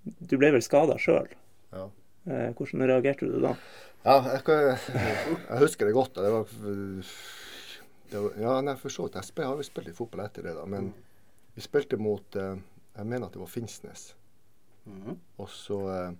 du 0.04 0.36
ble 0.38 0.52
vel 0.56 0.66
skada 0.66 0.98
sjøl. 1.02 1.30
ja. 1.76 1.88
Eh, 2.30 2.50
hvordan 2.54 2.84
reagerte 2.86 3.26
du 3.26 3.40
da? 3.42 3.56
Ja, 4.04 4.18
jeg, 4.28 4.44
jeg, 4.48 5.06
jeg 5.50 5.62
husker 5.64 5.88
det 5.88 5.96
godt. 5.96 6.20
Det 6.20 6.32
var, 6.34 6.52
var 8.18 8.32
Ja, 8.42 8.62
nei, 8.62 8.76
for 8.76 8.90
så 8.90 9.04
vidt. 9.06 9.16
Jeg 9.16 9.24
spil- 9.24 9.46
har 9.46 9.56
jo 9.56 9.64
spilt 9.64 9.86
litt 9.88 9.96
fotball 9.96 10.26
etter 10.26 10.44
det, 10.44 10.54
da. 10.56 10.66
Men 10.66 10.94
vi 11.56 11.62
spilte 11.62 11.98
mot 11.98 12.36
eh, 12.36 12.56
Jeg 12.96 13.06
mener 13.06 13.26
at 13.28 13.34
det 13.34 13.40
var 13.40 13.48
Finnsnes. 13.48 14.14
Mm. 14.86 15.18
Og 15.38 15.50
så 15.50 15.80
eh, 15.94 16.12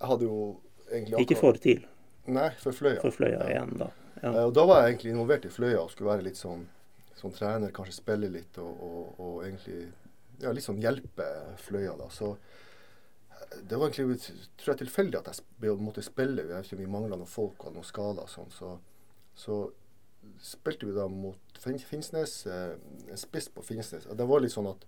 Jeg 0.00 0.08
hadde 0.08 0.24
jo 0.24 0.60
egentlig 0.90 1.20
Ikke 1.26 1.36
for 1.38 1.52
TIL, 1.52 1.84
Nei, 2.26 2.50
for 2.58 2.72
Fløya. 2.72 3.00
for 3.00 3.10
Fløya 3.10 3.46
igjen, 3.50 3.76
da. 3.78 3.90
Ja. 4.22 4.32
Eh, 4.34 4.44
Og 4.44 4.54
da 4.54 4.64
var 4.66 4.82
jeg 4.82 4.94
egentlig 4.96 5.12
involvert 5.14 5.44
i 5.44 5.48
Fløya 5.54 5.80
og 5.84 5.90
skulle 5.90 6.10
være 6.10 6.22
litt 6.26 6.36
sånn, 6.40 6.66
som 7.16 7.30
trener, 7.32 7.70
kanskje 7.72 7.94
spille 8.00 8.28
litt 8.32 8.58
og, 8.58 8.80
og, 8.82 9.20
og 9.20 9.44
egentlig 9.44 9.92
ja, 10.40 10.50
litt 10.56 10.64
sånn 10.64 10.80
hjelpe 10.80 11.26
Fløya. 11.60 11.94
da. 12.00 12.08
Så 12.08 12.32
eh, 12.34 13.58
det 13.68 13.76
var 13.78 13.90
egentlig 13.90 14.18
tror 14.58 14.72
jeg 14.74 14.82
tilfeldig 14.86 15.18
at 15.20 15.30
jeg 15.62 15.76
måtte 15.80 16.02
spille. 16.04 16.42
Jeg 16.42 16.54
vet 16.54 16.66
ikke 16.70 16.80
Vi 16.82 16.86
mangla 16.90 17.16
noen 17.20 17.28
folk 17.30 17.66
og 17.68 17.74
noen 17.76 17.84
skader. 17.86 18.24
og 18.24 18.32
Sånn, 18.32 18.50
så, 18.56 18.74
så 19.36 19.60
spilte 20.40 20.86
vi 20.86 20.92
da 20.96 21.06
mot 21.08 21.58
Fin- 21.60 21.78
Finnsnes, 21.78 22.46
eh, 22.46 22.74
en 23.10 23.16
spiss 23.20 23.48
på 23.48 23.62
Finnsnes. 23.62 24.06
Det 24.16 24.26
var 24.26 24.40
litt 24.40 24.52
sånn 24.52 24.70
at 24.70 24.86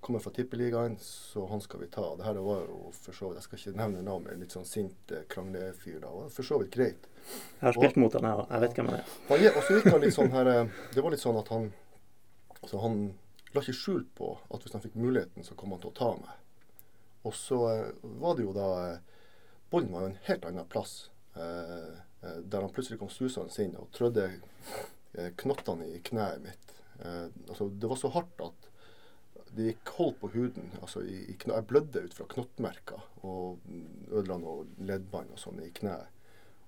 kommer 0.00 0.20
fra 0.22 0.30
Tippeligaen, 0.30 0.96
så 1.02 1.48
han 1.50 1.60
skal 1.60 1.80
vi 1.80 1.86
ta. 1.90 2.04
Det 2.16 2.24
her 2.24 2.34
var 2.34 2.60
jo 2.68 2.90
for 2.94 3.12
så 3.12 3.28
vidt, 3.28 3.40
Jeg 3.40 3.42
skal 3.42 3.58
ikke 3.58 3.76
nevne 3.80 4.02
navnet, 4.06 4.38
litt 4.38 4.52
sånn 4.54 4.64
sint 4.66 5.12
eh, 5.12 5.24
kranglefyr. 5.28 6.00
da, 6.00 6.08
var 6.14 6.28
For 6.30 6.42
så 6.46 6.58
vidt 6.62 6.70
greit. 6.70 7.08
Jeg 7.60 7.66
har 7.66 7.72
spilt 7.72 7.96
mot 7.96 8.12
han, 8.14 8.24
her. 8.24 8.44
Jeg 8.50 8.60
vet 8.60 8.74
hvem 8.78 8.86
han 8.92 9.00
er. 9.00 9.04
Han, 9.28 9.46
og 9.56 9.62
så 9.66 9.74
gikk 9.80 9.90
han 9.92 10.00
litt 10.00 10.14
sånn 10.14 10.30
her 10.32 10.46
eh, 10.46 10.68
Det 10.94 11.02
var 11.02 11.10
litt 11.10 11.20
sånn 11.20 11.38
at 11.40 11.48
han 11.48 11.72
så 12.66 12.78
Han 12.80 13.14
la 13.54 13.60
ikke 13.60 13.74
skjul 13.74 14.04
på 14.14 14.38
at 14.54 14.62
hvis 14.62 14.72
han 14.72 14.82
fikk 14.82 14.94
muligheten, 14.94 15.44
så 15.44 15.54
kom 15.56 15.70
han 15.74 15.80
til 15.80 15.90
å 15.90 15.94
ta 15.98 16.08
meg. 16.16 16.34
Og 17.24 17.32
så 17.34 17.58
var 18.02 18.36
det 18.36 18.44
jo 18.44 18.52
da 18.52 18.98
Bollen 19.70 19.92
var 19.92 20.00
jo 20.06 20.06
en 20.12 20.18
helt 20.30 20.44
annen 20.48 20.66
plass. 20.68 21.10
eh, 21.36 21.98
der 22.20 22.64
han 22.64 22.72
plutselig 22.74 22.98
kom 23.00 23.10
susende 23.12 23.52
inn 23.62 23.76
og 23.78 23.90
trødde 23.94 24.26
eh, 25.14 25.30
knottene 25.38 25.86
i 25.94 26.00
kneet 26.04 26.42
mitt. 26.42 26.74
Eh, 27.00 27.26
altså, 27.48 27.68
det 27.68 27.90
var 27.90 28.00
så 28.00 28.10
hardt 28.14 28.42
at 28.42 28.68
det 29.56 29.70
gikk 29.70 29.92
hold 29.96 30.14
på 30.20 30.30
huden. 30.34 30.72
altså 30.80 31.02
Jeg 31.02 31.66
blødde 31.66 32.04
ut 32.04 32.14
fra 32.14 32.26
knottmerker 32.28 33.04
og 33.22 33.58
ødela 34.10 34.38
noe 34.38 34.66
leddbånd 34.78 35.32
og 35.32 35.40
sånn 35.40 35.62
i 35.64 35.70
kneet. 35.74 36.10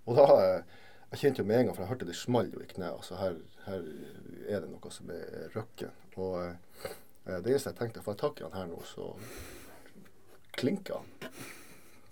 Og 0.07 0.17
da 0.17 0.29
eh, 0.39 0.79
Jeg 1.11 1.19
kjente 1.25 1.43
jo 1.43 1.47
med 1.49 1.57
en 1.59 1.65
gang, 1.67 1.75
for 1.75 1.83
jeg 1.83 1.91
hørte 1.91 2.07
det 2.07 2.15
smalt 2.15 2.53
jo 2.55 2.61
i 2.63 2.69
kneet. 2.71 2.95
Altså 2.95 3.17
her, 3.19 3.39
her 3.65 3.81
er 4.47 4.61
det 4.63 4.69
noe 4.71 4.93
som 4.95 5.09
er 5.11 5.49
røkken. 5.57 5.91
Og 6.23 6.37
eh, 6.45 6.93
det 7.27 7.51
eneste 7.51 7.73
jeg 7.73 7.79
tenkte, 7.81 8.05
får 8.05 8.15
jeg 8.15 8.21
tak 8.21 8.39
i 8.39 8.45
han 8.47 8.55
her 8.55 8.69
nå, 8.71 8.79
så 8.87 9.09
klinker 10.55 11.01
han. 11.01 11.35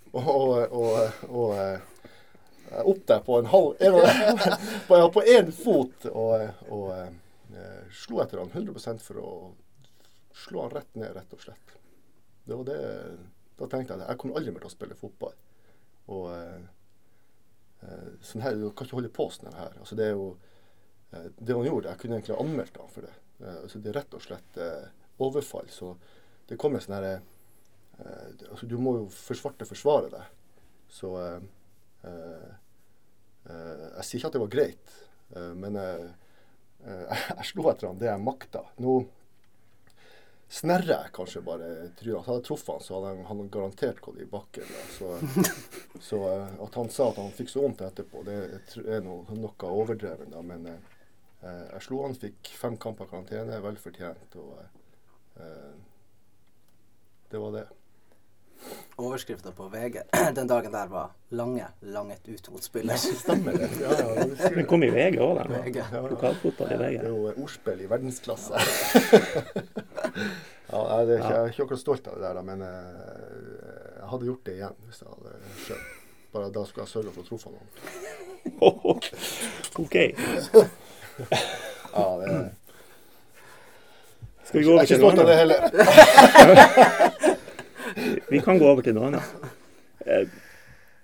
Og, 0.09 0.27
og, 0.27 0.73
og, 0.73 1.23
og 1.29 1.55
eh, 1.55 1.79
opp 2.83 3.01
der 3.07 3.23
på 3.25 3.39
en 3.39 3.49
halv 3.49 3.79
en, 3.79 3.97
på, 4.87 4.99
på 5.15 5.23
én 5.25 5.51
fot 5.55 6.05
og, 6.11 6.47
og 6.69 6.91
eh, 6.95 7.81
slo 7.91 8.21
etter 8.23 8.41
han 8.41 8.51
100 8.53 8.99
for 9.03 9.21
å 9.21 9.31
slå 10.39 10.65
han 10.65 10.75
rett 10.77 10.95
ned, 10.95 11.13
rett 11.15 11.33
og 11.33 11.41
slett. 11.41 11.75
Det 12.45 12.55
var 12.55 12.65
det 12.69 12.81
Da 13.59 13.67
tenkte 13.67 13.93
jeg 13.93 14.01
at 14.01 14.09
jeg 14.13 14.19
kommer 14.21 14.39
aldri 14.39 14.53
mer 14.55 14.63
til 14.63 14.69
å 14.69 14.73
spille 14.73 14.95
fotball. 14.97 15.33
Og 16.15 16.29
eh, 16.33 16.61
eh, 17.85 18.13
sånn 18.25 18.45
her, 18.45 18.55
Du 18.55 18.69
kan 18.71 18.87
ikke 18.87 18.99
holde 19.01 19.11
på 19.13 19.27
sånn 19.35 19.51
her. 19.53 19.75
Altså, 19.81 19.97
det 19.99 20.07
er 20.07 20.15
jo 20.15 20.29
eh, 21.11 21.27
Det 21.35 21.57
han 21.57 21.67
gjorde, 21.67 21.91
jeg 21.91 22.01
kunne 22.03 22.19
egentlig 22.19 22.37
ha 22.37 22.45
anmeldt 22.45 22.79
han 22.79 22.93
for 22.93 23.07
det. 23.07 23.13
Eh, 23.43 23.59
altså, 23.65 23.83
det 23.83 23.91
er 23.91 23.99
rett 23.99 24.15
og 24.15 24.23
slett 24.23 24.61
eh, 24.63 24.87
overfall. 25.19 25.69
Så 25.73 25.93
det 26.49 26.57
kommer 26.61 26.83
sånn 26.83 26.97
herre 26.97 27.15
eh, 27.17 28.27
altså, 28.49 28.69
Du 28.69 28.77
må 28.81 28.95
jo 29.01 29.07
forsvarte 29.13 29.67
forsvare 29.69 30.13
deg. 30.15 30.35
Så 30.89 31.13
eh, 31.19 31.39
Jeg 33.49 34.05
sier 34.05 34.19
ikke 34.19 34.29
at 34.29 34.35
det 34.35 34.41
var 34.43 34.51
greit, 34.53 34.91
eh, 35.35 35.53
men 35.57 35.77
eh, 35.79 36.09
eh, 36.85 37.23
jeg 37.39 37.47
slo 37.51 37.69
etter 37.71 37.89
han 37.89 38.01
det 38.01 38.11
jeg 38.11 38.23
makta. 38.23 38.63
Nå 38.83 38.99
snerrer 40.49 40.91
jeg 40.91 41.13
kanskje 41.13 41.43
bare 41.45 41.69
trynet. 41.99 42.25
Hadde 42.25 42.37
jeg 42.39 42.45
truffet 42.47 42.71
han, 42.73 42.85
så 42.85 42.97
hadde 42.97 43.11
han, 43.13 43.25
han 43.29 43.51
garantert 43.53 44.01
gått 44.05 44.21
i 44.21 44.29
bakken. 44.29 44.71
Så, 44.95 45.17
så 46.09 46.21
eh, 46.31 46.55
at 46.65 46.79
han 46.81 46.93
sa 46.93 47.09
at 47.11 47.21
han 47.21 47.35
fikk 47.35 47.53
så 47.53 47.65
vondt 47.65 47.83
etterpå, 47.85 48.23
det 48.27 48.39
er 48.85 49.03
noe, 49.05 49.25
noe 49.37 49.73
overdreven. 49.81 50.33
Da. 50.33 50.43
Men 50.45 50.69
eh, 50.71 50.79
jeg 51.45 51.85
slo 51.87 52.03
han, 52.05 52.17
fikk 52.19 52.53
fem 52.59 52.77
kamper 52.81 53.09
karantene, 53.11 53.61
vel 53.65 53.81
fortjent. 53.81 54.39
Og 54.41 55.41
eh, 55.41 55.75
det 57.29 57.43
var 57.45 57.59
det. 57.59 57.67
Overskrifta 58.99 59.51
på 59.55 59.69
VG 59.71 60.01
den 60.35 60.47
dagen 60.47 60.71
der 60.73 60.87
var 60.91 61.09
'Lange, 61.31 61.65
langet 61.81 62.27
ut 62.27 62.49
mot 62.51 62.61
spiller'. 62.63 62.97
Stemmer 62.97 63.51
det. 63.51 63.69
Ja, 63.81 63.89
ja, 63.99 64.23
det 64.25 64.51
Den 64.55 64.65
kom 64.65 64.83
i 64.83 64.89
VG 64.89 65.19
òg, 65.19 65.37
den. 65.43 65.51
VG. 65.63 65.75
Ja, 65.77 65.85
ja. 65.93 66.01
Lokalfotball 66.07 66.71
i 66.71 66.77
Det 66.77 66.85
er 67.05 67.07
jo 67.07 67.33
ordspill 67.43 67.81
i 67.81 67.89
verdensklasse. 67.89 68.53
ja, 70.71 70.99
jeg 70.99 71.07
det 71.07 71.13
er 71.15 71.17
ikke, 71.17 71.33
jeg 71.33 71.43
er 71.43 71.47
ikke 71.53 71.63
akkurat 71.63 71.79
stolt 71.79 72.07
av 72.07 72.13
det 72.17 72.23
der, 72.27 72.33
da, 72.33 72.41
men 72.41 72.61
eh, 72.61 72.67
jeg 73.99 74.07
hadde 74.11 74.25
gjort 74.25 74.45
det 74.45 74.53
igjen 74.57 74.75
hvis 74.87 75.01
jeg 75.01 75.07
hadde 75.15 75.31
skjønt. 75.65 75.87
Bare 76.33 76.49
da 76.53 76.65
skulle 76.65 76.83
jeg 76.85 76.91
sørga 76.93 77.09
for 77.15 77.21
å 77.21 77.25
truffe 77.29 77.49
noen. 77.49 77.67
OK. 79.79 79.95
Ja, 81.89 82.05
det 82.19 82.25
er, 82.29 82.49
Skal 84.43 84.59
vi 84.59 84.61
jeg 84.61 84.65
gå 84.65 84.69
er 84.69 84.73
over 84.73 84.81
ikke 84.83 84.93
til 84.93 85.01
noe 85.01 85.09
stolt 85.09 85.19
av 85.19 85.25
det 85.29 85.35
heller. 85.39 85.59
Vi 88.29 88.39
kan 88.45 88.59
gå 88.59 88.67
over 88.69 88.81
til 88.85 88.93
noe 88.97 89.09
annet. 89.11 89.49
Eh, 90.05 90.27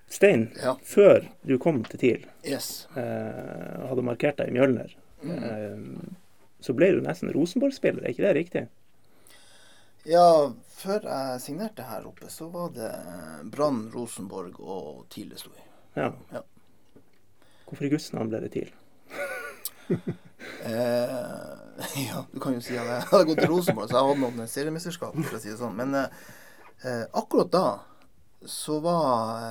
Stein, 0.10 0.51
Ja. 0.62 0.75
før 0.86 1.25
du 1.45 1.58
kom 1.60 1.84
til 1.84 1.99
TIL, 1.99 2.25
Yes. 2.45 2.88
eh, 2.95 3.88
hadde 3.89 4.03
markert 4.05 4.38
deg 4.38 4.49
i 4.49 4.55
Mjølner, 4.55 4.93
Mm. 5.25 5.43
eh, 5.43 6.13
så 6.62 6.73
ble 6.77 6.91
du 6.93 7.01
nesten 7.01 7.31
Rosenborg-spiller, 7.34 8.03
er 8.05 8.13
ikke 8.13 8.23
det 8.27 8.36
riktig? 8.38 8.67
Ja, 10.05 10.51
før 10.77 11.01
jeg 11.01 11.41
signerte 11.41 11.84
her 11.84 12.05
oppe, 12.05 12.29
så 12.29 12.47
var 12.51 12.69
det 12.69 12.91
Brann, 13.51 13.89
Rosenborg 13.93 14.60
og 14.60 15.05
TIL 15.10 15.29
det 15.29 15.39
sto 15.39 15.49
i. 15.49 15.63
Ja. 15.97 16.12
Ja. 16.31 16.41
Hvorfor 17.67 17.86
i 17.86 17.89
Guds 17.89 18.13
navn 18.13 18.29
ble 18.29 18.41
det 18.45 18.51
TIL? 18.53 18.71
Eh, 20.65 22.05
ja, 22.08 22.25
du 22.31 22.39
kan 22.39 22.53
jo 22.53 22.62
si 22.62 22.75
at 22.77 22.86
jeg 22.86 23.01
hadde 23.10 23.25
gått 23.29 23.39
til 23.41 23.49
Rosenborg, 23.51 23.89
så 23.89 23.97
jeg 23.97 24.08
hadde 24.08 24.21
noen 24.21 24.47
seriemesterskap, 24.49 25.15
for 25.25 25.38
å 25.38 25.41
si 25.41 25.49
det 25.49 25.58
sånn. 25.60 25.75
Men 25.77 25.95
eh, 25.97 26.08
eh, 26.83 27.05
akkurat 27.11 27.51
da 27.51 27.67
så 28.45 28.79
var 28.79 29.41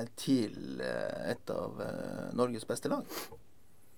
eh, 0.00 0.06
TIL 0.14 0.80
eh, 0.80 1.30
et 1.30 1.50
av 1.50 1.80
eh, 1.82 2.34
Norges 2.36 2.66
beste 2.66 2.88
lag. 2.88 3.04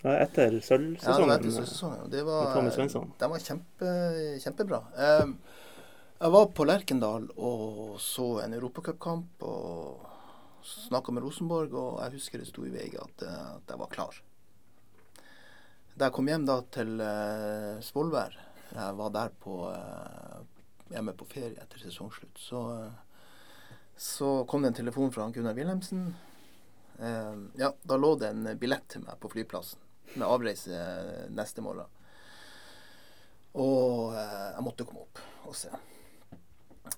Ja, 0.03 0.15
etter 0.23 0.43
Ja, 0.43 0.51
det 0.53 0.59
var 0.59 0.67
sølvsesongen 0.69 1.33
etter 1.35 1.55
sesongen. 1.57 2.11
Det 2.11 2.23
var, 2.23 2.45
med 2.45 2.55
Tommy 2.55 2.71
Svensson. 2.71 3.11
De 3.19 3.31
var 3.33 3.43
kjempe, 3.43 3.95
kjempebra. 4.45 4.83
Eh, 4.97 5.27
jeg 6.19 6.35
var 6.35 6.47
på 6.55 6.67
Lerkendal 6.67 7.29
og 7.37 7.99
så 8.03 8.29
en 8.45 8.55
europacupkamp 8.57 9.45
og 9.47 10.07
snakka 10.69 11.15
med 11.15 11.23
Rosenborg, 11.23 11.75
og 11.79 12.01
jeg 12.03 12.19
husker 12.19 12.43
det 12.43 12.49
sto 12.51 12.65
i 12.67 12.73
VG 12.73 12.99
at, 13.03 13.27
eh, 13.27 13.47
at 13.59 13.75
jeg 13.75 13.83
var 13.83 13.93
klar. 13.93 14.23
Da 15.99 16.09
jeg 16.09 16.15
kom 16.15 16.31
hjem 16.31 16.45
da 16.47 16.61
til 16.71 17.01
Svolvær, 17.83 18.37
jeg 18.71 18.99
var 19.01 19.11
der 19.11 19.33
på 19.43 19.57
hjemme 20.93 21.15
på 21.17 21.29
ferie 21.29 21.59
etter 21.63 21.83
sesongslutt, 21.83 22.39
så, 22.41 22.63
så 23.97 24.31
kom 24.49 24.65
det 24.65 24.73
en 24.73 24.81
telefon 24.81 25.13
fra 25.15 25.29
Gunnar 25.35 25.57
Wilhelmsen. 25.59 26.09
Eh, 26.99 27.37
ja, 27.61 27.73
da 27.83 27.99
lå 28.01 28.15
det 28.19 28.33
en 28.33 28.49
billett 28.59 28.89
til 28.93 29.05
meg 29.05 29.21
på 29.23 29.31
flyplassen 29.33 29.85
med 30.15 30.27
avreise 30.27 30.81
neste 31.35 31.63
morgen. 31.65 31.89
Og 33.59 34.15
eh, 34.17 34.49
jeg 34.55 34.65
måtte 34.67 34.87
komme 34.89 35.05
opp 35.07 35.23
og 35.49 35.57
se. 35.57 35.71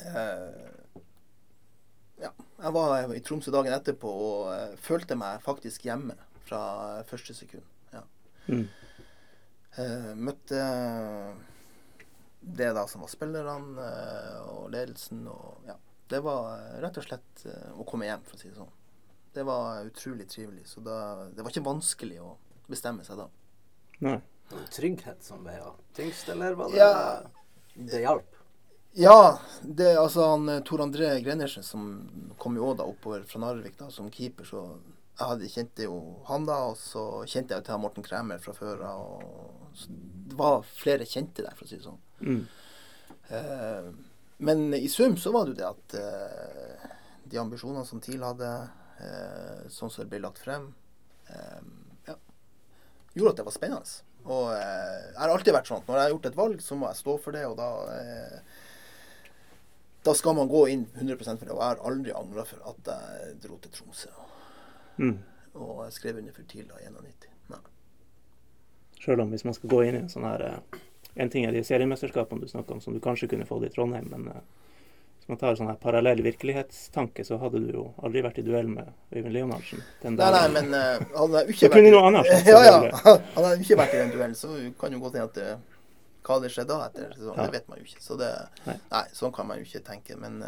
Eh, 0.07 0.70
ja, 2.20 2.31
jeg 2.33 2.74
var 2.76 3.14
i 3.16 3.22
Tromsø 3.24 3.53
dagen 3.55 3.74
etterpå 3.74 4.11
og 4.11 4.76
følte 4.83 5.16
meg 5.18 5.40
faktisk 5.44 5.86
hjemme 5.88 6.16
fra 6.49 6.62
første 7.09 7.34
sekund. 7.36 7.64
Ja. 7.95 8.05
Mm. 8.51 8.66
Eh, 9.78 10.11
møtte 10.18 10.61
det 12.41 12.72
da 12.72 12.86
som 12.88 13.05
var 13.05 13.11
spillerne 13.12 13.86
eh, 13.86 14.41
og 14.49 14.70
ledelsen 14.72 15.26
og 15.28 15.68
ja. 15.68 15.76
Det 16.11 16.20
var 16.24 16.57
eh, 16.57 16.78
rett 16.82 16.99
og 16.99 17.07
slett 17.07 17.45
eh, 17.47 17.72
å 17.76 17.86
komme 17.86 18.09
hjem, 18.09 18.24
for 18.26 18.38
å 18.38 18.41
si 18.41 18.49
det 18.49 18.57
sånn. 18.57 18.72
Det 19.30 19.45
var 19.47 19.84
utrolig 19.86 20.26
trivelig. 20.30 20.64
Så 20.66 20.82
da, 20.82 21.28
det 21.30 21.45
var 21.45 21.53
ikke 21.53 21.68
vanskelig 21.68 22.18
å 22.24 22.34
bestemme 22.70 23.05
seg 23.07 23.20
da. 23.20 23.28
Nei. 24.03 24.16
Var 24.51 24.64
Trygghet 24.74 25.22
som 25.22 25.45
veia 25.47 25.68
tyngst, 25.95 26.32
eller 26.32 26.57
var 26.59 26.72
det 26.72 26.80
Ja. 26.80 26.95
Det 27.74 28.01
hjalp. 28.03 28.38
Ja, 28.99 29.38
det 29.62 29.93
altså 29.95 30.32
han 30.32 30.51
Tor 30.66 30.82
André 30.82 31.12
Grenersen 31.22 31.62
som 31.62 31.84
kom 32.43 32.57
jo 32.59 32.72
da 32.74 32.88
oppover 32.91 33.22
fra 33.22 33.38
Narvik 33.45 33.76
da 33.78 33.86
som 33.95 34.11
keeper, 34.11 34.49
så 34.49 34.64
jeg 35.20 35.28
hadde 35.28 35.51
kjente 35.53 35.86
jo 35.86 35.97
han 36.26 36.49
da, 36.49 36.57
og 36.72 36.78
så 36.80 37.05
kjente 37.28 37.55
jeg 37.55 37.62
jo 37.62 37.66
til 37.68 37.80
Morten 37.84 38.05
Kremer 38.05 38.43
fra 38.43 38.55
før 38.57 38.82
av. 38.88 39.24
Det 40.26 40.38
var 40.38 40.64
flere 40.66 41.07
kjente 41.07 41.45
der, 41.45 41.55
for 41.55 41.68
å 41.68 41.70
si 41.70 41.78
det 41.78 41.86
sånn. 41.86 42.01
Mm. 42.20 42.42
Eh, 43.28 43.88
men 44.48 44.62
i 44.74 44.88
sum 44.88 45.16
så 45.20 45.32
var 45.34 45.46
det 45.46 45.54
jo 45.54 45.58
det 45.60 45.68
at 45.68 45.96
eh, 46.00 46.86
de 47.30 47.40
ambisjonene 47.40 47.86
som 47.86 48.00
TIL 48.02 48.22
hadde, 48.24 48.52
sånn 49.72 49.88
som 49.88 50.02
det 50.02 50.10
ble 50.10 50.18
lagt 50.20 50.42
frem, 50.42 50.66
ja, 52.04 52.16
gjorde 53.14 53.30
at 53.30 53.38
det 53.38 53.46
var 53.46 53.54
spennende. 53.54 53.92
Og 54.28 54.50
jeg 54.52 55.14
har 55.16 55.32
alltid 55.32 55.56
vært 55.56 55.70
sånn 55.70 55.80
at 55.80 55.88
når 55.88 55.96
jeg 55.96 56.04
har 56.04 56.12
gjort 56.12 56.28
et 56.28 56.36
valg, 56.36 56.64
så 56.64 56.76
må 56.76 56.90
jeg 56.90 56.98
stå 56.98 57.14
for 57.22 57.36
det, 57.36 57.46
og 57.48 57.54
da 57.56 57.68
da 60.04 60.14
skal 60.16 60.36
man 60.36 60.52
gå 60.52 60.66
inn 60.74 60.84
100 60.98 61.16
for 61.22 61.46
det. 61.46 61.54
Og 61.54 61.62
jeg 61.62 61.70
har 61.70 61.86
aldri 61.92 62.12
angra 62.16 62.44
for 62.48 62.68
at 62.74 62.92
jeg 62.92 63.38
dro 63.46 63.56
til 63.62 63.72
Tromsø. 63.78 64.12
Og 64.16 64.30
Mm. 65.00 65.18
Og 65.54 65.84
jeg 65.84 65.92
skrev 65.92 66.16
under 66.16 66.32
for 66.32 66.42
TIL 66.42 66.68
da 66.68 66.78
i 66.78 66.88
91. 66.92 67.28
Nei. 67.50 67.60
Sjøl 69.00 69.22
om 69.24 69.32
hvis 69.32 69.46
man 69.48 69.56
skal 69.56 69.72
gå 69.72 69.82
inn 69.86 69.96
i 69.96 70.02
en 70.04 70.12
sånn 70.12 70.26
her 70.28 70.44
En 71.14 71.30
ting 71.30 71.46
er 71.46 71.54
de 71.54 71.62
seriemesterskapene 71.66 72.44
du 72.44 72.50
snakker 72.50 72.76
om, 72.76 72.80
som 72.80 72.94
du 72.94 73.00
kanskje 73.02 73.28
kunne 73.30 73.46
fått 73.48 73.66
i 73.66 73.70
Trondheim, 73.72 74.06
men 74.12 74.28
eh, 74.30 74.44
hvis 75.18 75.28
man 75.32 75.40
tar 75.40 75.58
sånn 75.58 75.70
her 75.70 75.80
parallell 75.80 76.22
virkelighetstanke, 76.24 77.24
så 77.26 77.40
hadde 77.42 77.62
du 77.64 77.72
jo 77.74 77.88
aldri 78.04 78.22
vært 78.24 78.38
i 78.40 78.46
duell 78.46 78.70
med 78.70 78.92
Øyvind 79.12 79.34
Leonardsen. 79.34 79.82
den 80.02 80.16
Nei, 80.20 80.30
nei, 80.36 80.46
men 80.54 80.70
uh, 80.76 81.02
hadde 81.16 81.42
jeg 81.42 81.56
ikke 81.56 81.72
vært 81.74 81.90
skjedd, 81.90 82.48
Ja, 82.54 82.62
ja. 82.68 83.18
Han 83.34 83.44
har 83.48 83.66
ikke 83.66 83.80
vært 83.82 83.98
i 83.98 84.00
den 84.04 84.14
duellen, 84.14 84.38
så 84.38 84.54
kan 84.80 84.96
jo 84.96 85.02
godt 85.02 85.18
hende 85.18 85.28
at 85.28 85.36
det 85.40 85.50
hva 86.20 86.36
det 86.42 86.50
skjedde 86.52 86.76
da 86.76 86.86
etter 86.86 87.12
sesongen, 87.16 87.38
Ja. 87.40 87.46
det 87.48 87.58
vet 87.58 87.68
man 87.70 87.78
jo 87.80 87.86
ikke. 87.88 88.02
Så 88.04 88.16
det 88.20 88.28
Nei. 88.66 88.74
Nei, 88.92 89.04
sånn 89.16 89.32
kan 89.34 89.46
man 89.48 89.58
jo 89.58 89.64
ikke 89.64 89.80
tenke. 89.86 90.18
Men 90.20 90.42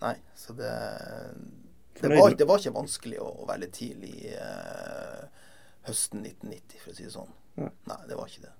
Nei, 0.00 0.16
så 0.36 0.52
det 0.52 0.72
Det 2.00 2.08
var, 2.08 2.30
det 2.30 2.46
var 2.46 2.60
ikke 2.62 2.74
vanskelig 2.76 3.18
å, 3.18 3.28
å 3.42 3.56
litt 3.58 3.74
tidlig 3.74 4.30
eh, 4.30 5.24
høsten 5.88 6.22
1990, 6.22 6.78
for 6.78 6.92
å 6.92 6.94
si 6.94 7.06
det 7.08 7.14
sånn. 7.14 7.32
Ja. 7.58 7.70
Nei, 7.90 7.96
det 8.06 8.18
var 8.18 8.30
ikke 8.30 8.44
det. 8.44 8.52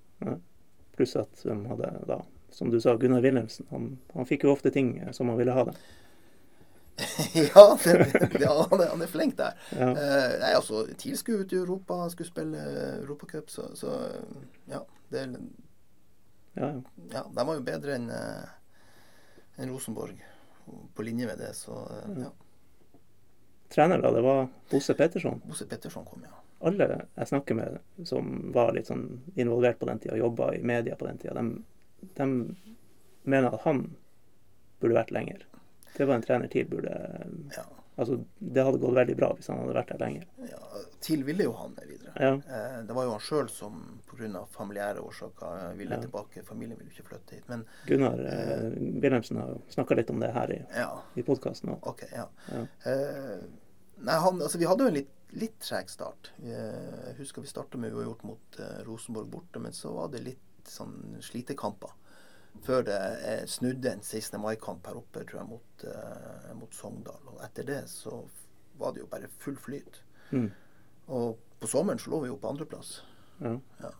Pluss 0.98 1.16
at 1.16 1.42
de 1.44 1.54
hadde 1.70 1.92
da, 2.08 2.22
som 2.50 2.70
du 2.70 2.80
sa, 2.80 2.96
Gunnar 2.96 3.22
Wilhelmsen. 3.22 3.66
Han, 3.70 3.98
han 4.14 4.26
fikk 4.26 4.44
jo 4.44 4.52
ofte 4.52 4.72
ting 4.74 4.96
eh, 4.98 5.12
som 5.12 5.28
han 5.28 5.38
ville 5.38 5.54
ha 5.54 5.64
det. 5.68 5.76
ja, 7.54 7.78
det, 7.84 7.92
det, 8.32 8.46
han, 8.46 8.80
er, 8.80 8.88
han 8.90 9.02
er 9.04 9.10
flink 9.10 9.36
der. 9.38 9.54
Ja. 9.70 9.92
Eh, 9.92 10.32
nei, 10.40 10.50
altså, 10.58 10.82
TIL 10.98 11.14
skulle 11.18 11.46
ut 11.46 11.54
i 11.54 11.60
Europa, 11.60 12.00
skulle 12.10 12.30
spille 12.30 12.64
eh, 12.64 12.96
Europacup, 13.04 13.50
så, 13.50 13.68
så 13.78 13.94
ja. 14.66 14.82
Det, 15.08 15.28
Ja, 16.58 16.72
ja. 17.12 17.22
de 17.36 17.44
var 17.46 17.54
jo 17.54 17.62
bedre 17.62 17.94
enn 17.94 18.10
en 18.10 19.70
Rosenborg. 19.70 20.18
På 20.94 21.06
linje 21.06 21.26
med 21.30 21.38
det, 21.38 21.52
så 21.56 21.78
ja. 22.18 22.32
Trener, 23.72 24.02
da, 24.02 24.10
det 24.12 24.20
var 24.24 24.48
Bosse 24.70 24.94
Petterson. 24.98 25.40
Bosse 25.46 25.66
Petterson 25.70 26.04
kom, 26.04 26.26
ja. 26.26 26.42
Alle 26.60 26.86
jeg 27.16 27.28
snakker 27.30 27.54
med 27.54 27.78
som 28.08 28.52
var 28.54 28.72
litt 28.74 28.86
sånn 28.90 29.20
involvert 29.36 29.78
på 29.78 29.86
den 29.86 29.98
tida, 30.02 30.16
jobba 30.18 30.52
i 30.56 30.62
media 30.62 30.96
på 30.98 31.06
den 31.06 31.18
tida, 31.18 31.34
de, 31.34 31.62
de 32.18 32.26
mener 33.22 33.54
at 33.54 33.62
han 33.62 33.84
burde 34.80 34.94
vært 34.98 35.10
lenger. 35.14 35.44
Det 35.96 36.06
var 36.06 36.14
en 36.18 36.22
trener 36.22 36.48
TIL 36.50 36.66
burde 36.70 36.94
ja. 37.56 37.64
Altså, 37.98 38.20
det 38.38 38.62
hadde 38.62 38.78
gått 38.78 38.94
veldig 38.94 39.14
bra 39.18 39.32
hvis 39.34 39.48
han 39.50 39.58
hadde 39.58 39.72
vært 39.74 39.88
der 39.90 39.98
lenger. 40.04 40.26
ja. 40.50 40.58
TIL 41.02 41.24
ville 41.26 41.44
jo 41.46 41.52
han 41.58 41.72
videre. 41.86 42.12
Ja. 42.18 42.32
Eh, 42.34 42.76
det 42.86 42.94
var 42.94 43.04
jo 43.06 43.10
han 43.16 43.20
sjøl 43.22 43.48
som 43.50 43.76
pga. 44.10 44.44
familiære 44.54 45.00
årsaker 45.02 45.70
eh, 45.70 45.74
ville 45.78 45.94
Ja. 45.94 46.00
tilbake. 46.02 46.42
Familien 46.46 46.78
ville 46.78 46.90
ikke 46.90 47.06
flytte 47.08 47.34
hit. 47.34 47.44
Men 47.48 47.64
Gunnar 47.86 48.18
eh, 48.18 48.70
Wilhelmsen 49.02 49.36
har 49.38 49.56
snakka 49.68 49.94
litt 49.98 50.10
om 50.10 50.20
det 50.20 50.30
her 50.34 50.50
i, 50.52 50.58
ja, 50.76 50.90
i 51.14 51.22
podkasten 51.22 51.70
òg. 51.74 51.86
OK. 51.90 52.02
Ja. 52.12 52.26
Ja. 52.52 52.62
Eh, 52.90 53.38
nei, 54.04 54.18
han, 54.22 54.42
altså, 54.42 54.58
vi 54.60 54.68
hadde 54.68 54.84
jo 54.84 54.90
en 54.92 54.98
litt, 54.98 55.14
litt 55.38 55.56
treg 55.62 55.90
start. 55.92 56.32
Eh, 56.42 57.08
Jeg 57.10 57.16
husker 57.20 57.44
vi 57.44 57.50
starta 57.50 57.78
med 57.80 57.94
uavgjort 57.94 58.24
mot 58.28 58.58
eh, 58.62 58.82
Rosenborg 58.86 59.30
borte, 59.32 59.60
men 59.62 59.72
så 59.76 59.92
var 59.96 60.12
det 60.12 60.24
litt 60.26 60.68
sånn 60.68 61.18
slitekamper. 61.24 61.94
Før 62.64 62.82
det 62.86 62.98
eh, 63.28 63.44
snudde 63.46 63.92
en 63.92 64.02
16. 64.02 64.38
mai-kamp 64.42 64.86
her 64.88 64.98
oppe, 64.98 65.22
tror 65.28 65.42
jeg, 65.42 65.48
mot, 65.50 65.84
eh, 65.86 66.52
mot 66.58 66.74
Sogndal. 66.74 67.20
Og 67.34 67.42
etter 67.44 67.66
det 67.68 67.82
så 67.92 68.22
var 68.78 68.94
det 68.94 69.04
jo 69.04 69.10
bare 69.10 69.30
full 69.42 69.56
flyt. 69.60 70.00
Mm. 70.30 70.48
Og 71.14 71.38
på 71.60 71.70
sommeren 71.70 71.98
så 72.02 72.10
lå 72.12 72.22
vi 72.24 72.30
jo 72.32 72.38
på 72.40 72.50
andreplass. 72.50 72.98
Ja. 73.40 73.92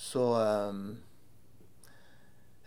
Så 0.00 0.22
ehm, 0.38 0.84
eh, 0.92 1.09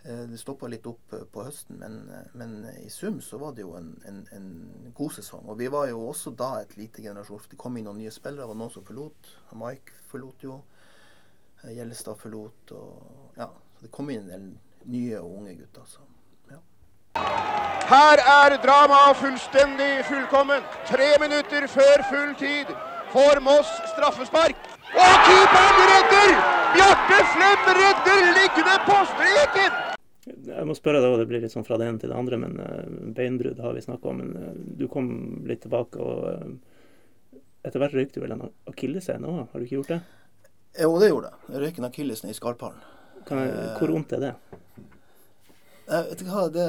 det 0.04 0.38
stoppa 0.38 0.68
litt 0.68 0.86
opp 0.86 1.12
eh, 1.16 1.24
på 1.32 1.44
høsten, 1.46 1.78
men, 1.80 1.94
eh, 2.12 2.26
men 2.36 2.56
i 2.82 2.90
sum 2.92 3.20
så 3.24 3.38
var 3.40 3.54
det 3.56 3.64
jo 3.64 3.74
en, 3.78 3.94
en, 4.04 4.18
en 4.36 4.92
god 4.94 5.14
sesong. 5.16 5.46
Og 5.48 5.58
vi 5.58 5.70
var 5.72 5.88
jo 5.88 6.02
også 6.10 6.34
da 6.36 6.60
et 6.60 6.76
lite 6.76 7.02
generasjon. 7.02 7.40
for 7.40 7.48
Det 7.50 7.60
kom 7.60 7.76
inn 7.80 7.88
noen 7.88 8.02
nye 8.02 8.12
spillere. 8.12 8.44
Det 8.44 8.52
var 8.52 8.60
noen 8.60 8.74
som 8.74 8.84
forlot. 8.84 9.30
Mike 9.56 9.96
forlot 10.10 10.44
jo. 10.44 10.60
eh, 11.62 11.72
Gjellestad 11.78 12.20
forlot. 12.20 12.74
Og 12.76 13.38
ja, 13.40 13.48
så 13.48 13.86
det 13.86 13.92
kom 13.96 14.10
inn 14.12 14.26
en 14.26 14.34
del 14.34 14.50
nye 14.92 15.22
og 15.22 15.38
unge 15.40 15.56
gutter. 15.62 15.88
Så. 15.88 16.04
Her 17.14 18.18
er 18.18 18.56
dramaet 18.62 19.16
fullstendig 19.20 20.04
fullkommen. 20.08 20.64
Tre 20.88 21.08
minutter 21.20 21.66
før 21.70 22.02
full 22.10 22.34
tid 22.40 22.72
får 23.14 23.40
Moss 23.44 23.70
straffespark. 23.92 24.56
Og 24.94 25.14
keeperen 25.28 25.80
redder! 25.92 26.36
Bjarte 26.74 27.18
Flem 27.34 27.74
redder 27.80 28.30
liggende 28.40 28.78
på 28.88 29.02
streken! 29.14 29.93
Jeg 30.24 30.64
må 30.68 30.76
spørre 30.76 31.02
deg, 31.02 31.12
og 31.12 31.20
det 31.20 31.26
blir 31.28 31.42
litt 31.44 31.52
sånn 31.52 31.66
fra 31.66 31.76
det 31.80 31.88
ene 31.90 32.00
til 32.00 32.12
det 32.12 32.16
andre, 32.16 32.38
men 32.40 32.56
eh, 32.64 32.92
beinbrudd 33.16 33.60
har 33.60 33.76
vi 33.76 33.84
snakka 33.84 34.08
om. 34.08 34.22
Men 34.22 34.36
eh, 34.40 34.60
du 34.80 34.86
kom 34.92 35.08
litt 35.48 35.64
tilbake, 35.66 36.00
og 36.00 36.28
eh, 36.30 37.40
etter 37.64 37.82
hvert 37.82 37.96
røyk 37.96 38.14
du 38.14 38.20
vel 38.22 38.36
en 38.36 38.46
akilleshæl 38.70 39.26
òg? 39.28 39.42
Har 39.52 39.60
du 39.60 39.66
ikke 39.66 39.80
gjort 39.80 39.94
det? 39.94 40.00
Jo, 40.80 40.94
det 41.00 41.10
gjorde 41.10 41.30
jeg. 41.32 41.40
Jeg 41.52 41.64
røyk 41.64 41.80
en 41.80 41.88
akillesen 41.90 42.32
i 42.32 42.36
skarphalen. 42.36 42.86
Hvor 43.24 43.92
vondt 43.92 44.16
er 44.16 44.24
det? 44.24 44.32
Jeg 45.84 46.08
vet 46.08 46.24
ikke 46.24 46.32
hva, 46.32 46.46
det, 46.52 46.66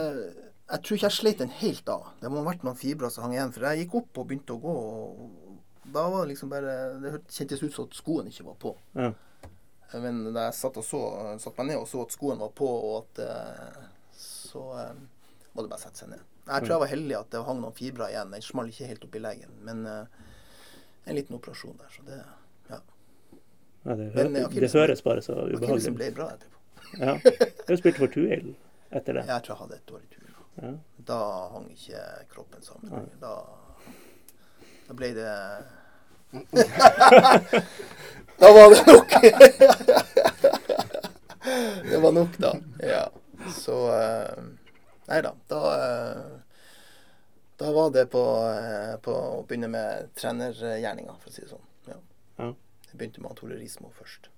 jeg 0.65 0.83
tror 0.83 0.97
ikke 0.97 1.07
jeg 1.07 1.17
sleit 1.19 1.41
den 1.41 1.55
helt 1.61 1.89
av. 1.91 2.11
Det 2.21 2.31
må 2.31 2.41
ha 2.41 2.49
vært 2.49 2.63
noen 2.67 2.79
fibrer 2.79 3.11
som 3.13 3.25
hang 3.25 3.35
igjen. 3.35 3.53
For 3.55 3.67
jeg 3.69 3.85
gikk 3.85 3.99
opp 4.01 4.21
og 4.21 4.27
begynte 4.29 4.55
å 4.55 4.61
gå, 4.63 4.75
og 4.75 5.91
da 5.95 6.07
var 6.09 6.25
det 6.25 6.33
liksom 6.33 6.49
bare 6.49 6.71
Det 7.03 7.11
kjentes 7.29 7.61
ut 7.61 7.75
som 7.75 7.87
at 7.87 7.97
skoen 7.97 8.31
ikke 8.31 8.47
var 8.47 8.57
på. 8.61 8.71
Ja. 8.97 9.11
Men 9.93 10.33
da 10.33 10.47
jeg 10.47 10.55
satt, 10.57 10.77
og 10.81 10.83
så, 10.86 10.99
satt 11.39 11.57
meg 11.61 11.67
ned 11.69 11.77
og 11.79 11.88
så 11.88 12.01
at 12.03 12.11
skoen 12.15 12.39
var 12.41 12.49
på, 12.57 12.67
og 12.67 12.95
at 13.03 13.19
eh, 13.25 13.83
Så 14.17 14.63
eh, 14.81 14.95
må 15.53 15.61
det 15.63 15.69
bare 15.71 15.79
sette 15.83 16.01
seg 16.03 16.09
ned. 16.11 16.23
Jeg 16.45 16.61
tror 16.61 16.73
jeg 16.75 16.81
var 16.83 16.91
heldig 16.91 17.15
at 17.17 17.29
det 17.33 17.41
hang 17.47 17.61
noen 17.61 17.73
fibrer 17.77 18.11
igjen. 18.11 18.33
Den 18.33 18.43
smalt 18.45 18.69
ikke 18.73 18.89
helt 18.91 19.05
opp 19.07 19.15
i 19.17 19.21
leggen. 19.23 19.53
Men 19.65 19.86
eh, 19.89 20.05
en 21.05 21.15
liten 21.17 21.38
operasjon 21.38 21.77
der, 21.79 21.89
så 21.95 22.01
det 22.09 22.19
Ja. 22.69 22.79
Ja, 23.86 23.95
det, 23.95 24.05
hø 24.13 24.23
Men, 24.23 24.33
det 24.49 24.71
høres 24.73 25.01
bare 25.05 25.21
så 25.21 25.33
ubehagelig 25.33 25.57
ubehagelig 25.61 25.95
ble 25.95 26.07
ut. 26.09 26.15
bra 26.17 26.27
etterpå. 26.33 26.57
Ja. 26.99 27.13
Du 27.67 27.73
spilte 27.77 27.99
for 28.01 28.13
Tuil 28.13 28.55
etter 28.91 29.13
det. 29.19 29.23
Jeg 29.29 29.43
tror 29.45 29.53
jeg 29.53 29.61
hadde 29.61 29.75
et 29.75 29.88
dårlig 29.89 30.09
tur. 30.13 30.21
Ja. 30.61 30.71
Da 31.09 31.19
hang 31.53 31.67
ikke 31.73 32.01
kroppen 32.33 32.61
sammen. 32.65 32.89
Ja. 32.93 33.01
Da, 33.21 33.33
da 34.88 34.93
ble 34.97 35.09
det 35.17 35.33
Da 38.39 38.51
var 38.53 38.69
det 38.73 38.81
nok. 38.88 39.09
det 41.91 41.97
var 41.97 42.11
nok, 42.11 42.38
da. 42.38 42.55
Ja. 42.79 43.09
Så 43.55 43.75
eh, 43.93 44.43
Nei 45.07 45.21
da. 45.21 45.31
Da, 45.47 45.59
eh, 45.75 46.23
da 47.57 47.71
var 47.71 47.89
det 47.93 48.05
på, 48.11 48.23
eh, 48.49 48.95
på 49.05 49.13
å 49.13 49.43
begynne 49.47 49.69
med 49.71 50.09
trenergjerninga, 50.17 51.13
for 51.21 51.29
å 51.29 51.33
si 51.36 51.43
det 51.45 51.51
sånn. 51.53 51.65
Ja. 51.88 51.99
Ja. 52.41 52.49
Jeg 52.89 52.97
begynte 52.99 53.21
med 53.23 53.38
Tore 53.39 53.59
Rismo 53.59 53.91
først. 53.99 54.29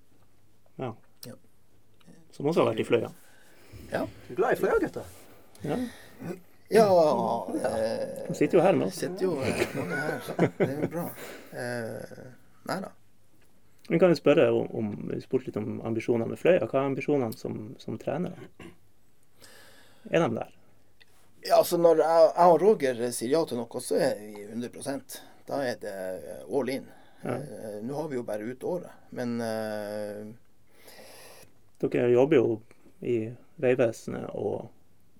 ja. 0.81 0.93
Ja. 1.25 1.33
Som 2.35 2.45
også 2.51 2.61
har 2.61 2.69
vært 2.73 2.83
i 2.83 2.85
Fløya. 2.85 3.09
Ja. 3.91 4.03
Du 4.27 4.33
er 4.33 4.37
glad 4.37 4.53
i 4.53 4.59
Fløya, 4.59 4.77
gutter? 4.83 5.07
Ja. 5.63 5.77
Ja, 6.69 6.83
eh, 7.55 8.25
Han 8.27 8.35
sitter 8.35 8.57
jo 8.59 8.63
her 8.65 8.75
med 8.75 8.87
oss. 8.91 8.99
sitter 8.99 9.23
jo 9.23 9.37
eh, 9.41 9.55
her. 9.55 10.51
Det 10.59 10.67
er 10.67 10.81
jo 10.83 10.89
bra. 10.91 11.05
Eh, 11.55 12.25
nei 12.67 12.77
da. 12.83 12.91
Men 13.87 13.99
kan 13.99 14.11
jo 14.11 14.19
spørre 14.19 14.49
om, 14.51 14.67
om 14.75 14.87
Vi 15.13 15.21
spurte 15.23 15.49
litt 15.49 15.59
om 15.59 15.79
ambisjonene 15.87 16.29
med 16.31 16.39
Fløya. 16.39 16.67
Hva 16.67 16.81
er 16.81 16.91
ambisjonene 16.91 17.37
som, 17.37 17.73
som 17.79 17.97
trener? 18.01 18.35
Er 20.11 20.23
de 20.23 20.29
der? 20.35 20.53
Ja, 21.47 21.57
altså 21.61 21.79
Når 21.79 22.03
jeg, 22.03 22.29
jeg 22.35 22.53
og 22.53 22.61
Roger 22.61 23.01
sier 23.15 23.31
ja 23.31 23.43
til 23.47 23.61
noe, 23.61 23.83
så 23.83 23.99
er 24.09 24.19
vi 24.19 24.47
100% 24.47 25.19
Da 25.47 25.61
er 25.63 25.79
det 25.81 25.97
all 26.47 26.71
in. 26.73 26.87
Ja. 27.23 27.37
Eh, 27.37 27.77
Nå 27.83 27.95
har 28.01 28.09
vi 28.11 28.19
jo 28.19 28.25
bare 28.27 28.45
ut 28.45 28.63
året, 28.67 28.91
men 29.15 29.39
uh... 29.41 30.27
Dere 31.81 32.09
jobber 32.11 32.37
jo 32.37 32.57
i 33.05 33.17
Vegvesenet 33.61 34.29
og 34.37 34.67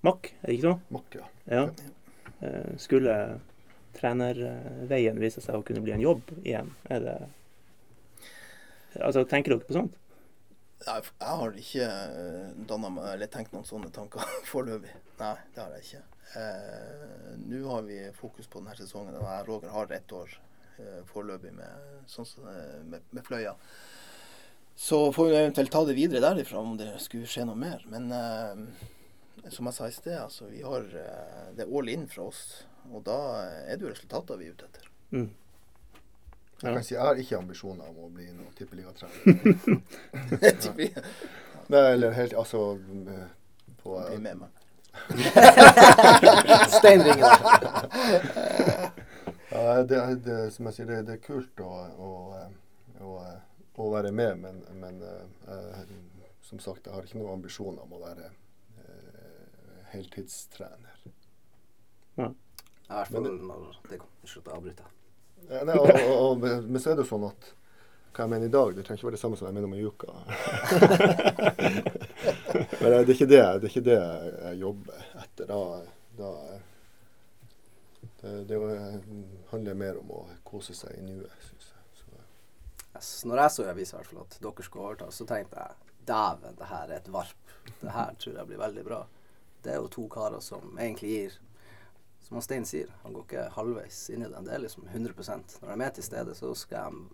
MAK, 0.05 0.32
er 0.41 0.49
det 0.49 0.57
ikke 0.57 0.68
så? 0.68 0.76
Makk, 0.93 1.18
ja. 1.18 1.28
Ja. 1.49 1.63
Eh, 2.45 2.76
Skulle 2.82 3.15
trenerveien 3.97 5.18
vise 5.22 5.41
seg 5.41 5.57
å 5.57 5.65
kunne 5.65 5.82
bli 5.86 5.95
en 5.95 6.03
jobb 6.03 6.34
igjen? 6.43 6.70
Er 6.93 7.01
det 7.01 7.18
Altså, 8.95 9.25
tenker 9.27 9.53
dere 9.53 9.67
på 9.67 9.75
sånt? 9.75 9.97
jeg, 10.85 11.03
jeg 11.19 11.38
har 11.41 11.55
ikke 11.57 11.88
danna 12.69 12.89
meg 12.93 13.07
eller 13.15 13.29
tenkt 13.33 13.53
noen 13.55 13.65
sånne 13.67 13.89
tanker 13.93 14.23
foreløpig. 14.51 14.93
Nei, 15.19 15.35
det 15.55 15.63
har 15.63 15.75
jeg 15.77 15.85
ikke. 15.88 16.03
Eh, 16.41 17.38
Nå 17.47 17.61
har 17.71 17.88
vi 17.88 18.01
fokus 18.17 18.49
på 18.51 18.61
denne 18.61 18.75
sesongen. 18.77 19.17
og 19.17 19.47
Roger 19.47 19.73
har 19.73 19.93
ett 19.95 20.13
år 20.13 20.35
eh, 20.77 20.99
foreløpig 21.09 21.53
med, 21.57 21.88
sånn, 22.11 22.29
eh, 22.51 22.75
med, 22.85 23.07
med 23.15 23.25
Fløya. 23.25 23.55
Så 24.77 25.07
får 25.13 25.31
vi 25.31 25.39
eventuelt 25.39 25.73
ta 25.73 25.81
det 25.88 25.97
videre 25.97 26.21
derifra 26.21 26.61
om 26.61 26.75
det 26.77 26.91
skulle 27.01 27.29
skje 27.29 27.47
noe 27.49 27.57
mer. 27.57 27.81
Men 27.89 28.11
eh, 28.13 29.49
som 29.49 29.69
jeg 29.69 29.77
sa 29.79 29.89
i 29.89 29.95
sted, 29.95 30.17
altså, 30.21 30.51
vi 30.51 30.61
har, 30.61 30.85
eh, 30.85 31.47
det 31.57 31.65
er 31.65 31.73
all 31.73 31.89
in 31.89 32.05
fra 32.11 32.27
oss. 32.29 32.43
Og 32.91 33.01
da 33.07 33.17
er 33.65 33.75
det 33.75 33.88
jo 33.88 33.91
resultater 33.95 34.38
vi 34.39 34.51
er 34.51 34.53
ute 34.55 34.69
etter. 34.69 34.91
Mm. 35.15 35.29
Jeg 36.62 36.74
kan 36.74 36.84
si 36.84 36.95
jeg 36.95 37.03
har 37.03 37.20
ikke 37.22 37.38
ambisjoner 37.38 37.89
om 37.91 37.97
å 38.08 38.10
bli 38.10 38.28
noen 38.32 38.53
tippeligatrener. 38.58 39.82
Nei, 41.68 41.84
eller 41.93 42.16
helt 42.16 42.34
Altså 42.39 42.62
eh, 43.14 43.28
på 43.84 43.97
Bli 44.08 44.18
med 44.24 44.41
meg. 44.41 44.49
Steinringer. 46.78 47.28
Ja, 47.28 48.89
Ja, 49.51 49.84
det, 49.84 49.99
det, 50.26 50.38
som 50.53 50.68
jeg 50.68 50.76
sier, 50.76 50.89
det, 50.89 50.97
det 51.08 51.14
er 51.18 51.22
kult 51.24 51.62
å, 51.64 51.70
å, 52.03 52.10
å, 53.05 53.14
å 53.80 53.88
være 53.93 54.12
med, 54.12 54.41
men, 54.43 54.60
men 54.82 54.99
eh, 55.08 55.86
som 56.45 56.60
sagt, 56.64 56.86
jeg 56.86 56.93
har 56.93 57.08
ikke 57.08 57.22
noen 57.22 57.38
ambisjoner 57.38 57.86
om 57.86 57.95
å 57.97 58.01
være 58.03 58.28
heltidstrener. 59.93 60.99
heltidstrener. 62.18 62.36
I 62.88 62.93
hvert 62.93 63.12
fall 63.14 63.28
når 63.28 63.82
det 63.89 64.01
kommer. 64.03 64.28
Slutt 64.28 64.51
å 64.51 64.60
avbryte. 64.60 64.96
Eh, 65.49 65.63
Nei, 65.67 65.77
og, 65.77 65.87
og, 65.87 66.17
og, 66.17 66.37
men 66.67 66.81
så 66.81 66.91
er 66.91 66.97
det 66.97 67.05
jo 67.05 67.11
sånn 67.13 67.27
at 67.29 67.53
hva 68.17 68.25
jeg 68.25 68.31
mener 68.33 68.49
i 68.49 68.53
dag, 68.53 68.71
det 68.73 68.83
trenger 68.85 68.99
ikke 68.99 69.07
være 69.07 69.17
det 69.17 69.21
samme 69.21 69.37
som 69.37 69.45
jeg 69.47 69.55
mener 69.55 69.67
om 69.67 69.75
en 69.77 69.87
uke. 69.87 70.07
men 72.81 72.91
eh, 72.91 73.03
det 73.05 73.11
er 73.11 73.13
ikke 73.13 73.29
det, 73.29 73.41
det, 73.43 73.67
er 73.67 73.69
ikke 73.69 73.85
det 73.85 73.97
jeg 73.99 74.55
jobber 74.63 75.03
etter. 75.21 75.51
Da, 75.51 75.59
da 76.17 76.31
det, 78.21 78.31
det 78.49 78.57
handler 79.51 79.77
mer 79.77 79.99
om 80.01 80.15
å 80.17 80.23
kose 80.47 80.73
seg 80.73 80.97
i 80.97 81.05
nuet, 81.05 81.35
syns 81.45 81.69
jeg. 81.69 81.83
Så, 82.01 82.05
Yes, 82.95 83.11
når 83.29 83.43
jeg 83.43 83.53
så 83.53 83.67
i 83.67 83.71
avisa 83.75 84.01
at 84.01 84.39
dere 84.41 84.65
skulle 84.65 84.89
overta, 84.89 85.11
så 85.13 85.27
tenkte 85.29 85.61
jeg 85.61 85.71
dæven, 86.09 86.57
det 86.57 86.71
her 86.71 86.89
er 86.89 86.97
et 86.97 87.11
varp. 87.13 87.53
Det 87.83 87.93
her 87.93 88.17
tror 88.17 88.39
jeg 88.39 88.49
blir 88.49 88.63
veldig 88.63 88.85
bra. 88.87 89.03
Det 89.61 89.75
er 89.75 89.77
jo 89.83 89.91
to 89.93 90.07
karer 90.09 90.41
som 90.41 90.73
egentlig 90.79 91.13
gir 91.13 91.37
Som 92.28 92.41
Stein 92.41 92.65
sier, 92.67 92.89
han 93.03 93.13
går 93.15 93.23
ikke 93.23 93.43
halvveis 93.55 94.09
inn 94.11 94.25
i 94.25 94.28
den. 94.28 94.43
Det 94.43 94.51
er 94.51 94.59
liksom 94.59 94.84
100% 94.91 95.61
Når 95.61 95.69
de 95.71 95.86
er 95.86 95.93
til 95.95 96.03
stede, 96.03 96.34
så 96.36 96.51
skal 96.59 96.91
de 96.91 97.05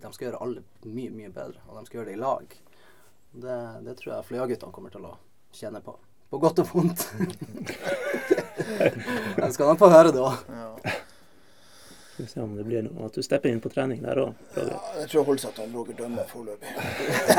De 0.00 0.12
skal 0.12 0.30
gjøre 0.30 0.40
alle 0.44 0.62
mye, 0.84 1.10
mye 1.12 1.28
bedre. 1.32 1.60
Og 1.68 1.76
de 1.76 1.86
skal 1.86 1.98
gjøre 1.98 2.08
det 2.08 2.16
i 2.16 2.22
lag. 2.22 2.56
Det, 3.34 3.58
det 3.84 3.94
tror 3.98 4.14
jeg 4.14 4.26
Fløya-guttene 4.30 4.72
kommer 4.72 4.94
til 4.94 5.04
å 5.04 5.14
kjenne 5.52 5.80
på. 5.84 5.96
På 6.32 6.40
godt 6.40 6.62
og 6.64 6.70
vondt. 6.72 7.04
De 9.44 9.48
skal 9.52 9.68
nok 9.68 9.80
få 9.80 9.90
høre 9.92 10.12
det 10.14 10.22
òg. 10.24 10.36
Ja. 12.14 12.24
Skal 12.24 12.24
vi 12.24 12.30
se 12.30 12.40
om 12.40 12.56
det 12.56 12.64
blir 12.64 12.82
noe 12.82 13.06
At 13.06 13.14
du 13.14 13.22
stepper 13.22 13.48
inn 13.50 13.60
på 13.60 13.68
trening 13.72 14.02
der 14.02 14.18
òg. 14.22 14.34
Ja, 14.54 14.62
jeg 15.00 15.08
tror 15.10 15.18
jeg 15.18 15.26
holder 15.26 15.42
seg 15.42 15.54
til 15.56 15.64
han 15.64 15.72
Roger 15.74 15.94
dømmer 15.98 16.24
foreløpig. 16.30 16.68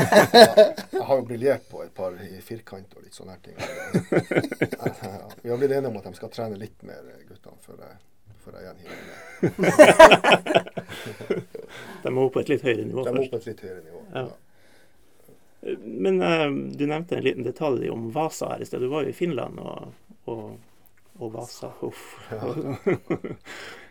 jeg 0.95 1.05
har 1.07 1.15
jo 1.21 1.25
briljert 1.29 1.69
på 1.69 1.83
et 1.85 1.93
par 1.95 2.17
i 2.19 2.41
firkant 2.43 2.97
og 2.97 3.05
litt 3.05 3.15
sånne 3.15 3.37
her 3.37 3.41
ting. 3.45 3.55
Vi 5.43 5.49
har 5.53 5.61
blitt 5.61 5.71
enige 5.71 5.91
om 5.93 5.99
at 6.01 6.09
de 6.09 6.13
skal 6.17 6.33
trene 6.33 6.59
litt 6.59 6.83
mer, 6.83 7.07
guttene, 7.29 7.55
før 7.63 7.85
jeg, 7.85 7.95
før 8.43 8.57
jeg 8.59 8.63
igjen. 8.83 8.99
De 12.03 12.11
må 12.11 12.27
opp 12.27 12.35
på 12.35 12.43
et 12.43 12.51
litt 12.51 12.67
høyere 12.67 12.83
nivå 12.89 13.03
De 13.07 13.15
må 13.15 13.23
oppe 13.23 13.37
på 13.37 13.41
et 13.45 13.49
litt 13.53 13.63
høyere 13.63 13.79
nivå. 13.85 14.03
Ja. 14.11 14.27
Men 16.03 16.19
uh, 16.19 16.51
du 16.75 16.83
nevnte 16.83 17.15
en 17.15 17.25
liten 17.29 17.47
detalj 17.47 17.87
om 17.95 18.11
Vasa 18.11 18.51
her 18.51 18.59
i 18.59 18.67
sted. 18.67 18.83
Du 18.83 18.91
var 18.91 19.07
jo 19.07 19.15
i 19.15 19.17
Finland 19.23 19.63
og, 19.63 19.95
og, 20.35 20.45
og 21.15 21.33
Vasa. 21.39 21.71
Uff. 21.87 22.19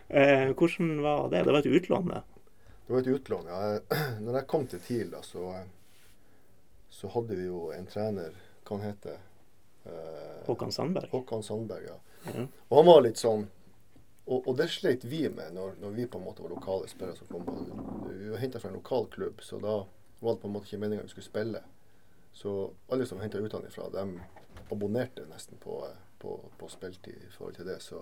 Eh, 0.07 0.51
hvordan 0.51 1.01
var 1.01 1.29
det? 1.29 1.43
Det 1.43 1.51
var 1.51 1.59
et 1.59 1.65
utlån, 1.65 2.07
det. 2.13 2.21
Det 2.87 2.93
var 2.93 2.99
et 2.99 3.07
utlån. 3.07 3.45
Ja. 3.49 3.79
Når 4.25 4.39
jeg 4.39 4.47
kom 4.47 4.67
til 4.67 4.79
TIL, 4.79 5.11
da, 5.11 5.21
så, 5.25 5.51
så 6.89 7.11
hadde 7.15 7.37
vi 7.37 7.49
jo 7.49 7.69
en 7.75 7.89
trener, 7.89 8.35
hva 8.65 8.79
han 8.79 8.87
heter 8.91 9.19
eh, 9.85 10.41
Håkan 10.47 10.71
Sandberg. 10.71 11.09
Håkan 11.11 11.43
Sandberg, 11.43 11.89
ja. 11.89 11.99
Mm. 12.25 12.47
Og 12.69 12.77
han 12.79 12.89
var 12.89 13.05
litt 13.05 13.21
sånn 13.21 13.45
og, 14.25 14.47
og 14.47 14.55
det 14.57 14.67
sleit 14.73 15.03
vi 15.05 15.27
med 15.29 15.53
når, 15.53 15.75
når 15.81 15.91
vi 15.93 16.07
på 16.09 16.17
en 16.17 16.25
måte 16.25 16.41
var 16.41 16.49
lokale 16.49 16.87
spillere 16.89 17.17
som 17.19 17.29
kom. 17.29 18.07
Vi 18.09 18.31
var 18.31 18.41
henta 18.41 18.59
fra 18.61 18.71
en 18.71 18.79
lokal 18.79 19.05
klubb, 19.13 19.41
så 19.45 19.59
da 19.61 19.83
var 20.19 20.33
det 20.33 20.41
på 20.41 20.49
en 20.49 20.55
måte 20.55 20.65
ikke 20.65 20.81
meninga 20.81 21.05
vi 21.05 21.13
skulle 21.13 21.27
spille. 21.27 21.61
Så 22.33 22.53
alle 22.89 23.05
som 23.05 23.21
henta 23.21 23.37
utenfra, 23.37 23.91
de 23.93 24.05
abonnerte 24.73 25.27
nesten 25.29 25.61
på, 25.61 25.77
på, 26.19 26.39
på 26.57 26.69
spiltid 26.73 27.21
i 27.21 27.29
forhold 27.37 27.59
til 27.59 27.69
det. 27.69 27.77
Så, 27.85 28.01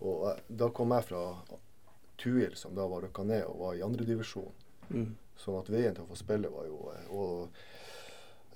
og 0.00 0.30
eh, 0.30 0.40
da 0.48 0.70
kom 0.74 0.94
jeg 0.96 1.08
fra 1.10 1.24
Tuil, 2.20 2.56
som 2.56 2.74
da 2.76 2.86
var 2.88 3.04
rykka 3.04 3.24
ned 3.24 3.44
og 3.48 3.60
var 3.64 3.76
i 3.76 3.84
andredivisjon. 3.84 4.52
Mm. 4.90 5.12
Sånn 5.40 5.60
at 5.60 5.70
veien 5.72 5.94
til 5.96 6.04
å 6.04 6.10
få 6.10 6.18
spille 6.20 6.50
var 6.52 6.68
jo 6.68 6.80
eh, 6.92 7.12
og, 7.16 7.62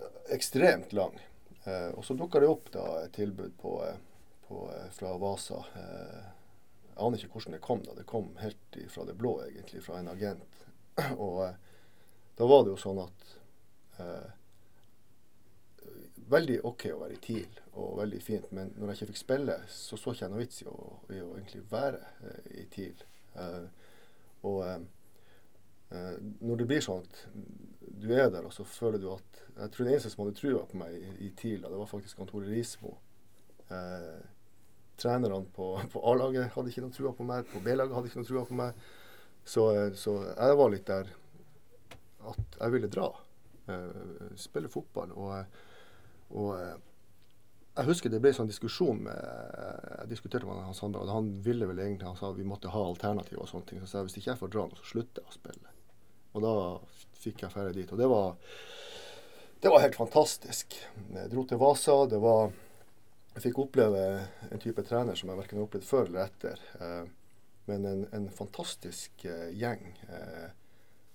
eh, 0.01 0.19
ekstremt 0.37 0.93
lang. 0.97 1.17
Eh, 1.65 1.91
og 1.95 2.05
så 2.05 2.17
dukka 2.19 2.43
det 2.43 2.51
opp 2.53 2.71
da 2.75 2.87
et 3.05 3.15
tilbud 3.17 3.57
på, 3.61 3.79
på, 4.49 4.65
fra 4.97 5.15
Vasa. 5.21 5.63
Eh, 5.81 6.33
jeg 6.95 7.01
aner 7.03 7.19
ikke 7.19 7.39
hvordan 7.39 7.57
det 7.57 7.65
kom. 7.65 7.83
da. 7.87 7.97
Det 7.97 8.07
kom 8.09 8.33
helt 8.43 8.81
fra 8.93 9.07
det 9.09 9.17
blå, 9.19 9.39
egentlig, 9.49 9.83
fra 9.83 9.99
en 9.99 10.13
agent. 10.13 10.67
Og 11.25 11.41
eh, 11.49 11.57
da 12.37 12.49
var 12.51 12.65
det 12.65 12.75
jo 12.75 12.81
sånn 12.85 13.01
at 13.03 13.33
eh, 14.03 14.29
Veldig 16.31 16.61
OK 16.65 16.87
å 16.89 17.01
være 17.03 17.17
i 17.19 17.21
TIL, 17.21 17.57
og 17.77 17.99
veldig 17.99 18.21
fint. 18.25 18.47
Men 18.57 18.71
når 18.79 18.93
jeg 18.93 18.99
ikke 18.99 19.13
fikk 19.13 19.21
spille, 19.21 19.57
så 19.69 19.99
så 20.01 20.15
ikke 20.15 20.25
jeg 20.25 20.33
noe 20.33 20.41
vits 20.41 20.63
i 20.63 20.69
å, 20.71 20.77
i 21.13 21.19
å 21.21 21.33
egentlig 21.37 21.65
være 21.71 22.01
eh, 22.25 22.47
i 22.63 22.67
TIL. 22.73 23.03
Eh, 23.41 23.67
og 24.49 24.61
eh, 24.65 24.79
eh, 25.91 26.15
når 26.41 26.63
det 26.63 26.69
blir 26.71 26.85
sånn 26.85 27.03
at 27.05 27.19
du 28.05 28.09
er 28.15 28.31
der, 28.33 28.47
og 28.47 28.55
så 28.57 28.65
føler 28.67 29.03
du 29.03 29.11
at 29.13 29.43
Jeg 29.55 29.71
tror 29.71 29.87
det 29.87 29.93
eneste 29.93 30.11
som 30.11 30.25
hadde 30.25 30.39
trua 30.39 30.63
på 30.67 30.79
meg 30.81 30.95
i, 30.97 31.11
i 31.27 31.29
TIL, 31.39 31.61
da, 31.63 31.69
det 31.71 31.79
var 31.79 31.91
faktisk 31.91 32.23
Tore 32.27 32.49
Rismo. 32.49 32.97
Eh, 33.69 34.25
trenerne 34.99 35.45
på, 35.55 35.69
på 35.93 36.03
A-laget 36.11 36.57
hadde 36.57 36.73
ikke 36.73 36.83
noe 36.87 36.97
trua 36.97 37.13
på 37.15 37.27
meg, 37.29 37.45
på 37.53 37.63
B-laget 37.63 37.95
hadde 37.95 38.11
ikke 38.11 38.23
noe 38.23 38.31
trua 38.31 38.47
på 38.49 38.59
meg. 38.59 38.81
Så, 39.45 39.69
eh, 39.77 39.93
så 40.01 40.17
jeg 40.33 40.59
var 40.59 40.73
litt 40.73 40.89
der 40.89 41.13
at 42.33 42.59
jeg 42.59 42.73
ville 42.73 42.89
dra. 42.89 43.13
Spille 44.41 44.69
fotball. 44.73 45.13
Og, 45.13 45.61
og 46.35 46.51
eh, 46.59 46.75
jeg 47.75 47.89
husker 47.89 48.13
det 48.13 48.21
ble 48.23 48.31
sånn 48.35 48.51
diskusjon 48.51 49.01
med 49.03 49.19
Jeg 49.19 50.11
diskuterte 50.13 50.47
med 50.47 50.63
Hans 50.63 50.79
Sandberg, 50.79 51.09
og 51.09 51.17
han 51.17 51.31
ville 51.43 51.67
vel 51.67 51.81
egentlig 51.83 52.07
Han 52.07 52.19
sa 52.19 52.31
vi 52.37 52.47
måtte 52.47 52.71
ha 52.71 52.83
alternativer 52.87 53.43
og 53.43 53.51
sånne 53.51 53.67
ting. 53.71 53.81
Så 53.81 53.89
jeg 53.89 53.93
sa 53.93 54.03
hvis 54.07 54.19
ikke 54.21 54.31
jeg 54.31 54.41
får 54.43 54.53
dra 54.55 54.67
nå, 54.69 54.79
så 54.79 54.91
slutter 54.93 55.25
jeg 55.25 55.33
å 55.33 55.35
spille. 55.35 55.73
Og 56.35 56.45
da 56.45 56.53
fikk 57.25 57.43
jeg 57.43 57.55
ferie 57.55 57.75
dit. 57.75 57.91
Og 57.91 57.99
det 57.99 58.07
var, 58.11 58.37
det 59.63 59.73
var 59.73 59.83
helt 59.83 59.99
fantastisk. 59.99 60.77
Jeg 61.17 61.33
dro 61.33 61.45
til 61.51 61.61
Vasa. 61.63 61.99
Det 62.11 62.21
var 62.23 62.53
Jeg 63.35 63.43
fikk 63.49 63.59
oppleve 63.65 64.05
en 64.47 64.63
type 64.63 64.85
trener 64.87 65.19
som 65.19 65.33
jeg 65.33 65.41
verken 65.41 65.59
har 65.59 65.67
opplevd 65.67 65.87
før 65.89 66.07
eller 66.07 66.29
etter. 66.29 66.61
Eh, 66.79 67.09
men 67.67 67.89
en, 67.91 68.05
en 68.15 68.29
fantastisk 68.31 69.25
eh, 69.27 69.49
gjeng. 69.59 69.83
Eh, 70.07 70.47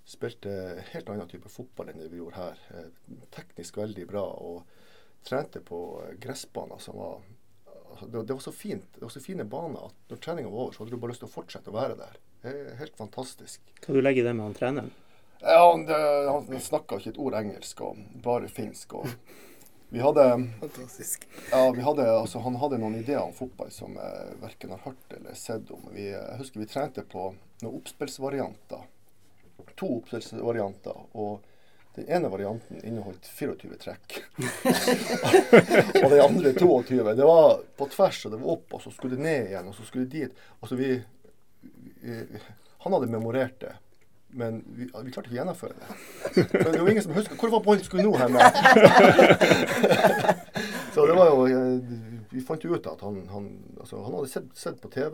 spilte 0.10 0.52
helt 0.90 1.12
annen 1.14 1.30
type 1.32 1.48
fotball 1.54 1.94
enn 1.94 2.04
det 2.04 2.10
vi 2.12 2.20
gjorde 2.20 2.42
her. 2.42 2.60
Eh, 2.76 3.16
teknisk 3.32 3.80
veldig 3.80 4.08
bra. 4.12 4.26
og 4.28 4.79
trente 5.28 5.60
på 5.66 5.80
gressbaner 6.22 6.80
som 6.84 6.98
var 6.98 7.20
altså, 7.92 8.08
det, 8.08 8.24
det 8.24 8.34
var 8.34 8.40
så 8.46 8.52
fint. 8.56 8.88
Det 8.96 9.02
var 9.02 9.10
så 9.14 9.22
fine 9.24 9.44
baner 9.46 9.90
at 9.90 9.96
når 10.12 10.22
treninga 10.24 10.50
var 10.50 10.66
over, 10.68 10.74
så 10.74 10.84
hadde 10.84 10.96
du 10.96 11.02
bare 11.02 11.14
lyst 11.14 11.24
til 11.26 11.30
å 11.30 11.34
fortsette 11.34 11.72
å 11.72 11.76
være 11.76 12.00
der. 12.00 12.18
Det 12.42 12.56
er 12.56 12.80
helt 12.80 12.96
fantastisk. 12.98 13.62
Kan 13.84 13.98
du 13.98 14.02
legge 14.02 14.24
det 14.24 14.34
med 14.34 14.46
han 14.48 14.58
treneren? 14.58 14.92
Ja, 15.42 15.60
han, 15.72 15.86
det, 15.88 16.00
han 16.30 16.62
snakka 16.62 17.00
ikke 17.00 17.14
et 17.14 17.22
ord 17.24 17.36
engelsk, 17.40 17.82
og 17.84 18.00
bare 18.24 18.48
finsk. 18.52 18.96
og 19.00 19.08
vi 19.94 20.02
hadde, 20.04 20.26
Fantastisk. 20.60 21.28
ja, 21.52 21.62
vi 21.76 21.84
hadde, 21.84 22.08
altså, 22.12 22.40
han 22.44 22.60
hadde 22.62 22.80
noen 22.82 22.98
ideer 23.00 23.22
om 23.24 23.36
fotball 23.36 23.72
som 23.72 23.96
jeg 24.00 24.40
verken 24.44 24.76
har 24.76 24.84
hørt 24.88 25.16
eller 25.18 25.36
sett 25.40 25.72
om. 25.76 25.84
Vi, 25.96 26.10
jeg 26.12 26.40
husker 26.40 26.64
vi 26.64 26.70
trente 26.72 27.04
på 27.08 27.32
noen 27.64 27.80
oppspillsvarianter. 27.82 28.88
To 29.80 29.94
oppspillsvarianter. 30.00 31.06
og 31.20 31.46
den 32.00 32.16
ene 32.16 32.30
varianten 32.32 32.80
inneholdt 32.86 33.28
24 33.36 33.76
trekk. 33.82 34.20
og 36.04 36.12
den 36.12 36.22
andre 36.24 36.54
22. 36.54 37.04
Det 37.04 37.28
var 37.28 37.60
på 37.78 37.88
tvers, 37.94 38.26
og 38.26 38.32
det 38.34 38.42
var 38.42 38.50
opp, 38.56 38.68
og 38.78 38.82
så 38.86 38.90
skulle 38.96 39.16
det 39.20 39.26
ned 39.26 39.42
igjen, 39.52 39.70
og 39.70 39.76
så 39.76 39.84
skulle 39.88 40.06
det 40.08 40.24
dit. 40.24 40.34
Altså 40.60 40.76
vi, 40.80 40.90
vi 42.02 42.12
Han 42.86 42.94
hadde 42.96 43.12
memorert 43.12 43.58
det, 43.62 43.74
men 44.40 44.52
vi, 44.68 44.84
vi 44.88 45.12
klarte 45.12 45.28
ikke 45.28 45.36
å 45.36 45.40
gjennomføre 45.40 45.76
det. 45.76 45.88
Men 46.54 46.72
det 46.72 46.82
var 46.82 46.90
ingen 46.94 47.04
som 47.04 47.18
husker 47.18 47.36
Hvor 47.40 47.52
var 47.56 47.64
ballen 47.66 47.84
skulle 47.84 48.06
nå 48.06 48.14
hen? 48.22 48.34
så 50.94 51.00
det 51.10 51.16
var 51.18 51.28
jo 51.34 51.40
eh, 51.50 51.78
Vi 52.30 52.42
fant 52.46 52.64
jo 52.64 52.76
ut 52.78 52.86
at 52.92 53.02
han, 53.02 53.16
han, 53.34 53.46
altså, 53.80 53.96
han 54.06 54.14
hadde 54.20 54.30
sett, 54.30 54.50
sett 54.54 54.78
på 54.84 54.90
TV 54.94 55.14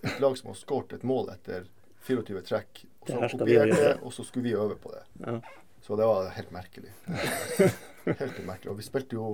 et 0.00 0.20
lag 0.20 0.38
som 0.38 0.48
har 0.48 0.56
skåret 0.56 0.92
et 0.96 1.02
mål 1.04 1.28
etter 1.34 1.66
24 2.06 2.40
trekk. 2.48 2.84
Og 3.04 3.08
så 3.10 3.36
kopierte 3.36 3.76
det, 3.76 3.94
og 4.00 4.12
så 4.16 4.24
skulle 4.24 4.48
vi 4.48 4.56
øve 4.56 4.76
på 4.80 4.88
det. 4.94 5.02
Ja. 5.26 5.34
Så 5.80 5.96
det 5.96 6.06
var 6.06 6.28
helt 6.36 6.50
merkelig. 6.50 6.92
Helt 8.04 8.38
merkelig. 8.46 8.70
Og 8.72 8.78
vi 8.78 8.84
spilte 8.84 9.16
jo 9.16 9.26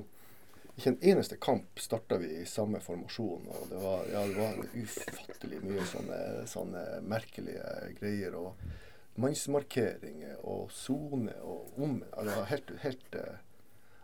ikke 0.77 0.93
en 0.93 0.99
eneste 1.11 1.37
kamp 1.41 1.81
starta 1.81 2.19
vi 2.21 2.29
i 2.43 2.47
samme 2.47 2.81
formasjon. 2.85 3.47
Og 3.49 3.69
det 3.71 3.79
var, 3.81 4.03
ja, 4.13 4.25
det 4.29 4.37
var 4.37 4.59
ufattelig 4.75 5.61
mye 5.65 5.87
sånne, 5.89 6.19
sånne 6.51 6.83
merkelige 7.09 7.71
greier. 8.01 8.37
Og 8.37 9.17
mannsmarkeringer 9.17 10.43
og 10.45 10.71
sone 10.77 11.33
og 11.41 11.81
om 11.81 12.03
ja, 12.03 12.25
Det 12.27 12.35
var 12.37 12.51
helt, 12.51 12.73
helt 12.83 13.15
eh, 13.17 13.39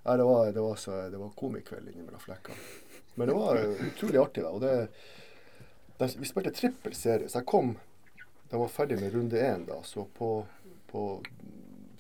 ja, 0.04 0.16
det 0.16 0.24
var, 0.24 0.52
det 0.52 0.64
var, 0.64 0.76
så, 0.76 0.96
det 1.12 1.20
var 1.20 1.34
komikveld 1.36 1.88
innimellom 1.92 2.20
flekkene. 2.20 2.56
Men 3.14 3.28
det 3.28 3.34
var 3.36 3.60
utrolig 3.60 4.18
artig. 4.18 4.42
da, 4.42 4.50
og 4.50 4.60
det, 4.60 4.88
det, 5.98 6.08
Vi 6.18 6.30
spilte 6.30 6.54
trippel 6.56 6.96
serie, 6.96 7.28
så 7.28 7.42
jeg 7.42 7.50
kom 7.52 7.74
Da 8.48 8.56
jeg 8.56 8.64
var 8.64 8.72
ferdig 8.72 8.98
med 9.00 9.14
runde 9.14 9.38
én, 9.40 9.66
da, 9.68 9.78
så 9.84 10.04
på, 10.16 10.46
på 10.90 11.04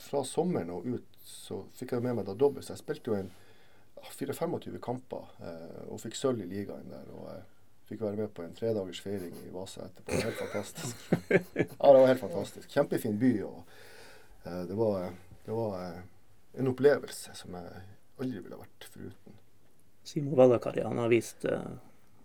fra 0.02 0.24
sommeren 0.26 0.70
og 0.74 0.86
ut 0.86 1.08
så 1.22 1.62
fikk 1.78 1.94
jeg 1.96 2.02
med 2.04 2.18
meg 2.18 2.26
da 2.28 2.34
dobbelt. 2.34 2.66
Så 2.66 2.74
jeg 2.74 2.82
spilte 2.82 3.12
jo 3.12 3.16
en 3.18 3.30
ja, 3.30 4.04
24-25 4.18 4.78
kamper 4.82 5.28
eh, 5.46 5.82
og 5.88 6.00
fikk 6.02 6.16
sølv 6.18 6.42
i 6.44 6.48
ligaen 6.50 6.88
der. 6.92 7.08
Og 7.16 7.28
eh, 7.36 7.42
Fikk 7.92 7.98
være 8.06 8.16
med 8.16 8.30
på 8.32 8.44
en 8.44 8.52
tredagers 8.56 9.00
feiring 9.02 9.34
i 9.42 9.48
Vasa 9.52 9.82
etterpå. 9.88 10.14
Helt 10.22 10.38
fantastisk. 10.38 11.00
Ja, 11.82 11.88
det 11.90 11.98
var 11.98 12.06
helt 12.08 12.20
fantastisk. 12.22 12.68
Kjempefin 12.70 13.18
by. 13.20 13.30
og 13.42 13.58
eh, 14.46 14.60
det 14.70 14.76
var, 14.78 15.08
det 15.44 15.56
var 15.58 15.74
eh, 15.82 15.98
en 16.62 16.70
opplevelse 16.70 17.34
som 17.36 17.56
jeg 17.58 17.82
aldri 18.22 18.40
ville 18.46 18.60
vært 18.62 18.86
foruten. 18.94 19.36
Simo 20.08 20.38
Valakari 20.38 20.86
han 20.86 21.02
har 21.02 21.10
vist 21.12 21.44
eh, 21.50 21.66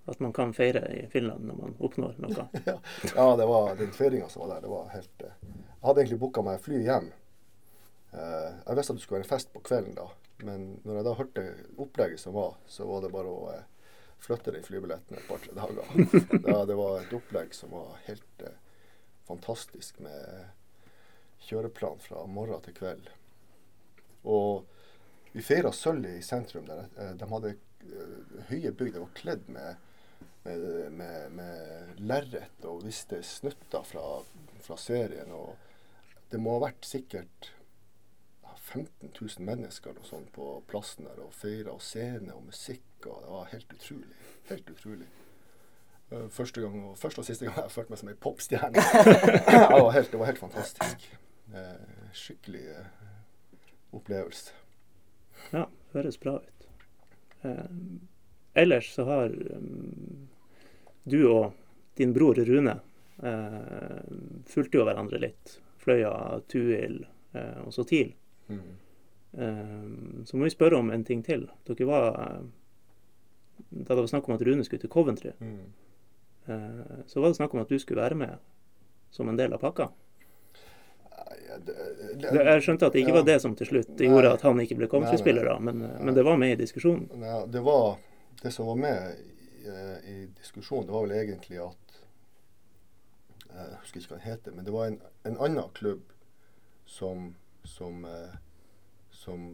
at 0.08 0.22
man 0.24 0.32
kan 0.38 0.54
feire 0.56 0.86
i 0.94 1.02
Finland 1.12 1.50
når 1.50 1.60
man 1.66 1.76
oppnår 1.84 2.16
noe. 2.24 2.48
Ja, 3.18 3.28
det 3.42 3.50
var 3.50 3.74
den 3.82 3.92
feiringa 3.98 4.30
som 4.32 4.46
var 4.46 4.54
der. 4.56 4.68
det 4.70 4.72
var 4.78 4.94
helt... 4.94 5.26
eh, 5.26 5.36
Jeg 5.74 5.84
hadde 5.90 6.04
egentlig 6.06 6.22
booka 6.22 6.46
meg 6.48 6.62
fly 6.64 6.84
hjem. 6.86 7.10
Eh, 8.18 8.52
Jeg 8.66 8.78
visste 8.80 8.94
at 8.94 9.00
det 9.00 9.04
skulle 9.06 9.22
være 9.22 9.30
fest 9.32 9.52
på 9.54 9.62
kvelden 9.66 9.96
da, 9.98 10.08
men 10.48 10.68
når 10.86 11.00
jeg 11.00 11.08
da 11.08 11.16
hørte 11.20 11.44
opplegget 11.86 12.22
som 12.22 12.36
var, 12.38 12.56
så 12.70 12.88
var 12.90 13.04
det 13.06 13.12
bare 13.14 13.34
å 13.34 13.50
eh, 13.54 13.66
flytte 14.24 14.54
den 14.56 14.66
flybilletten 14.66 15.18
et 15.20 15.28
par-tre 15.30 15.54
dager. 15.58 15.92
Da, 16.48 16.64
det 16.66 16.78
var 16.80 17.02
et 17.04 17.14
opplegg 17.14 17.54
som 17.54 17.74
var 17.76 18.00
helt 18.08 18.46
eh, 18.46 18.58
fantastisk 19.28 20.00
med 20.02 20.48
kjøreplan 21.48 22.00
fra 22.02 22.24
morgen 22.32 22.64
til 22.66 22.74
kveld. 22.78 23.10
Og 24.28 24.66
vi 25.36 25.44
feira 25.46 25.70
sølv 25.76 26.08
i 26.10 26.22
sentrum. 26.26 26.66
der 26.68 26.88
eh, 26.98 27.14
De 27.20 27.30
hadde 27.30 27.56
høye 28.50 28.72
bygg. 28.74 28.94
De 28.96 29.04
var 29.04 29.14
kledd 29.16 29.46
med, 29.54 29.76
med, 30.48 30.66
med, 30.98 31.36
med 31.38 32.02
lerret 32.02 32.66
og 32.68 32.82
viste 32.88 33.22
snutter 33.24 33.86
fra, 33.86 34.06
fra 34.66 34.78
serien. 34.82 35.30
Og 35.32 35.54
det 36.32 36.42
må 36.42 36.58
ha 36.58 36.66
vært 36.68 36.88
sikkert 36.90 37.52
15 38.60 39.12
000 39.22 39.46
mennesker 39.46 39.94
sånt 40.04 40.32
på 40.36 40.64
plassen 40.68 41.08
der 41.08 41.22
og 41.24 41.34
feira, 41.34 41.72
og 41.74 41.82
scene 41.82 42.34
og 42.34 42.44
musikk. 42.50 42.84
og 43.06 43.22
Det 43.24 43.32
var 43.32 43.50
helt 43.54 43.74
utrolig. 43.74 44.20
Helt 44.50 44.70
utrolig. 44.70 45.08
Eh, 46.12 46.28
Første, 46.30 46.62
gang, 46.62 46.84
og, 46.90 46.98
første 46.98 47.20
og 47.20 47.26
siste 47.28 47.46
gang 47.46 47.58
jeg 47.60 47.72
følte 47.72 47.94
meg 47.94 48.02
som 48.02 48.12
ei 48.12 48.20
popstjerne. 48.28 48.84
Det, 49.48 49.82
var 49.84 49.92
helt, 49.92 50.12
det 50.12 50.20
var 50.20 50.30
helt 50.32 50.40
fantastisk. 50.40 51.08
Eh, 51.54 52.12
skikkelig 52.16 52.64
eh, 52.76 52.86
opplevelse. 53.96 54.54
Ja, 55.54 55.66
høres 55.94 56.18
bra 56.18 56.40
ut. 56.42 56.54
Ellers 58.58 58.88
så 58.96 59.04
har 59.06 59.32
du 61.06 61.20
og 61.30 61.54
din 61.96 62.12
bror 62.16 62.36
Rune 62.36 62.74
fulgte 64.50 64.80
jo 64.80 64.88
hverandre 64.88 65.22
litt. 65.22 65.54
Fløya, 65.80 66.42
Tuil 66.50 66.98
og 67.38 67.70
så 67.72 67.86
TIL. 67.88 68.10
Mm. 68.50 68.62
Um, 69.38 70.24
så 70.26 70.38
må 70.38 70.44
vi 70.48 70.54
spørre 70.54 70.80
om 70.80 70.90
en 70.92 71.04
ting 71.06 71.24
til. 71.26 71.50
Dere 71.68 71.86
var 71.86 72.08
eh, 72.22 72.46
Da 73.70 73.94
det 73.96 74.02
var 74.04 74.08
snakk 74.08 74.28
om 74.30 74.36
at 74.36 74.42
Rune 74.48 74.64
skulle 74.64 74.80
til 74.82 74.90
Coventry, 74.90 75.32
Mm. 75.40 75.58
uh, 76.50 77.04
så 77.08 77.20
var 77.22 77.28
det 77.28 77.36
snakk 77.38 77.54
om 77.54 77.62
at 77.62 77.70
du 77.70 77.80
skulle 77.80 78.02
være 78.02 78.16
med 78.16 78.38
som 79.12 79.30
en 79.30 79.38
del 79.38 79.54
av 79.54 79.60
pakka. 79.60 79.90
Nei, 81.18 81.58
det, 81.66 81.76
Det, 82.22 82.44
jeg 82.46 82.62
skjønte 82.62 82.86
at 82.88 82.94
det 82.94 83.02
ikke 83.02 83.14
ja. 83.14 83.20
var 83.20 83.26
det 83.28 83.40
som 83.42 83.56
til 83.56 83.68
slutt 83.68 83.90
Nei. 84.00 84.08
gjorde 84.08 84.34
at 84.34 84.42
han 84.42 84.60
ikke 84.62 84.76
ble 84.78 84.88
da, 84.88 85.60
men, 85.60 85.80
Nei. 85.80 86.04
men 86.04 86.16
det 86.16 86.24
var 86.26 86.38
med 86.38 86.52
i 86.52 86.60
diskusjonen. 86.64 87.10
Nei, 87.20 87.46
det 87.48 87.62
var 87.66 87.98
Det 88.44 88.52
som 88.54 88.68
var 88.68 88.76
med 88.76 89.16
i, 89.18 89.68
eh, 89.68 89.98
i 90.14 90.26
diskusjonen, 90.38 90.86
det 90.86 90.94
var 90.94 91.08
vel 91.08 91.16
egentlig 91.18 91.58
at 91.58 91.96
eh, 93.50 93.70
Jeg 93.72 93.80
husker 93.82 94.00
ikke 94.00 94.12
hva 94.14 94.20
den 94.20 94.28
heter, 94.32 94.52
men 94.52 94.66
det 94.66 94.74
var 94.74 94.86
en, 94.88 95.00
en 95.26 95.38
annen 95.38 95.70
klubb 95.74 96.04
som 96.86 97.36
som, 97.68 98.06
eh, 98.06 98.38
som 99.12 99.50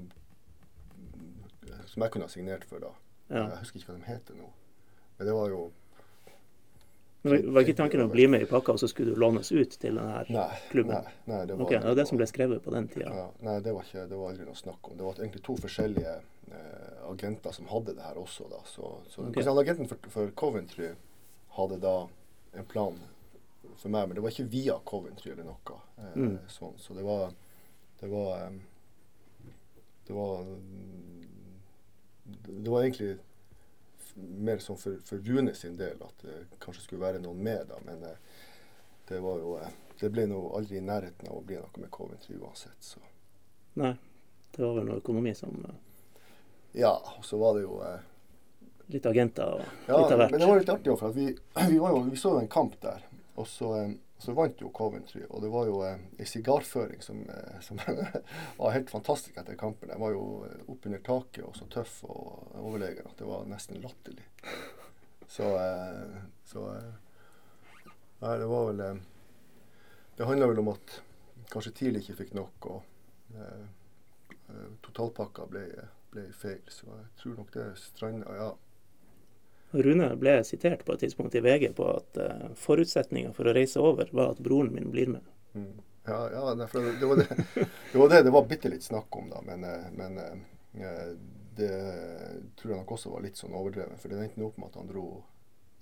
som 1.86 2.04
jeg 2.04 2.12
kunne 2.14 2.28
ha 2.28 2.32
signert 2.32 2.66
for 2.68 2.84
da. 2.84 2.92
Ja. 3.30 3.46
Jeg 3.54 3.64
husker 3.64 3.80
ikke 3.80 3.94
hva 3.94 4.00
de 4.00 4.10
heter 4.12 4.38
nå. 4.38 4.50
Men 5.18 5.28
det 5.30 5.34
var 5.38 5.50
jo 5.54 5.62
Men 7.24 7.54
Var 7.56 7.64
ikke 7.64 7.76
tanken 7.78 8.02
å 8.04 8.10
bli 8.12 8.26
med 8.28 8.42
i 8.44 8.48
pakka, 8.50 8.74
og 8.76 8.82
så 8.82 8.90
skulle 8.92 9.14
du 9.14 9.20
lånes 9.22 9.48
ut 9.56 9.78
til 9.80 9.96
denne 9.96 10.26
Nei. 10.28 10.58
klubben? 10.74 11.06
Nei, 11.06 11.14
nei 11.32 11.46
det 11.48 11.56
var 11.56 11.66
okay, 11.66 11.78
det 11.80 11.88
var 11.88 11.96
det 11.96 12.06
som 12.10 12.20
ble 12.20 12.28
skrevet 12.28 12.64
på 12.66 12.74
den 12.74 12.90
tida. 12.92 13.14
Ja, 13.16 13.28
nei, 13.48 13.54
det 13.64 13.72
var, 13.72 13.86
ikke, 13.88 14.04
det 14.10 14.18
var 14.20 14.34
aldri 14.34 14.48
noe 14.50 14.60
snakk 14.60 14.90
om. 14.90 14.98
Det 15.00 15.06
var 15.08 15.22
egentlig 15.22 15.44
to 15.48 15.56
forskjellige 15.64 16.18
eh, 16.18 16.98
agenter 17.08 17.56
som 17.56 17.70
hadde 17.72 17.96
det 17.96 18.04
her 18.04 18.20
også. 18.20 18.50
da. 18.52 18.60
Så, 18.68 18.92
så 19.08 19.24
okay. 19.30 19.48
Agenten 19.54 19.88
for, 19.88 20.12
for 20.12 20.34
Coventry 20.36 20.90
hadde 21.56 21.80
da 21.80 21.96
en 22.60 22.68
plan 22.68 23.00
for 23.78 23.88
meg, 23.88 24.10
men 24.10 24.18
det 24.20 24.26
var 24.26 24.36
ikke 24.36 24.50
via 24.52 24.76
Coventry 24.84 25.32
eller 25.32 25.48
noe. 25.48 25.80
Eh, 26.04 26.12
Mm. 26.20 26.38
sånn. 26.52 26.76
Så 26.78 26.94
det 26.94 27.08
var 27.08 27.32
Det 28.04 28.10
var 28.10 28.60
Det 30.08 30.14
var 30.14 30.46
Det 32.24 32.70
var 32.70 32.82
egentlig 32.82 33.18
mer 34.16 34.60
sånn 34.60 34.78
for, 34.78 34.98
for 35.08 35.24
Rune 35.24 35.54
sin 35.56 35.78
del 35.80 36.02
at 36.04 36.20
det 36.22 36.34
kanskje 36.60 36.84
skulle 36.84 37.02
være 37.02 37.22
noen 37.24 37.40
med, 37.44 37.64
da. 37.70 37.80
Men 37.88 38.04
eh, 38.04 38.42
det 39.08 39.22
var 39.24 39.40
jo 39.40 39.56
eh, 39.58 39.72
Det 40.00 40.12
ble 40.12 40.28
nå 40.28 40.42
aldri 40.58 40.78
i 40.78 40.84
nærheten 40.84 41.32
av 41.32 41.40
å 41.40 41.46
bli 41.48 41.56
noe 41.62 41.80
med 41.82 41.92
Coventry 41.96 42.36
uansett, 42.36 42.78
så 42.84 43.00
Nei, 43.80 43.94
det 44.52 44.62
var 44.66 44.76
vel 44.82 44.92
noe 44.92 45.00
økonomi 45.00 45.34
som 45.40 45.56
eh, 45.70 45.80
Ja, 46.84 46.94
og 47.16 47.24
så 47.26 47.40
var 47.40 47.56
det 47.56 47.64
jo 47.64 47.80
Litt 48.92 49.08
agenter 49.08 49.56
og 49.56 49.64
Ja, 49.88 50.04
litt 50.04 50.12
av 50.12 50.26
men 50.28 50.40
det 50.44 50.52
var 50.52 50.60
litt 50.60 50.76
artig 50.76 50.94
òg, 50.94 51.00
for 51.06 51.16
vi, 51.16 51.32
vi, 51.72 51.80
var 51.80 51.96
jo, 51.96 52.04
vi 52.12 52.20
så 52.20 52.36
jo 52.36 52.44
en 52.44 52.52
kamp 52.52 52.76
der. 52.84 53.08
Og 53.40 53.48
så, 53.48 53.72
så 54.24 54.34
vant 54.34 54.62
jo 54.62 54.72
Coventry. 54.72 55.26
Og 55.30 55.42
det 55.44 55.50
var 55.52 55.68
jo 55.68 55.82
eh, 55.84 56.00
ei 56.20 56.28
sigarføring 56.28 57.02
som, 57.04 57.20
eh, 57.30 57.60
som 57.62 57.80
var 58.60 58.76
helt 58.76 58.92
fantastisk 58.92 59.38
etter 59.38 59.58
kampen. 59.60 59.92
Jeg 59.92 60.00
var 60.00 60.16
jo 60.16 60.24
eh, 60.48 60.62
oppunder 60.72 61.04
taket 61.04 61.44
og 61.44 61.58
så 61.60 61.68
tøff 61.72 62.00
og 62.08 62.56
overlegen 62.62 63.10
at 63.10 63.20
det 63.20 63.28
var 63.28 63.50
nesten 63.50 63.82
latterlig. 63.84 64.26
Så, 65.28 65.50
eh, 65.60 66.22
så 66.46 66.68
eh, 66.78 66.92
Nei, 68.24 68.38
det 68.40 68.48
var 68.48 68.70
vel 68.70 68.80
eh, 68.80 69.00
Det 70.16 70.28
handla 70.30 70.48
vel 70.48 70.62
om 70.62 70.70
at 70.72 71.00
kanskje 71.52 71.74
TIL 71.76 72.00
ikke 72.00 72.16
fikk 72.16 72.32
nok, 72.38 72.66
og 72.72 72.82
totalpakka 74.86 75.46
ble, 75.50 75.64
ble 76.14 76.24
feil. 76.38 76.62
Så 76.72 76.88
jeg 76.88 77.10
tror 77.20 77.36
nok 77.42 77.52
det 77.54 77.66
stranda 77.82 78.38
Ja. 78.38 78.48
Rune 79.74 80.12
ble 80.22 80.36
sitert 80.46 80.86
på 80.86 80.94
et 80.94 81.06
tidspunkt 81.06 81.36
i 81.36 81.42
VG 81.44 81.72
på 81.78 81.88
at 81.90 82.20
uh, 82.22 82.50
forutsetninga 82.60 83.34
for 83.34 83.50
å 83.50 83.56
reise 83.58 83.82
over 83.82 84.10
var 84.14 84.36
at 84.36 84.42
broren 84.44 84.74
min 84.76 84.92
blir 84.94 85.10
med. 85.16 85.34
Mm. 85.58 85.74
Ja, 86.06 86.32
ja 86.32 86.56
det, 86.56 86.68
det, 86.74 87.06
var 87.06 87.16
det, 87.16 87.28
det 87.92 87.98
var 87.98 88.10
det 88.10 88.24
det 88.24 88.34
var 88.36 88.48
bitte 88.48 88.70
litt 88.70 88.84
snakk 88.84 89.16
om, 89.16 89.30
da. 89.32 89.42
Men, 89.48 89.64
eh, 89.64 89.86
men 89.96 90.18
eh, 90.18 91.14
det 91.56 91.72
tror 92.60 92.74
jeg 92.74 92.80
nok 92.82 92.92
også 92.92 93.14
var 93.14 93.24
litt 93.24 93.40
sånn 93.40 93.56
overdrevet. 93.56 94.02
For 94.02 94.12
det 94.12 94.20
endte 94.20 94.44
opp 94.44 94.60
med 94.60 94.72
at 94.72 94.82
han 94.82 94.90
dro 94.90 95.06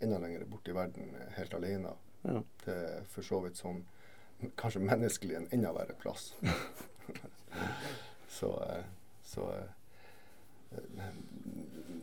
enda 0.02 0.20
lenger 0.22 0.46
bort 0.46 0.70
i 0.70 0.76
verden 0.78 1.16
eh, 1.18 1.34
helt 1.40 1.58
alene. 1.58 1.96
Ja. 2.22 2.38
Til 2.66 3.10
for 3.10 3.26
så 3.26 3.42
vidt 3.46 3.58
sånn 3.58 3.82
kanskje 4.58 4.82
menneskelig 4.86 5.38
en 5.38 5.50
enda 5.58 5.74
verre 5.74 5.98
plass. 6.02 6.32
så 8.40 8.54
eh, 8.68 8.90
så 9.32 9.52
eh, 9.54 11.12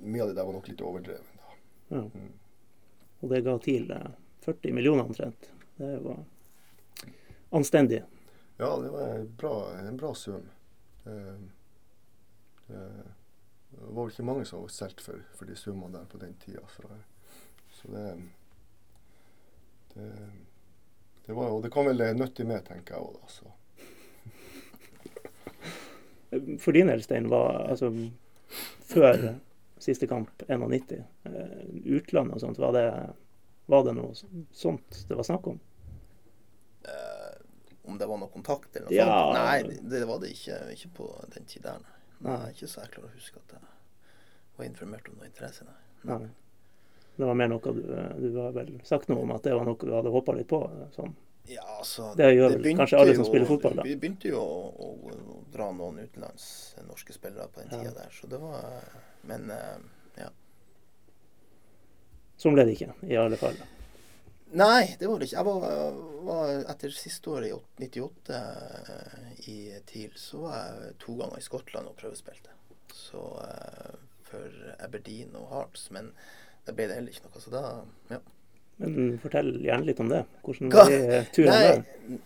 Mye 0.02 0.22
av 0.22 0.28
det 0.30 0.36
der 0.38 0.46
var 0.46 0.54
nok 0.54 0.68
litt 0.70 0.82
overdrevet. 0.84 1.37
Ja. 1.88 2.02
Og 3.20 3.32
det 3.32 3.42
ga 3.46 3.56
TIL 3.62 3.90
eh, 3.90 4.10
40 4.46 4.72
millioner 4.76 5.04
omtrent. 5.04 5.50
Det 5.76 5.92
var 6.04 6.24
anstendig. 7.50 8.02
Ja, 8.58 8.70
det 8.82 8.90
var 8.90 9.14
en 9.14 9.28
bra, 9.38 9.54
en 9.78 9.96
bra 9.96 10.14
sum. 10.14 10.48
Det, 11.04 12.78
var 13.70 14.04
vel 14.04 14.12
ikke 14.12 14.26
mange 14.26 14.44
som 14.48 14.64
var 14.64 14.72
solgt 14.74 15.00
for, 15.04 15.22
for 15.38 15.48
de 15.48 15.56
summene 15.56 15.94
der 15.94 16.08
på 16.10 16.18
den 16.20 16.34
tida. 16.42 16.64
Så, 16.74 16.82
så 17.78 17.92
det, 17.94 18.06
det 19.94 20.08
det 21.28 21.34
var, 21.34 21.50
Og 21.50 21.62
det 21.62 21.68
kom 21.70 21.84
vel 21.84 22.00
nyttig 22.16 22.46
med, 22.48 22.62
tenker 22.64 22.94
jeg 22.94 23.04
òg, 23.04 23.16
da. 23.20 23.26
Så. 23.28 23.44
For 26.64 26.72
din 26.72 26.88
del, 26.88 27.02
Stein, 27.04 27.28
var 27.28 27.66
altså 27.68 27.90
før 28.88 29.34
siste 29.84 30.06
kamp 30.10 30.42
91, 30.48 30.92
eh, 31.24 31.64
utlandet 31.98 32.34
og 32.34 32.40
sånt, 32.40 32.58
var 32.58 32.72
det, 32.76 32.86
var 33.66 33.84
det 33.84 33.94
noe 33.98 34.14
sånt 34.52 35.04
det 35.08 35.16
var 35.18 35.26
snakk 35.28 35.46
om? 35.52 35.60
Eh, 36.84 37.36
om 37.84 37.98
det 37.98 38.06
var 38.06 38.18
noe 38.20 38.28
kontakt 38.32 38.76
eller 38.76 38.88
noe 38.88 38.94
Ja. 38.96 39.06
sånt? 39.06 39.38
Nei, 39.38 39.62
det, 39.62 39.98
det 40.00 40.04
var 40.06 40.18
det 40.20 40.30
ikke, 40.34 40.58
ikke 40.74 40.90
på 40.96 41.08
den 41.34 41.44
tid 41.44 41.62
der, 41.62 41.78
nei. 42.20 42.36
nei. 42.38 42.50
Ikke 42.52 42.68
så 42.68 42.82
jeg 42.84 42.92
klarer 42.96 43.08
å 43.10 43.14
huske 43.16 43.40
at 43.44 43.56
jeg 43.56 43.62
var 44.58 44.66
informert 44.68 45.08
om 45.08 45.16
noe 45.20 45.26
interesse, 45.30 45.64
nei. 45.64 45.78
Nei. 46.12 46.28
Det 47.18 47.26
var 47.26 47.34
mer 47.34 47.48
noe 47.50 47.72
du, 47.74 47.80
du 47.82 48.36
har 48.38 48.52
vel 48.54 48.76
sagt 48.86 49.08
noe 49.10 49.24
om 49.24 49.32
at 49.34 49.42
det 49.42 49.54
var 49.56 49.64
noe 49.66 49.74
du 49.80 49.90
hadde 49.90 50.12
håpa 50.14 50.36
litt 50.38 50.46
på? 50.52 50.60
Sånn. 50.94 51.16
Ja, 51.48 51.62
altså, 51.80 52.10
Det 52.14 52.28
gjør 52.36 52.58
det 52.62 52.74
kanskje 52.76 52.98
alle 53.00 53.14
som 53.16 53.24
jo- 53.24 53.30
spiller 53.30 53.46
fotball, 53.48 53.74
da. 53.80 53.82
Vi 53.88 53.96
begynte 53.96 54.28
jo 54.28 54.38
å, 54.38 54.68
å, 54.84 54.88
å 55.32 55.38
dra 55.50 55.70
noen 55.72 55.98
utenlands 56.04 56.76
norske 56.86 57.12
spillere 57.16 57.48
på 57.48 57.62
den 57.64 57.72
Ja. 57.72 57.78
tida 57.80 57.94
der, 58.02 58.10
så 58.12 58.28
det 58.28 58.38
var 58.38 58.84
Men 59.26 59.50
eh, 59.50 59.78
ja. 60.22 60.28
Sånn 62.38 62.54
ble 62.54 62.68
det 62.68 62.76
ikke, 62.76 62.92
i 63.08 63.18
alle 63.18 63.38
fall. 63.40 63.58
Nei, 64.56 64.96
det 64.96 65.08
var 65.10 65.20
det 65.20 65.28
ikke. 65.28 65.36
Jeg 65.36 65.44
var, 65.44 65.96
var 66.24 66.52
Etter 66.72 66.94
siste 66.96 67.32
året 67.34 67.50
i 67.50 67.52
åt- 67.52 67.82
98 67.82 68.38
eh, 68.38 69.32
i 69.50 69.58
TIL, 69.90 70.14
så 70.16 70.44
var 70.46 70.56
jeg 70.56 70.94
to 71.02 71.16
ganger 71.18 71.40
i 71.42 71.44
Skottland 71.44 71.90
og 71.90 71.98
prøvespilte. 72.00 72.54
Så 72.94 73.24
eh, 73.44 73.98
for 74.28 74.74
Aberdeen 74.84 75.36
og 75.36 75.50
Hearts. 75.52 75.90
Men 75.94 76.12
da 76.66 76.72
ble 76.76 76.88
det 76.88 76.96
heller 76.98 77.12
ikke 77.12 77.28
noe. 77.28 77.42
Så 77.44 77.52
da 77.52 77.64
ja. 78.14 78.22
Men 78.78 79.18
fortell 79.20 79.52
gjerne 79.64 79.88
litt 79.88 80.00
om 80.00 80.10
det. 80.12 80.22
Hvordan 80.46 80.72
var 80.72 80.92
turen 81.34 81.52
der? 81.52 81.80
Nei, 82.06 82.18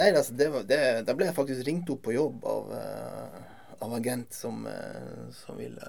nei 0.00 0.10
altså, 0.14 0.34
det 0.40 0.48
var, 0.54 0.66
det, 0.68 0.80
da 1.04 1.14
ble 1.16 1.28
jeg 1.28 1.36
faktisk 1.36 1.66
ringt 1.68 1.90
opp 1.92 2.02
på 2.06 2.14
jobb 2.16 2.46
av, 2.48 2.70
eh, 2.78 3.38
av 3.78 3.94
agent 3.94 4.32
som, 4.32 4.66
eh, 4.66 5.30
som, 5.30 5.56
ville, 5.56 5.88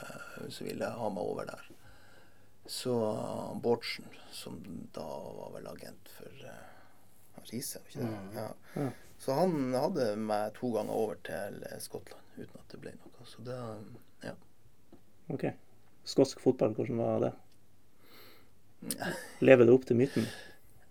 som 0.49 0.67
ville 0.67 0.85
ha 0.85 1.09
meg 1.09 1.23
over 1.23 1.45
der. 1.49 1.69
Så 2.69 2.93
Bårdsen, 3.63 4.05
som 4.31 4.59
da 4.93 5.07
var 5.33 5.53
vel 5.55 5.67
agent 5.67 6.09
for 6.13 6.43
uh, 6.45 7.39
Riise, 7.49 7.81
ikke 7.87 8.03
det? 8.03 8.09
Mm. 8.11 8.35
Ja. 8.35 8.49
Ja. 8.75 8.89
Så 9.19 9.33
han 9.33 9.73
hadde 9.73 10.11
meg 10.21 10.53
to 10.59 10.69
ganger 10.75 10.93
over 10.93 11.17
til 11.25 11.63
eh, 11.65 11.79
Skottland 11.81 12.37
uten 12.37 12.61
at 12.61 12.69
det 12.71 12.81
ble 12.83 12.93
noe. 12.99 13.25
Så 13.27 13.41
det 13.47 13.57
Ja. 14.23 14.35
Ok. 15.33 15.49
Skotsk 16.05 16.39
fotball, 16.39 16.77
hvordan 16.77 17.01
var 17.01 17.25
det? 17.25 17.33
Lever 19.41 19.65
det 19.65 19.73
opp 19.73 19.89
til 19.89 19.97
myten? 19.99 20.29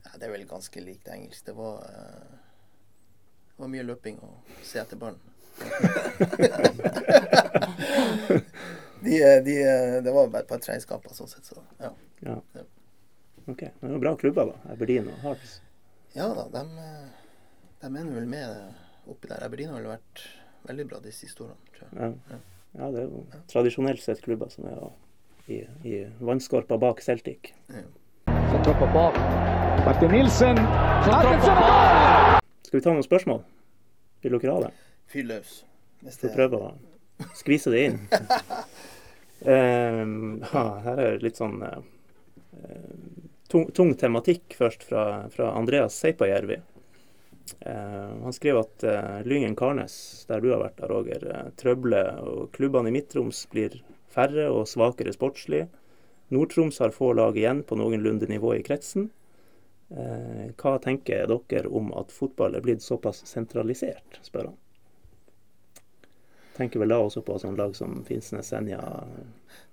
Ja, 0.05 0.19
det 0.19 0.27
er 0.27 0.35
vel 0.35 0.45
ganske 0.51 0.83
likt 0.83 1.09
engelsk. 1.09 1.47
Det 1.47 1.55
var, 1.57 1.87
uh, 1.87 2.37
det 3.55 3.63
var 3.63 3.71
mye 3.73 3.87
løping 3.87 4.19
og 4.27 4.53
se 4.67 4.83
etter 4.83 4.99
ballen. 5.01 5.38
de, 9.05 9.41
de, 9.45 9.55
det 10.05 10.13
var 10.13 10.29
bare 10.29 10.43
et 10.43 10.49
par 10.51 10.59
treningskamper 10.63 11.11
sånn 11.17 11.29
sett, 11.31 11.45
så 11.47 11.55
ja. 11.81 11.91
Ja. 12.27 12.35
Ok. 12.39 12.57
Ok. 13.49 13.63
Det 13.81 13.91
jo 13.95 14.01
bra 14.03 14.13
klubber, 14.21 14.45
da. 14.51 14.57
Aberdeen 14.75 15.07
og 15.09 15.17
Hearts. 15.25 15.51
Ja 16.17 16.27
da, 16.37 16.45
de, 16.53 16.63
eh, 16.83 17.09
de 17.81 17.87
er 17.87 17.91
vel 18.13 18.29
med 18.29 18.47
oppi 19.09 19.27
der. 19.31 19.45
Aberdeen 19.45 19.71
har 19.73 19.79
vel 19.81 19.91
vært 19.95 20.17
veldig 20.69 20.87
bra 20.91 20.99
de 21.05 21.13
siste 21.15 21.39
årene, 21.47 21.61
tror 21.77 21.87
jeg. 21.89 21.95
Ja. 22.33 22.39
ja, 22.81 22.87
det 22.95 23.01
er 23.05 23.09
jo 23.09 23.19
tradisjonelt 23.53 24.03
sett 24.05 24.21
klubber 24.25 24.49
som 24.53 24.63
er 24.69 24.77
i, 25.49 25.51
i 25.89 25.91
vannskorpa 26.21 26.75
bak 26.81 26.99
Celtic. 27.05 27.41
Ja. 27.73 27.83
Skal 32.69 32.77
vi 32.77 32.83
ta 32.85 32.91
noen 32.93 33.07
spørsmål? 33.07 33.41
Vil 34.25 34.33
dere 34.37 34.53
ha 34.57 34.61
det? 34.67 34.73
Fyr 35.09 35.27
løs. 35.29 35.63
Vi 36.05 36.31
prøve 36.35 36.61
å 36.61 36.73
skvise 37.39 37.75
det 37.75 37.85
inn? 37.89 38.01
Ehm, 39.39 40.41
ja, 40.43 40.63
her 40.83 40.99
er 40.99 41.21
litt 41.23 41.37
sånn 41.39 41.61
eh, 41.63 41.77
tung, 43.47 43.69
tung 43.71 43.93
tematikk 43.95 44.57
først 44.59 44.83
fra, 44.89 45.05
fra 45.31 45.53
Andreas 45.55 45.95
Seipajärvi. 45.95 46.57
Uh, 47.63 48.19
han 48.25 48.35
skriver 48.35 48.65
at 48.65 48.83
uh, 48.83 49.21
Lyngen 49.23 49.55
Karnes, 49.57 49.95
der 50.27 50.43
du 50.43 50.51
har 50.51 50.65
vært 50.65 50.83
da, 50.83 50.89
Roger, 50.91 51.23
uh, 51.31 51.53
trøbler, 51.55 52.19
og 52.19 52.51
klubbene 52.59 52.91
i 52.91 52.97
Midt-Troms 52.99 53.45
blir 53.55 53.79
færre 54.11 54.49
og 54.51 54.67
svakere 54.69 55.15
sportslig. 55.15 55.69
Nord-Troms 56.35 56.83
har 56.83 56.91
få 56.99 57.15
lag 57.15 57.39
igjen 57.39 57.63
på 57.63 57.79
noenlunde 57.79 58.27
nivå 58.29 58.57
i 58.59 58.67
kretsen. 58.67 59.07
Eh, 59.89 60.49
hva 60.61 60.75
tenker 60.85 61.31
dere 61.49 61.69
om 61.73 61.93
at 61.97 62.13
fotball 62.13 62.59
er 62.59 62.65
blitt 62.65 62.85
såpass 62.85 63.23
sentralisert, 63.29 64.19
spør 64.27 64.51
han. 64.51 64.59
Tenker 66.59 66.83
vel 66.83 66.91
da 66.93 66.99
også 67.01 67.23
på 67.23 67.39
sånn 67.39 67.59
lag 67.59 67.75
som 67.79 68.01
Finnsnes, 68.07 68.51
Senja, 68.51 68.81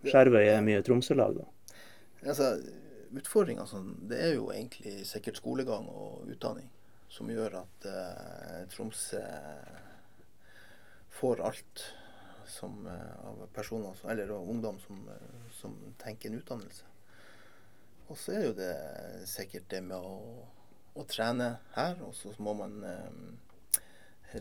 Skjervøy 0.05 0.43
er 0.45 0.63
mye 0.65 0.83
Tromsø-lag, 0.85 1.39
da. 1.39 1.77
Altså, 2.25 2.55
Utfordringa 3.15 3.65
sånn, 3.69 3.93
er 4.11 4.35
jo 4.35 4.49
egentlig 4.53 5.05
sikkert 5.07 5.39
skolegang 5.39 5.85
og 5.89 6.25
utdanning 6.29 6.67
som 7.15 7.29
gjør 7.31 7.61
at 7.61 7.85
uh, 7.87 8.63
Tromsø 8.73 9.21
får 11.15 11.43
alt 11.47 11.83
som, 12.49 12.81
uh, 12.87 13.29
av 13.29 13.45
personer, 13.55 13.95
eller 14.11 14.33
av 14.35 14.49
ungdom 14.51 14.79
som, 14.83 14.99
eh, 15.09 15.47
som 15.55 15.77
tenker 16.01 16.29
en 16.29 16.41
utdannelse. 16.41 16.83
Og 18.07 18.19
så 18.19 18.35
er 18.35 18.43
jo 18.45 18.57
det 18.57 18.73
sikkert 19.29 19.69
det 19.71 19.81
med 19.87 19.97
å, 19.97 20.43
å 20.93 21.05
trene 21.09 21.55
her, 21.73 21.97
og 22.05 22.13
så 22.17 22.33
må 22.43 22.53
man 22.57 22.77
eh, 22.85 23.79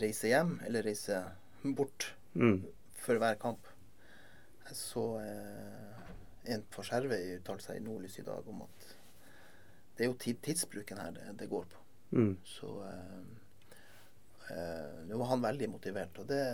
reise 0.02 0.28
hjem 0.28 0.58
eller 0.66 0.84
reise 0.84 1.22
bort 1.64 2.10
Mm. 2.34 2.64
for 2.98 3.20
hver 3.20 3.38
kamp. 3.40 3.68
Jeg 4.64 4.76
så 4.78 5.04
eh, 5.20 6.04
en 6.54 6.64
på 6.72 6.82
Skjervøy 6.84 7.36
uttale 7.38 7.62
seg 7.62 7.78
i 7.78 7.84
Nordlys 7.84 8.18
i 8.18 8.26
dag 8.26 8.48
om 8.48 8.62
at 8.64 8.92
det 9.94 10.04
er 10.04 10.10
jo 10.10 10.34
tidsbruken 10.42 10.98
her 10.98 11.12
det, 11.14 11.26
det 11.38 11.48
går 11.50 11.66
på. 11.70 11.82
Mm. 12.16 12.32
Så 12.48 12.70
eh, 12.88 13.20
eh, 14.50 15.02
nå 15.08 15.18
var 15.20 15.30
han 15.34 15.44
veldig 15.44 15.70
motivert. 15.76 16.18
Og 16.18 16.30
det 16.32 16.44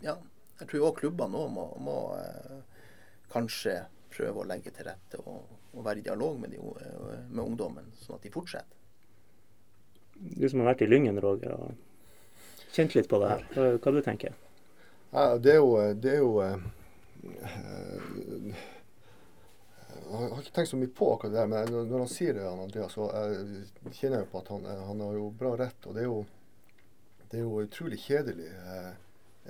Ja. 0.00 0.18
Jeg 0.60 0.68
tror 0.68 0.90
òg 0.90 0.98
klubbene 0.98 1.32
nå 1.32 1.46
må, 1.48 1.62
må 1.80 1.96
eh, 2.18 2.58
kanskje 3.32 3.78
prøve 4.12 4.42
å 4.42 4.48
legge 4.48 4.72
til 4.76 4.84
rette 4.84 5.20
og, 5.22 5.54
og 5.72 5.84
være 5.86 6.02
i 6.02 6.04
dialog 6.04 6.36
med, 6.42 6.52
de, 6.52 6.58
eh, 6.60 7.22
med 7.30 7.40
ungdommen, 7.44 7.86
sånn 7.96 8.18
at 8.18 8.26
de 8.26 8.32
fortsetter. 8.34 8.76
Du 10.20 10.44
som 10.48 10.60
har 10.60 10.74
vært 10.74 10.84
i 10.84 10.90
Lyngen, 10.90 11.20
Roger, 11.24 11.54
og 11.56 11.89
kjent 12.72 12.94
litt 12.94 13.08
på 13.10 13.18
det 13.22 13.30
her. 13.32 13.46
Hva, 13.78 13.92
du 13.92 14.00
tenker 14.04 14.34
Ja, 15.10 15.36
det 15.38 15.56
er 15.56 15.60
jo, 15.60 15.70
det 15.98 16.12
er 16.14 16.20
jo 16.22 16.34
eh, 16.44 16.66
eh, 17.42 18.60
Jeg 20.10 20.30
har 20.32 20.42
ikke 20.42 20.54
tenkt 20.58 20.70
så 20.72 20.78
mye 20.80 20.92
på 21.00 21.12
akkurat 21.14 21.34
det 21.34 21.40
der, 21.40 21.50
men 21.50 21.88
når 21.90 22.04
han 22.04 22.10
sier 22.10 22.34
det, 22.34 22.46
han 22.46 22.62
Andreas, 22.64 22.94
så 22.96 23.08
jeg 23.14 23.94
kjenner 23.98 24.22
jeg 24.22 24.30
på 24.32 24.42
at 24.42 24.50
han, 24.54 24.66
eh, 24.66 24.84
han 24.88 25.02
har 25.06 25.18
jo 25.18 25.30
bra 25.42 25.54
rett. 25.60 25.86
Og 25.86 25.96
det 25.96 26.04
er 26.04 26.08
jo, 26.08 26.20
det 27.30 27.40
er 27.40 27.46
jo 27.46 27.62
utrolig 27.64 28.00
kjedelig, 28.02 28.50
eh, 28.50 28.92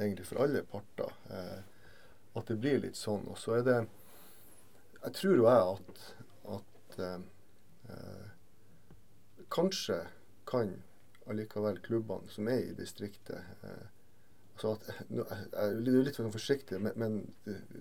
egentlig 0.00 0.28
for 0.28 0.44
alle 0.44 0.64
parter, 0.68 1.12
eh, 1.32 1.58
at 2.36 2.52
det 2.52 2.60
blir 2.60 2.82
litt 2.84 2.98
sånn. 3.00 3.24
Og 3.28 3.38
så 3.40 3.58
er 3.60 3.66
det 3.66 3.80
Jeg 5.00 5.12
tror 5.16 5.36
jo 5.36 5.44
jeg 5.48 5.68
at, 5.74 6.00
at 6.56 6.98
eh, 7.00 7.20
eh, 7.88 8.26
kanskje 9.50 10.02
kan 10.50 10.74
allikevel 11.30 11.80
klubbene 11.84 12.28
som 12.32 12.48
er 12.52 12.64
i 12.68 12.74
distriktet 12.78 13.38
eh, 13.66 13.86
altså 14.54 14.74
at, 14.76 14.88
nå, 15.08 15.24
jeg, 15.30 15.46
jeg 15.52 15.66
er 15.66 15.78
litt- 15.86 16.06
litt 16.10 16.18
sånn 16.20 16.32
forsiktig, 16.34 16.80
men, 16.84 16.96
men 17.00 17.20
eh, 17.48 17.78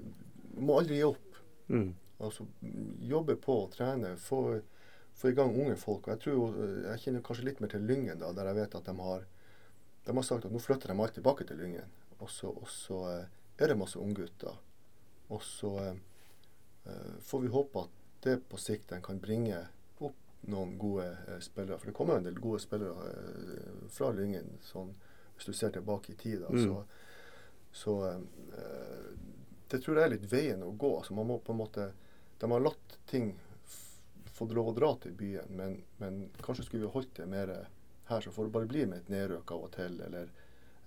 må 0.59 0.77
aldri 0.79 0.99
gi 1.01 1.07
opp. 1.09 1.41
Mm. 1.69 1.89
Altså 2.19 2.45
jobbe 3.09 3.35
på 3.39 3.55
trene. 3.75 4.13
Få, 4.19 4.39
få 5.19 5.29
i 5.31 5.35
gang 5.37 5.51
unge 5.55 5.75
folk. 5.79 6.07
Og 6.07 6.13
jeg 6.15 6.21
tror 6.25 6.55
eh, 6.63 6.77
jeg 6.91 7.03
kjenner 7.05 7.25
kanskje 7.27 7.45
litt 7.49 7.59
mer 7.63 7.71
til 7.73 7.83
Lyngen, 7.87 8.19
da, 8.21 8.31
der 8.35 8.49
jeg 8.51 8.59
vet 8.61 8.79
at 8.79 8.87
de 8.89 8.95
har 9.03 9.27
de 10.07 10.15
har 10.15 10.25
sagt 10.25 10.45
at 10.47 10.53
nå 10.55 10.59
flytter 10.63 10.89
de 10.89 10.95
alt 11.03 11.13
tilbake 11.19 11.45
til 11.45 11.59
Lyngen. 11.61 11.91
Og 12.19 12.31
så, 12.33 12.49
så 12.71 13.01
eh, 13.11 13.25
er 13.59 13.71
det 13.73 13.77
masse 13.77 13.99
unggutter. 13.99 14.55
Og 15.29 15.43
så 15.45 15.73
eh, 15.83 15.99
eh, 16.89 17.11
får 17.27 17.43
vi 17.43 17.51
håpe 17.53 17.83
at 17.85 17.97
det 18.25 18.39
på 18.51 18.57
sikt 18.59 18.91
kan 19.05 19.19
bringe 19.21 19.59
noen 20.41 20.77
gode 20.79 21.07
eh, 21.27 21.39
spillere. 21.43 21.77
For 21.79 21.91
det 21.91 21.97
kommer 21.97 22.17
en 22.17 22.27
del 22.27 22.39
gode 22.39 22.61
spillere 22.63 23.11
eh, 23.11 23.83
fra 23.93 24.11
Lyngen, 24.15 24.57
sånn, 24.63 24.93
hvis 25.35 25.49
du 25.49 25.53
ser 25.53 25.73
tilbake 25.75 26.13
i 26.13 26.19
tid. 26.19 26.41
Da, 26.45 26.53
Mm. 26.53 26.65
Så, 26.65 26.83
så 27.71 27.95
eh, 28.07 29.09
det 29.69 29.81
tror 29.83 29.99
jeg 29.99 30.07
er 30.07 30.15
litt 30.15 30.31
veien 30.31 30.63
å 30.65 30.71
gå. 30.71 30.95
Altså, 30.97 31.13
man 31.13 31.27
må 31.29 31.39
på 31.39 31.53
en 31.53 31.61
måte, 31.61 31.91
de 32.39 32.51
har 32.51 32.63
latt 32.63 32.97
ting 33.09 33.33
få 34.39 34.47
lov 34.55 34.71
å 34.71 34.73
dra 34.77 34.93
til 35.03 35.11
byen, 35.19 35.51
men, 35.51 35.81
men 35.99 36.19
kanskje 36.41 36.63
skulle 36.65 36.87
vi 36.87 36.93
holdt 36.93 37.17
det 37.19 37.27
mer 37.27 37.51
her, 38.09 38.21
så 38.21 38.31
får 38.31 38.47
det 38.47 38.53
bare 38.55 38.69
bli 38.71 38.85
med 38.85 39.03
et 39.03 39.09
nedrøk 39.11 39.51
av 39.51 39.65
og 39.67 39.73
til, 39.75 39.99
eller 40.05 40.29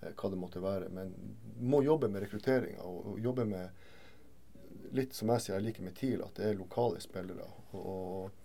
eh, 0.01 0.13
hva 0.17 0.31
det 0.33 0.39
måtte 0.41 0.63
være. 0.63 0.89
Men 0.95 1.13
må 1.61 1.83
jobbe 1.85 2.09
med 2.11 2.25
rekrutteringa 2.25 2.83
og, 2.89 3.13
og 3.13 3.21
jobbe 3.21 3.47
med 3.49 4.95
litt 4.97 5.15
som 5.17 5.31
jeg 5.33 5.45
sier, 5.45 5.59
jeg 5.59 5.69
liker 5.69 5.87
med 5.87 5.97
TIL, 5.97 6.25
at 6.25 6.39
det 6.39 6.49
er 6.49 6.59
lokale 6.59 7.01
spillere. 7.05 7.47
Og, 7.73 7.83
og, 7.83 8.41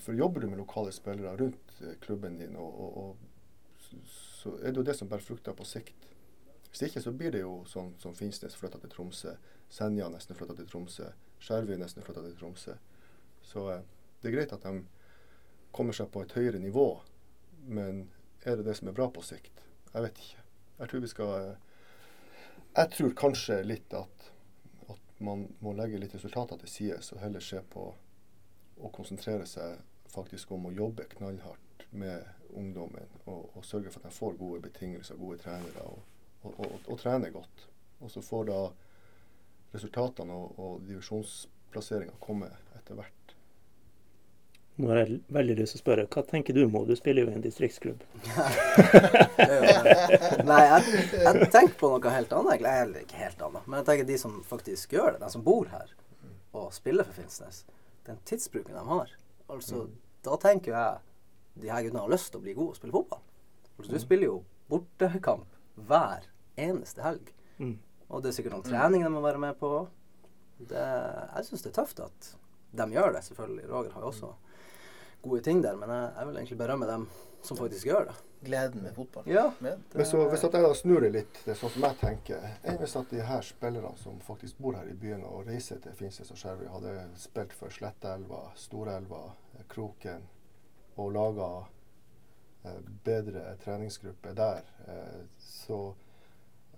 for 0.00 0.14
jobber 0.16 0.40
du 0.40 0.46
med 0.48 0.58
lokale 0.58 0.92
spillere 0.92 1.36
rundt 1.36 1.74
eh, 1.82 1.94
klubben 2.00 2.38
din, 2.38 2.56
og, 2.56 2.80
og, 2.80 2.96
og 2.98 3.16
så- 4.08 4.56
er 4.62 4.72
det 4.72 4.76
jo 4.76 4.82
det 4.82 4.96
som 4.96 5.08
bærer 5.08 5.20
frukter 5.24 5.52
på 5.52 5.64
sikt. 5.64 6.06
Hvis 6.70 6.82
ikke 6.88 7.00
så 7.04 7.12
blir 7.12 7.30
det 7.32 7.40
jo 7.44 7.58
sånn 7.70 7.92
som 8.02 8.14
Finnsnes 8.18 8.56
flytta 8.58 8.80
til 8.82 8.90
Tromsø, 8.90 9.34
Senja 9.70 10.08
nesten 10.10 10.36
flytta 10.36 10.56
til 10.58 10.66
Tromsø, 10.66 11.06
Skjervøy 11.44 11.76
nesten 11.78 12.02
flytta 12.02 12.22
til 12.24 12.36
Tromsø. 12.40 12.74
Så 13.42 13.66
eh, 13.72 13.82
det 14.22 14.30
er 14.32 14.36
greit 14.38 14.52
at 14.56 14.62
de 14.66 14.84
kommer 15.74 15.92
seg 15.96 16.10
på 16.14 16.22
et 16.24 16.32
høyere 16.32 16.58
nivå, 16.62 16.86
men 17.66 18.08
er 18.44 18.56
det 18.56 18.64
det 18.66 18.76
som 18.76 18.88
er 18.90 18.96
bra 18.96 19.08
på 19.10 19.22
sikt? 19.24 19.62
Jeg 19.94 20.02
vet 20.02 20.18
ikke. 20.24 20.42
Jeg 20.80 20.88
tror 20.90 21.00
vi 21.04 21.08
skal 21.12 21.34
eh, 21.38 21.56
Jeg 22.76 22.90
tror 22.96 23.14
kanskje 23.14 23.60
litt 23.62 23.94
at, 23.94 24.30
at 24.90 25.20
man 25.22 25.46
må 25.62 25.72
legge 25.78 25.98
litt 26.02 26.14
resultater 26.16 26.58
til 26.58 26.68
side, 26.72 26.98
og 27.14 27.20
heller 27.22 27.40
se 27.40 27.60
på 27.70 27.92
å 28.80 28.90
konsentrere 28.94 29.46
seg 29.46 29.78
faktisk 30.14 30.52
om 30.54 30.68
å 30.68 30.74
jobbe 30.74 31.06
knallhardt 31.16 31.86
med 31.90 32.24
ungdommen 32.54 33.10
og, 33.24 33.50
og 33.54 33.66
sørge 33.66 33.90
for 33.90 34.02
at 34.02 34.10
de 34.10 34.18
får 34.18 34.38
gode 34.38 34.62
betingelser, 34.66 35.18
gode 35.18 35.40
trenere, 35.42 35.86
og, 35.88 35.98
og, 36.42 36.58
og, 36.58 36.78
og 36.86 37.00
trene 37.00 37.32
godt. 37.34 37.66
Og 38.00 38.10
så 38.10 38.22
får 38.22 38.48
da 38.50 38.60
resultatene 39.74 40.38
og, 40.38 40.58
og 40.58 40.88
divisjonsplasseringa 40.88 42.18
komme 42.22 42.50
etter 42.78 42.98
hvert. 42.98 43.24
Nå 44.74 44.88
har 44.90 45.04
jeg 45.04 45.20
veldig 45.30 45.54
lyst 45.60 45.76
til 45.76 45.78
å 45.78 45.82
spørre, 45.84 46.04
hva 46.10 46.22
tenker 46.26 46.56
du 46.56 46.64
Mo? 46.66 46.80
Du 46.86 46.96
spiller 46.98 47.22
jo 47.22 47.30
i 47.30 47.36
en 47.36 47.44
distriktsklubb. 47.44 48.00
Nei, 50.50 50.62
jeg, 50.66 50.80
jeg 51.14 51.50
tenker 51.54 51.76
på 51.78 51.92
noe 51.92 52.14
helt 52.16 52.34
annet. 52.34 52.56
Eller 52.58 53.04
ikke 53.04 53.20
helt 53.20 53.44
annet, 53.46 53.68
men 53.68 53.78
jeg 53.78 53.86
tenker 53.90 54.08
de 54.08 54.16
som 54.18 54.32
faktisk 54.48 54.96
gjør 54.96 55.14
det, 55.14 55.20
de 55.22 55.28
som 55.36 55.46
bor 55.46 55.70
her. 55.70 55.94
og 56.58 56.74
spiller 56.74 57.06
for 57.06 57.14
Finnsnes. 57.20 57.62
Den 58.04 58.20
tidsbruken 58.28 58.76
de 58.76 58.84
har. 58.88 59.14
Altså, 59.48 59.86
Da 60.24 60.36
tenker 60.40 60.72
jeg 60.72 61.60
de 61.60 61.70
her 61.70 61.82
guttene 61.84 62.02
har 62.02 62.12
lyst 62.12 62.30
til 62.32 62.40
å 62.40 62.44
bli 62.44 62.54
gode 62.56 62.74
og 62.74 62.78
spille 62.78 62.94
fotball. 62.94 63.20
Altså, 63.78 63.90
du 63.92 63.98
spiller 64.02 64.28
jo 64.30 64.38
bortekamp 64.70 65.58
hver 65.88 66.26
eneste 66.60 67.04
helg. 67.04 67.30
Mm. 67.58 67.76
Og 68.08 68.22
det 68.22 68.30
er 68.30 68.36
sikkert 68.38 68.56
noen 68.56 68.66
trening 68.66 69.04
de 69.04 69.12
må 69.12 69.22
være 69.24 69.40
med 69.42 69.58
på. 69.60 69.70
Det, 70.58 70.80
jeg 70.80 71.46
syns 71.48 71.64
det 71.64 71.70
er 71.72 71.78
tøft 71.80 72.02
at 72.04 72.30
de 72.74 72.86
gjør 72.94 73.14
det, 73.14 73.22
selvfølgelig. 73.26 73.68
Roger 73.70 73.94
har 73.94 74.04
jo 74.04 74.10
også 74.12 74.32
gode 75.24 75.40
ting 75.46 75.62
der, 75.64 75.76
men 75.78 75.90
jeg, 75.90 76.12
jeg 76.18 76.28
vil 76.28 76.40
egentlig 76.40 76.58
berømme 76.60 76.88
dem 76.90 77.06
som 77.44 77.58
faktisk 77.58 77.88
gjør 77.90 78.10
det. 78.10 78.16
Gleden 78.44 78.82
med 78.82 78.94
fotball. 78.94 79.26
Ja. 79.30 79.46
Med. 79.58 79.82
Men 79.92 80.06
så, 80.06 80.20
hvis 80.30 80.44
at 80.44 80.56
jeg 80.56 80.66
da 80.66 80.72
snur 80.76 81.04
det 81.04 81.10
litt, 81.14 81.40
det 81.44 81.54
er 81.54 81.58
sånn 81.58 81.72
som 81.74 81.86
jeg 81.88 81.98
tenker 82.00 82.46
Enn 82.62 82.78
hvis 82.80 82.96
at 83.00 83.10
de 83.12 83.22
her 83.24 83.44
spillerne 83.46 83.92
som 84.00 84.20
faktisk 84.24 84.60
bor 84.62 84.78
her 84.78 84.88
i 84.90 84.96
byen 84.98 85.24
og 85.28 85.48
reiser 85.48 85.80
til 85.84 85.96
Finnsnes 85.98 86.32
og 86.34 86.40
Skjervøy, 86.40 86.68
hadde 86.72 86.94
spilt 87.20 87.56
for 87.56 87.74
Sletteelva, 87.74 88.42
Storelva, 88.58 89.22
Kroken 89.70 90.24
og 91.00 91.12
laga 91.14 91.50
eh, 92.64 92.80
bedre 93.06 93.56
treningsgrupper 93.64 94.36
der, 94.38 94.64
eh, 94.86 95.20
så 95.42 95.80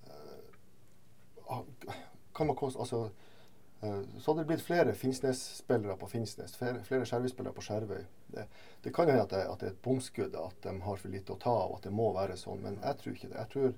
eh, 0.07 1.97
kan 2.37 2.47
man 2.49 2.57
koste 2.57 2.81
Altså 2.81 3.05
eh, 3.07 3.26
så 4.19 4.31
hadde 4.31 4.43
det 4.43 4.51
blitt 4.51 4.65
flere 4.65 4.95
Finnsnes-spillere 4.97 5.97
på 6.01 6.09
Finnsnes, 6.11 6.55
flere, 6.57 6.83
flere 6.87 7.07
Skjervøy-spillere 7.09 7.57
på 7.57 7.65
Skjervøy. 7.67 8.05
Det, 8.35 8.47
det 8.85 8.93
kan 8.95 9.09
jo 9.09 9.15
hende 9.15 9.27
at, 9.27 9.35
at 9.41 9.61
det 9.61 9.69
er 9.69 9.75
et 9.75 9.83
bomskudd, 9.85 10.37
at 10.39 10.61
de 10.65 10.75
har 10.85 11.03
for 11.03 11.13
lite 11.13 11.35
å 11.35 11.41
ta 11.43 11.55
av, 11.65 11.77
at 11.77 11.89
det 11.89 11.93
må 11.95 12.09
være 12.17 12.39
sånn, 12.41 12.63
men 12.65 12.79
jeg 12.83 13.01
tror 13.01 13.17
ikke 13.17 13.31
det. 13.33 13.43
Jeg 13.43 13.53
tror 13.55 13.75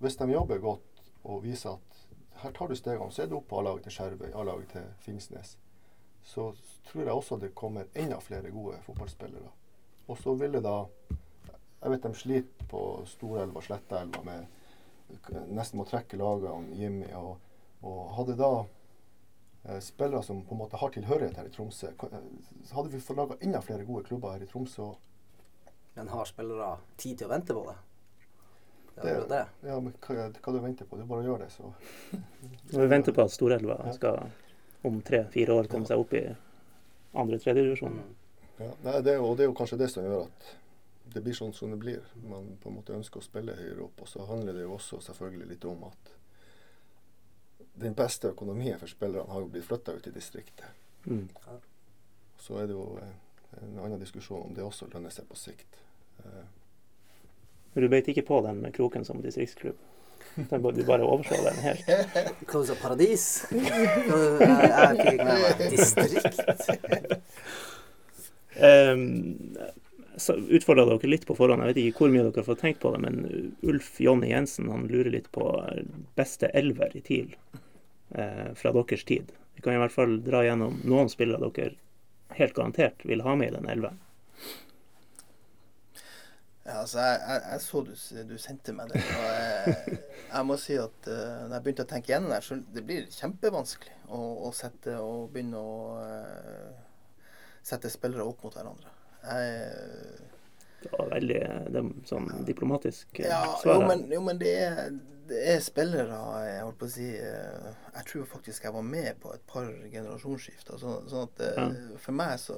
hvis 0.00 0.20
de 0.20 0.30
jobber 0.32 0.62
godt 0.64 1.02
og 1.28 1.42
viser 1.44 1.76
at 1.76 2.04
her 2.42 2.54
tar 2.56 2.70
du 2.70 2.76
stegene, 2.78 3.12
så 3.12 3.24
er 3.24 3.30
du 3.30 3.36
oppe 3.36 3.52
på 3.52 3.60
A-laget 3.60 3.88
til 3.88 3.96
Skjervøy, 3.98 4.30
A-laget 4.32 4.72
til 4.76 4.86
Finnsnes, 5.04 5.56
så 6.24 6.50
tror 6.88 7.04
jeg 7.04 7.16
også 7.16 7.40
det 7.40 7.54
kommer 7.56 7.90
enda 7.94 8.20
flere 8.24 8.52
gode 8.54 8.78
fotballspillere. 8.86 9.50
Og 10.08 10.18
så 10.18 10.34
ville 10.34 10.62
da 10.64 10.84
Jeg 11.80 11.90
vet 11.90 12.02
de 12.04 12.12
sliter 12.12 12.66
på 12.68 12.80
Storelva 13.08 13.56
og 13.56 13.64
Sletteelva 13.64 14.20
med 14.20 14.48
nesten 15.50 15.80
må 15.80 15.86
trekke 15.88 16.18
lagene 16.20 16.76
Jimmy. 16.76 17.08
Og, 17.16 17.38
og 17.86 18.00
hadde 18.18 18.36
da 18.38 18.50
eh, 18.60 18.68
spillere 19.80 20.22
som 20.24 20.42
på 20.44 20.54
en 20.54 20.58
måte 20.62 20.76
har 20.80 20.90
tilhørighet 20.94 21.36
her 21.36 21.44
i 21.46 21.52
Tromsø, 21.52 21.86
eh, 21.88 22.18
så 22.64 22.74
hadde 22.74 22.88
vi 22.94 23.00
fått 23.00 23.16
laga 23.16 23.36
enda 23.40 23.60
flere 23.60 23.84
gode 23.84 24.04
klubber 24.08 24.32
her 24.32 24.42
i 24.42 24.48
Tromsø. 24.48 24.94
Men 25.94 26.08
har 26.08 26.24
spillere 26.24 26.76
tid 26.96 27.18
til 27.18 27.26
å 27.28 27.30
vente 27.30 27.54
på 27.54 27.64
det? 27.66 27.76
Det 28.94 29.02
Det- 29.02 29.28
det. 29.28 29.46
Ja, 29.68 29.80
men 29.80 29.92
hva, 30.00 30.30
hva 30.32 30.52
du 30.52 30.58
venter 30.60 30.84
på? 30.84 30.96
Det 30.96 31.02
er 31.02 31.06
bare 31.06 31.22
å 31.22 31.28
gjøre 31.28 31.38
det, 31.44 31.50
så 31.52 31.72
Når 32.72 32.80
vi 32.84 32.86
venter 32.86 33.12
på 33.12 33.22
at 33.22 33.30
Storelva 33.30 33.92
skal 33.94 34.30
om 34.84 35.00
tre-fire 35.02 35.52
år 35.52 35.68
komme 35.68 35.86
seg 35.86 35.98
opp 35.98 36.12
i 36.14 36.24
andre-tredje 37.14 37.62
divisjon. 37.64 37.92
Mm. 37.92 38.16
Ja, 38.60 38.72
nei, 38.84 39.00
det, 39.00 39.18
og 39.18 39.36
det 39.36 39.44
er 39.44 39.48
jo 39.50 39.54
kanskje 39.56 39.78
det 39.78 39.90
som 39.90 40.04
gjør 40.04 40.26
at 40.26 40.56
det 41.14 41.22
blir 41.24 41.34
sånn 41.34 41.52
som 41.54 41.70
det 41.70 41.78
blir. 41.80 42.00
Man 42.28 42.56
på 42.62 42.68
en 42.68 42.76
måte 42.76 42.94
ønsker 42.94 43.20
å 43.20 43.24
spille 43.24 43.56
høyere 43.56 43.82
opp. 43.84 44.00
Og 44.00 44.08
så 44.08 44.26
handler 44.28 44.52
det 44.52 44.62
jo 44.62 44.74
også 44.76 45.00
selvfølgelig 45.02 45.48
litt 45.48 45.64
om 45.64 45.84
at 45.84 46.12
den 47.74 47.94
beste 47.94 48.28
økonomien 48.34 48.78
for 48.78 48.90
spillerne 48.90 49.30
har 49.32 49.40
jo 49.40 49.50
blitt 49.52 49.66
flytta 49.68 49.92
ut 49.96 50.06
i 50.06 50.14
distriktet. 50.14 50.66
Mm. 51.06 51.28
Så 52.40 52.58
er 52.60 52.66
det 52.68 52.76
jo 52.76 52.98
eh, 53.00 53.12
en 53.62 53.78
annen 53.84 54.00
diskusjon 54.00 54.42
om 54.48 54.54
det 54.56 54.64
også 54.64 54.88
lønner 54.92 55.12
seg 55.14 55.28
på 55.28 55.38
sikt. 55.38 55.78
Eh, 56.24 56.44
Men 57.72 57.84
du 57.84 57.88
beit 57.92 58.08
ikke 58.08 58.26
på 58.26 58.40
den 58.44 58.60
med 58.64 58.74
Kroken 58.74 59.04
som 59.04 59.22
distriktsklubb. 59.22 59.78
Du 60.36 60.84
bare 60.86 61.02
overså 61.02 61.38
den 61.42 61.58
helt. 61.64 61.88
Close 62.50 62.74
du 62.74 62.80
paradis? 62.80 63.46
Jeg, 63.50 63.64
jeg 63.66 64.98
fikk 65.00 65.12
ikke 65.12 65.24
med 65.24 65.44
meg 65.44 65.70
distrikt. 65.74 66.40
Um, 68.60 69.56
Utfordra 70.28 70.86
dere 70.88 71.10
litt 71.10 71.26
på 71.28 71.36
forhånd. 71.38 71.62
Jeg 71.64 71.72
vet 71.72 71.82
ikke 71.82 72.04
hvor 72.04 72.12
mye 72.12 72.24
dere 72.26 72.42
har 72.42 72.48
fått 72.48 72.62
tenkt 72.64 72.80
på 72.82 72.92
det, 72.94 73.02
men 73.04 73.20
Ulf 73.66 73.92
Jonny 74.02 74.32
Jensen 74.32 74.70
han 74.72 74.88
lurer 74.90 75.12
litt 75.14 75.30
på 75.34 75.46
beste 76.18 76.50
elver 76.56 76.96
i 76.96 77.02
TIL 77.06 77.34
eh, 78.14 78.50
fra 78.56 78.74
deres 78.76 79.04
tid. 79.08 79.32
Vi 79.56 79.64
kan 79.64 79.76
i 79.76 79.80
hvert 79.82 79.94
fall 79.94 80.18
dra 80.24 80.44
gjennom 80.46 80.80
noen 80.88 81.10
spillere 81.12 81.50
dere 81.56 81.76
helt 82.38 82.54
garantert 82.54 83.04
vil 83.04 83.24
ha 83.26 83.34
med 83.36 83.50
i 83.50 83.56
den 83.56 83.68
elveren. 83.68 83.98
Ja, 86.70 86.82
altså, 86.82 87.00
jeg, 87.00 87.20
jeg, 87.26 87.42
jeg 87.50 87.62
så 87.64 87.80
du, 87.82 87.92
du 88.28 88.36
sendte 88.38 88.74
meg 88.76 88.92
det. 88.92 89.00
Og 89.00 89.24
jeg, 89.26 89.98
jeg 90.34 90.46
må 90.46 90.56
si 90.60 90.76
at 90.78 91.08
uh, 91.08 91.48
når 91.48 91.56
jeg 91.56 91.64
begynte 91.64 91.86
å 91.86 91.90
tenke 91.90 92.12
igjen 92.12 92.28
det, 92.30 92.38
så 92.46 92.60
det 92.76 92.84
blir 92.86 93.08
kjempevanskelig 93.16 93.96
å, 94.12 94.20
å 94.46 94.52
sette 94.54 94.94
og 95.02 95.32
begynne 95.34 95.58
å 95.58 95.74
uh, 95.98 96.70
sette 97.66 97.90
spillere 97.92 98.26
opp 98.28 98.44
mot 98.46 98.54
hverandre. 98.54 98.92
Jeg, 99.24 100.26
Det 100.82 100.90
var 100.94 101.10
veldig 101.12 101.40
det, 101.74 101.82
sånn 102.08 102.28
diplomatisk 102.48 103.20
eh, 103.20 103.28
ja, 103.28 103.42
svar. 103.62 103.74
jo, 103.82 103.88
men, 103.88 104.04
jo, 104.12 104.20
men 104.24 104.38
det, 104.40 104.52
er, 104.64 104.94
det 105.28 105.40
er 105.54 105.60
spillere 105.64 106.20
Jeg 106.46 106.62
holdt 106.64 106.78
på 106.80 106.88
å 106.88 106.92
si 106.94 107.08
eh, 107.20 107.66
Jeg 107.96 108.06
tror 108.12 108.30
faktisk 108.30 108.64
jeg 108.64 108.72
var 108.78 108.86
med 108.86 109.20
på 109.20 109.34
et 109.34 109.44
par 109.50 109.68
generasjonsskifter. 109.92 110.78
Så, 110.80 110.94
sånn 111.10 111.28
at 111.28 111.44
eh, 111.44 111.58
Ja. 111.60 111.98
for 112.00 112.16
meg 112.16 112.38
så 112.40 112.56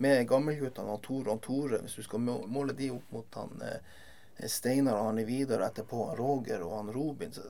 Med 0.00 0.24
gammelguttene 0.30 0.94
og 0.94 1.02
Tore 1.04 1.34
og 1.34 1.42
Tore, 1.44 1.82
hvis 1.84 1.98
du 2.00 2.02
skal 2.06 2.22
måle 2.24 2.72
de 2.72 2.88
opp 2.94 3.10
mot 3.12 3.34
han 3.36 3.60
eh, 3.68 4.00
Steinar 4.48 4.96
og 4.96 5.10
han 5.10 5.18
Vidar 5.20 5.28
videre 5.28 5.66
etterpå 5.68 6.06
han 6.08 6.16
Roger 6.16 6.62
og 6.64 6.72
han 6.78 6.88
Robin, 6.94 7.34
så 7.36 7.42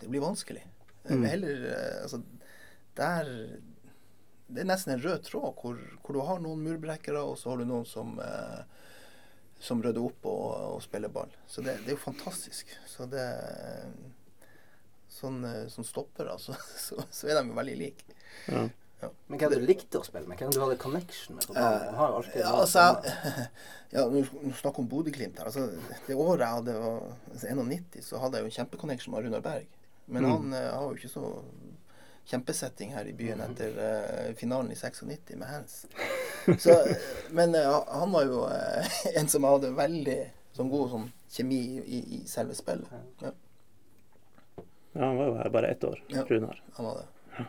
det 0.00 0.08
blir 0.10 0.20
vanskelig. 0.20 0.64
Mm. 1.06 1.22
heller 1.30 1.62
eh, 1.70 2.02
Altså, 2.02 2.18
der 2.98 3.30
Det 4.54 4.62
er 4.64 4.68
nesten 4.70 4.94
en 4.94 5.02
rød 5.04 5.22
tråd 5.26 5.50
hvor, 5.60 5.78
hvor 6.04 6.16
du 6.16 6.20
har 6.28 6.38
noen 6.44 6.62
murbrekkere, 6.64 7.20
og 7.26 7.36
så 7.40 7.50
har 7.52 7.60
du 7.62 7.66
noen 7.68 7.86
som 7.88 8.14
eh, 8.22 8.62
som 9.64 9.80
rydder 9.82 10.04
opp 10.04 10.26
og, 10.28 10.44
og 10.74 10.82
spiller 10.84 11.08
ball. 11.08 11.30
Så 11.48 11.62
det, 11.64 11.78
det 11.84 11.92
er 11.94 11.96
jo 11.96 12.02
fantastisk. 12.04 12.72
Så 12.90 13.06
det 13.08 13.24
Sånn, 15.14 15.44
eh, 15.46 15.66
sånn 15.70 15.86
stopper, 15.86 16.26
altså, 16.32 16.56
så, 16.86 17.04
så 17.14 17.28
er 17.30 17.38
de 17.38 17.48
jo 17.52 17.54
veldig 17.58 17.76
like. 17.78 18.16
Ja. 18.50 18.64
Men 19.28 19.38
hvem 19.38 19.52
du 19.52 19.66
likte 19.68 20.00
å 20.00 20.04
spille 20.06 20.26
med? 20.30 20.38
Hvem 20.40 20.52
du 20.54 20.58
hadde 20.62 20.78
connection 20.80 21.36
med? 21.36 21.44
alltid 21.52 22.40
Ja, 22.40 22.54
altså, 22.56 22.84
jeg- 23.04 23.48
ja, 23.94 24.04
Nå 24.10 24.22
nå 24.48 24.52
snakker 24.58 24.80
om 24.82 24.88
Bodø-Glimt 24.90 25.38
her. 25.38 25.50
Altså, 25.50 25.66
det 26.08 26.16
året 26.16 26.40
jeg 26.46 26.56
hadde 26.58 26.76
var 26.80 27.02
altså, 27.30 27.52
91, 27.52 28.00
så 28.06 28.22
hadde 28.22 28.40
jeg 28.40 28.46
jo 28.46 28.50
en 28.50 28.56
kjempeconnection 28.58 29.14
med 29.14 29.26
Runar 29.28 29.44
Berg. 29.44 29.68
Men 30.06 30.24
Mm. 30.24 30.30
han 30.32 30.56
eh, 30.58 30.70
har 30.72 30.88
jo 30.88 30.96
ikke 30.98 31.12
så 31.14 31.28
kjempesetting 32.24 32.94
her 32.94 33.04
i 33.04 33.12
byen 33.12 33.40
etter 33.44 33.76
uh, 33.78 34.34
finalen 34.34 34.72
i 34.72 34.76
96 34.76 35.34
med 35.36 35.48
Hands. 35.48 35.86
Så, 36.64 36.76
men 37.30 37.54
uh, 37.54 37.84
han 37.88 38.12
var 38.12 38.24
jo 38.24 38.44
uh, 38.48 38.94
en 39.18 39.28
som 39.28 39.44
hadde 39.44 39.74
veldig 39.76 40.18
sånn 40.56 40.70
god 40.72 40.92
sånn 40.94 41.08
kjemi 41.34 41.60
i, 41.82 42.00
i 42.18 42.22
selve 42.30 42.56
spillet. 42.56 42.88
Ja, 43.20 43.32
ja, 44.94 45.04
han 45.08 45.16
var 45.18 45.26
jo 45.26 45.36
her 45.40 45.50
bare 45.50 45.72
ett 45.74 45.84
år, 45.84 46.02
Ja. 46.08 46.22
Runar. 46.28 46.62
han 46.76 46.86
var 46.86 47.00
det. 47.02 47.06
Ja. 47.38 47.46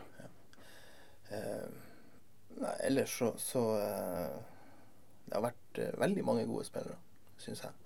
Nei, 2.56 2.72
ellers 2.88 3.12
så, 3.18 3.28
så 3.38 3.62
Det 3.76 5.34
har 5.34 5.44
vært 5.44 5.78
veldig 6.00 6.24
mange 6.26 6.46
gode 6.48 6.64
spillere, 6.66 6.96
syns 7.38 7.62
jeg. 7.62 7.85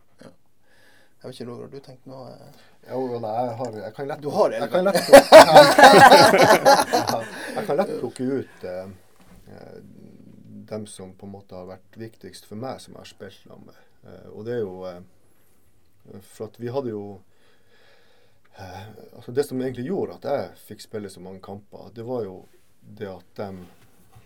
Jeg 1.20 1.28
vet 1.28 1.34
ikke, 1.36 1.48
Roger, 1.50 1.64
har 1.66 1.72
du 1.72 1.80
tenkt 1.84 2.06
noe? 2.08 2.26
eh? 2.32 2.52
Jo, 2.88 3.00
nei, 3.20 3.32
jeg, 3.36 3.56
har, 3.58 3.70
jeg 3.84 3.92
kan 3.96 4.06
lett 4.08 4.22
Du 4.24 4.30
har 4.32 4.48
jeg 4.56 4.68
kan 4.72 4.84
lett, 4.86 4.96
jeg 7.56 7.64
kan 7.66 7.76
lett 7.76 7.92
plukke 8.00 8.24
ut 8.40 8.64
eh, 8.70 8.88
eh, 9.52 9.78
dem 10.70 10.86
som 10.86 11.12
på 11.14 11.26
en 11.26 11.32
måte 11.34 11.54
har 11.58 11.66
vært 11.68 11.96
viktigst 12.00 12.44
for 12.48 12.56
meg, 12.60 12.80
som 12.80 12.94
jeg 12.94 13.00
har 13.02 13.10
spilt 13.10 13.36
sammen 13.42 13.66
med. 13.68 13.76
Eh, 14.06 14.28
og 14.32 14.44
det 14.48 14.54
er 14.56 14.62
jo 14.62 14.74
eh, 14.88 15.00
For 16.24 16.46
at 16.48 16.56
vi 16.60 16.68
hadde 16.72 16.90
jo 16.94 17.02
eh, 18.56 18.84
altså 19.18 19.30
Det 19.36 19.44
som 19.44 19.60
egentlig 19.60 19.90
gjorde 19.90 20.16
at 20.16 20.24
jeg 20.30 20.42
fikk 20.70 20.80
spille 20.86 21.10
så 21.12 21.20
mange 21.20 21.40
kamper, 21.44 21.90
det 21.94 22.04
var 22.08 22.20
jo 22.24 22.36
det 22.80 23.10
at 23.12 23.28
de 23.36 23.50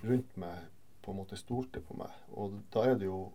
rundt 0.05 0.36
meg 0.38 0.57
på 1.03 1.11
en 1.11 1.18
måte 1.18 1.36
stolte 1.36 1.80
på 1.84 1.95
meg. 1.99 2.12
Og 2.38 2.53
da 2.72 2.80
er 2.86 2.95
det 3.01 3.07
jo 3.11 3.32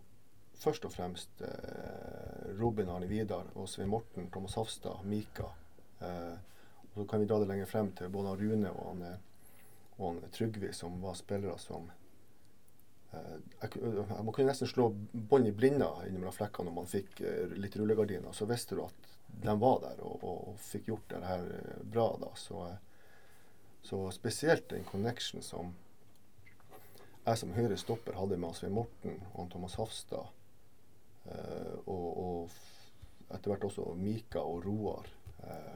først 0.60 0.86
og 0.86 0.94
fremst 0.94 1.42
eh, 1.46 2.52
Robin 2.60 2.90
Arne 2.92 3.08
Vidar 3.08 3.48
og 3.56 3.70
Svein 3.70 3.90
Morten, 3.90 4.30
Thomas 4.32 4.58
Hafstad, 4.60 5.06
Mika. 5.08 5.48
Eh, 6.00 6.36
og 6.82 6.98
så 6.98 7.06
kan 7.08 7.22
vi 7.22 7.30
dra 7.30 7.40
det 7.40 7.48
lenger 7.50 7.70
frem 7.70 7.92
til 7.96 8.12
både 8.12 8.36
Rune 8.42 8.72
og 8.74 8.90
han, 8.92 9.06
og 9.98 10.06
han 10.08 10.34
Trygve, 10.36 10.74
som 10.76 11.00
var 11.04 11.16
spillere 11.16 11.56
som 11.62 11.88
eh, 13.14 13.38
jeg, 13.62 13.72
jeg 13.80 14.08
Man 14.10 14.34
kunne 14.34 14.50
nesten 14.52 14.68
slå 14.68 14.90
bånd 15.14 15.48
i 15.48 15.56
blinda 15.56 15.94
innimellom 16.08 16.36
flekkene 16.36 16.70
når 16.70 16.78
man 16.82 16.92
fikk 16.92 17.22
litt 17.56 17.78
rullegardiner. 17.80 18.36
Så 18.36 18.50
visste 18.50 18.76
du 18.76 18.84
at 18.84 19.16
de 19.30 19.56
var 19.62 19.84
der 19.86 20.02
og, 20.04 20.24
og, 20.24 20.48
og 20.52 20.64
fikk 20.64 20.90
gjort 20.90 21.14
det 21.14 21.22
her 21.24 21.46
bra 21.88 22.10
da. 22.20 22.34
Så, 22.36 22.66
så 23.86 24.02
spesielt 24.12 24.68
den 24.74 24.84
connection 24.90 25.46
som 25.46 25.72
jeg 27.30 27.38
som 27.38 27.52
høyre 27.54 27.78
stopper 27.78 28.18
hadde 28.18 28.40
med 28.42 28.56
Svein 28.58 28.74
Morten 28.74 29.20
og 29.36 29.52
Thomas 29.54 29.76
Hafstad. 29.78 30.34
Eh, 31.32 31.76
og, 31.86 32.08
og 32.24 32.50
etter 33.36 33.52
hvert 33.54 33.68
også 33.70 33.94
Mika 33.98 34.40
og 34.42 34.66
Roar. 34.66 35.06
eh, 35.44 35.76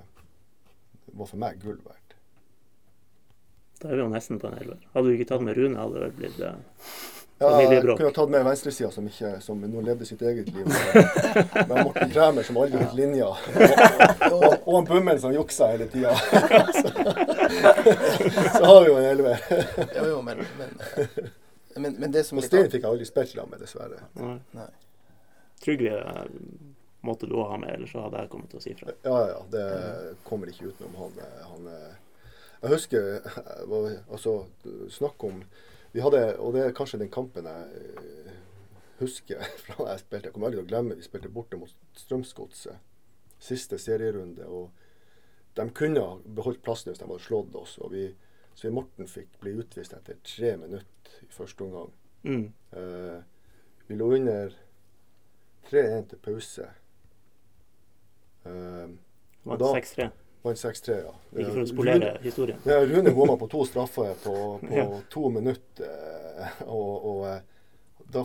var 1.13 1.27
for 1.29 1.37
meg 1.37 1.59
gull 1.61 1.77
verdt. 1.85 2.13
Da 3.81 3.89
er 3.91 3.97
vi 3.97 4.01
jo 4.05 4.09
nesten 4.13 4.39
på 4.39 4.47
en 4.47 4.55
elver. 4.61 4.79
Hadde 4.93 5.09
du 5.09 5.13
ikke 5.17 5.27
tatt 5.33 5.43
med 5.43 5.57
Rune, 5.57 5.75
hadde 5.77 5.93
det 5.97 6.01
vel 6.07 6.13
blitt 6.21 6.39
eh, 6.39 6.55
Ja, 7.43 7.49
jeg 7.59 7.81
kunne 7.83 8.07
ha 8.07 8.13
tatt 8.15 8.29
med 8.31 8.45
venstresida, 8.47 8.89
som, 8.93 9.07
ikke- 9.09 9.41
som 9.43 9.59
nå 9.59 9.81
levde 9.83 10.05
sitt 10.07 10.21
eget 10.23 10.47
liv. 10.53 10.63
Med, 11.67 11.73
Morten 11.83 12.11
Kræmer, 12.13 12.45
som 12.47 12.57
aldri 12.61 12.79
holdt 12.79 12.95
linja. 12.95 13.27
Og, 13.27 14.37
og, 14.37 14.53
og 14.69 14.77
en 14.79 14.87
Bummel 14.87 15.19
som 15.19 15.33
juksa 15.35 15.67
hele 15.73 15.89
tida. 15.91 16.13
Så, 16.83 16.87
så 18.57 18.63
har 18.65 18.79
vi 18.81 18.87
jo 18.89 18.95
en 18.97 19.05
elver. 19.09 19.43
Jo, 19.97 20.05
jo, 20.13 20.21
men, 20.21 20.37
men, 20.57 20.71
men, 21.75 21.95
men 21.99 22.13
det 22.13 22.23
som 22.25 22.37
Og 22.39 22.45
Stein 22.47 22.69
fikk 22.71 22.83
jeg 22.85 22.89
aldri 22.89 23.05
spilt 23.09 23.33
sammen 23.33 23.51
med, 23.57 23.61
dessverre. 23.65 23.99
Nei. 24.55 24.69
Eh, 25.67 26.23
måtte 27.03 27.27
du 27.27 27.35
òg 27.35 27.49
ha 27.51 27.57
med, 27.59 27.73
ellers 27.75 27.91
så 27.91 28.05
hadde 28.05 28.23
jeg 28.23 28.31
kommet 28.31 28.51
til 28.51 28.59
å 28.59 28.63
si 28.63 28.73
fra. 28.79 28.95
Ja, 29.03 29.17
ja, 29.31 29.39
det 29.51 29.67
kommer 30.27 30.51
ikke 30.51 30.71
utenom 30.71 30.95
han. 31.01 31.21
han 31.49 31.69
jeg 32.63 32.71
husker 32.71 33.25
altså, 33.67 34.45
snakk 34.89 35.23
om 35.23 35.43
Vi 35.91 36.01
hadde, 36.01 36.37
og 36.39 36.53
det 36.55 36.61
er 36.63 36.75
kanskje 36.75 37.01
den 37.01 37.11
kampen 37.11 37.45
jeg 37.45 37.81
eh, 37.99 38.37
husker 39.01 39.43
fra 39.65 39.75
da 39.81 39.91
jeg 39.91 40.03
spilte. 40.05 40.29
Jeg 40.29 40.35
kommer 40.35 40.47
aldri 40.47 40.61
til 40.61 40.65
å 40.65 40.71
glemme 40.71 40.97
Vi 40.97 41.05
spilte 41.05 41.29
borte 41.33 41.59
mot 41.59 41.73
Strømsgodset. 41.99 42.79
Siste 43.43 43.77
serierunde. 43.77 44.47
og 44.47 44.71
De 45.59 45.67
kunne 45.75 46.01
ha 46.01 46.15
beholdt 46.23 46.63
plassen 46.63 46.89
hvis 46.89 47.03
de 47.03 47.09
hadde 47.09 47.25
slått 47.27 47.59
oss. 47.59 47.75
og 47.83 47.91
vi 47.93 48.07
Svein 48.55 48.77
Morten 48.77 49.09
fikk 49.09 49.35
bli 49.41 49.57
utvist 49.59 49.93
etter 49.97 50.17
tre 50.23 50.55
minutter 50.61 51.19
i 51.25 51.29
første 51.33 51.67
omgang. 51.67 51.91
Mm. 52.23 52.47
Eh, 52.79 53.19
vi 53.89 53.97
lå 53.99 54.11
under 54.15 54.55
3-1 55.69 56.09
til 56.09 56.19
pause. 56.25 56.67
Um, 58.43 58.99
Vant 59.43 59.59
da- 59.59 59.73
6-3. 59.73 60.09
Vant 60.43 60.57
6-3, 60.59 60.97
ja. 61.05 61.13
Ikke 61.39 61.51
for 61.53 61.61
å 61.63 61.67
spolere 61.69 61.99
Rune- 62.13 62.21
historien. 62.25 62.59
Ja, 62.67 62.81
Rune 62.83 63.13
bomma 63.15 63.37
på 63.39 63.47
to 63.51 63.63
straffer 63.65 64.13
på, 64.23 64.33
på 64.67 64.75
Ja. 64.75 64.87
to 65.09 65.29
minutter. 65.29 65.93
eh, 66.43 66.63
Og, 66.67 67.05
og 67.05 67.27
eh, 67.27 67.41
da 68.11 68.23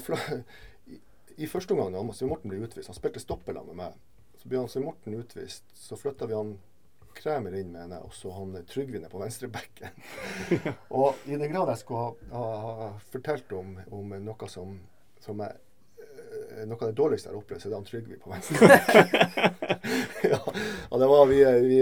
i, 0.89 0.99
I 1.39 1.47
første 1.47 1.73
omgang 1.77 1.93
da 1.95 2.03
Svein 2.15 2.31
Morten 2.33 2.51
ble 2.51 2.59
utvist, 2.67 2.89
han 2.91 2.97
spilte 2.99 3.21
stoppelag 3.23 3.67
med 3.71 3.77
meg. 3.79 3.93
Så 4.41 4.49
ble 4.51 4.59
han 4.59 4.69
Svein 4.69 4.85
Morten 4.89 5.15
utvist. 5.15 5.63
Så 5.75 5.97
flytta 5.99 6.27
vi 6.27 6.35
han 6.35 6.57
Kremer 7.19 7.55
inn, 7.59 7.73
mener 7.73 7.97
jeg, 7.99 8.05
og 8.07 8.13
så 8.15 8.31
han 8.35 8.57
eh, 8.59 8.67
Trygve 8.67 8.99
ned 9.03 9.11
på 9.11 9.19
venstrebekken. 9.23 10.03
og 10.99 11.15
i 11.27 11.37
den 11.39 11.51
grad 11.55 11.71
jeg 11.73 11.79
skulle 11.85 12.03
ha, 12.03 12.13
ha, 12.35 12.75
ha 12.83 12.91
fortalt 13.13 13.53
om, 13.59 13.77
om 13.95 14.13
noe 14.27 14.49
som, 14.51 14.75
som 15.23 15.39
jeg 15.47 15.57
noe 16.67 16.79
av 16.81 16.89
det 16.91 16.99
dårligste 16.99 17.29
jeg 17.29 17.35
har 17.35 17.43
opplevd, 17.43 17.61
så 17.63 17.67
er 17.69 17.71
det 17.73 17.79
han 17.79 17.89
Trygve 17.89 18.17
på 18.23 18.33
venstre. 18.33 18.57
ja, 20.33 20.43
var, 20.91 21.27
vi, 21.27 21.39
vi, 21.69 21.81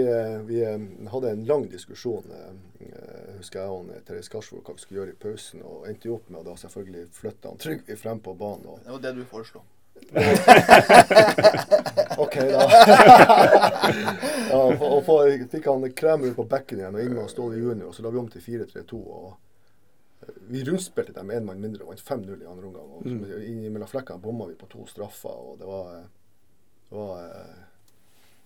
vi 0.49 0.57
hadde 1.13 1.27
en 1.31 1.47
lang 1.49 1.63
diskusjon, 1.71 2.25
eh, 2.33 2.53
husker 3.37 3.57
jeg 3.63 3.69
og 3.69 3.81
Therese 4.07 4.31
Karsvold, 4.33 4.63
hva 4.65 4.73
vi 4.75 4.81
skulle 4.83 4.99
gjøre 5.01 5.13
i 5.15 5.21
pausen. 5.23 5.59
Og 5.65 5.75
endte 5.89 6.07
jo 6.09 6.13
opp 6.19 6.27
med 6.29 6.39
å 6.41 6.47
da 6.51 6.55
selvfølgelig 6.59 7.03
flytte 7.17 7.45
han 7.51 7.59
Trygve 7.63 7.95
frem 7.99 8.19
på 8.23 8.31
banen. 8.37 8.65
Og, 8.73 8.77
Det 8.85 8.91
var 8.93 9.01
det 9.07 9.13
du 9.17 9.23
foreslo. 9.31 9.59
OK, 12.23 12.35
da. 12.35 12.61
ja, 14.51 14.59
og, 14.61 14.81
og 14.81 15.03
fikk 15.51 15.65
han 15.67 15.83
ut 16.23 16.35
på 16.37 16.45
bekken 16.49 16.79
igjen 16.83 16.95
og 16.95 17.01
med 17.17 17.29
Ståle 17.31 17.57
junior. 17.57 17.87
Og 17.89 17.95
så 17.97 18.01
la 18.05 18.09
vi 18.13 18.21
om 18.21 18.29
til 18.31 18.41
4-3-2. 18.45 19.01
og 19.01 19.27
eh, 19.31 19.35
vi 20.49 20.63
rundspilte 20.63 21.11
dem 21.11 21.27
med 21.27 21.37
én 21.37 21.45
mann 21.45 21.61
mindre 21.61 21.83
og 21.83 21.91
vant 21.91 22.01
5-0 22.01 22.41
i 22.43 22.47
andre 22.49 22.65
omgang. 22.67 22.91
Og 22.97 23.05
mm. 23.05 23.23
Innimellom 23.45 23.89
flekkene 23.91 24.21
bomma 24.21 24.47
vi 24.49 24.55
på 24.57 24.69
to 24.71 24.85
straffer. 24.89 25.29
og 25.29 25.59
det 25.59 25.67
var, 25.69 26.03
det 26.89 26.97
var 26.97 27.23
eh, 27.23 27.57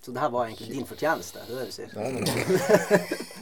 Så 0.01 0.11
det 0.11 0.19
her 0.19 0.29
var 0.29 0.45
egentlig 0.45 0.67
din 0.75 0.85
fortjeneste, 0.85 1.39
det 1.47 1.53
er 1.53 1.59
det 1.59 1.65
du 1.69 1.75
sier? 1.75 1.89
Nei, 1.95 2.11
nei, 2.11 2.21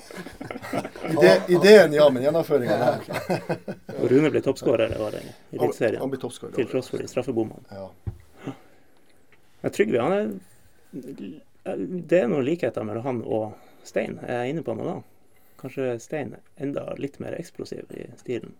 Ide, 1.09 1.41
Ideen, 1.47 1.93
ja, 1.93 2.09
men 2.09 2.23
gjennomføringa 2.23 2.75
ja, 2.77 2.89
okay. 2.99 3.49
Rune 4.11 4.30
ble 4.30 4.41
toppskårer 4.45 4.93
i 4.93 4.99
år 5.01 5.15
i 5.17 5.21
Han 5.23 5.32
Eliteserien. 5.57 6.17
Til 6.55 6.67
tross 6.69 6.91
for 6.91 7.01
de 7.01 7.07
straffebommene. 7.09 7.63
Ja. 7.71 8.53
Men 9.61 9.73
Trygve, 9.75 10.03
han 10.03 10.13
er 10.13 10.27
Det 12.05 12.19
er 12.21 12.30
noen 12.30 12.45
likheter 12.45 12.86
mellom 12.88 13.07
han 13.07 13.23
og 13.25 13.55
Stein. 13.88 14.19
Er 14.21 14.43
jeg 14.43 14.53
inne 14.53 14.63
på 14.65 14.75
noe 14.77 14.86
da? 14.86 14.99
Kanskje 15.60 15.99
Stein 15.99 16.36
enda 16.57 16.86
litt 16.97 17.20
mer 17.20 17.36
eksplosiv 17.39 17.89
i 17.91 18.05
stilen. 18.22 18.53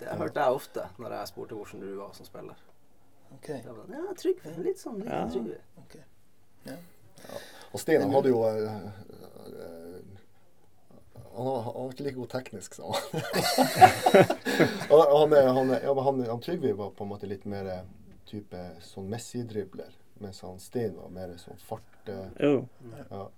Det 0.00 0.08
hørte 0.18 0.40
jeg 0.40 0.56
ofte 0.56 0.86
når 0.98 1.12
jeg 1.18 1.28
spurte 1.30 1.54
hvordan 1.58 1.80
du 1.84 1.90
var 1.98 2.12
som 2.16 2.26
spiller. 2.26 2.56
Ok. 3.36 3.48
Jeg 3.48 3.66
var, 3.76 3.84
ja, 3.94 4.14
Trygve. 4.18 4.54
Litt 4.64 4.80
sånn 4.80 4.98
litt 5.02 5.10
Ja. 5.12 5.20
Trygve. 5.30 5.58
Ja. 6.66 6.76
Og 7.72 7.80
Stein 7.82 8.10
hadde 8.10 8.28
jo 8.32 8.40
øh, 8.48 8.64
øh, 8.64 10.00
han, 11.36 11.46
var- 11.46 11.90
ikke 11.92 12.02
like 12.08 12.16
god 12.18 12.28
teknisk 12.32 12.74
sa 12.74 12.90
han. 12.90 13.00
Han, 14.90 15.32
han, 15.32 15.70
ja, 15.82 16.00
han, 16.02 16.24
han 16.26 16.40
Trygve 16.40 16.72
var 16.76 16.90
på 16.90 17.04
en 17.04 17.08
måte 17.12 17.26
litt 17.30 17.44
mer 17.48 17.66
eh, 17.70 17.84
type 18.28 18.58
sånn 18.84 19.06
Messi-dribler, 19.10 19.92
mens 20.20 20.40
han 20.44 20.58
Stein 20.60 20.96
var 20.98 21.08
mer 21.14 21.32
sånn 21.40 21.58
fart. 21.62 22.10
Jo, 22.40 22.66
Ja. 23.10 23.28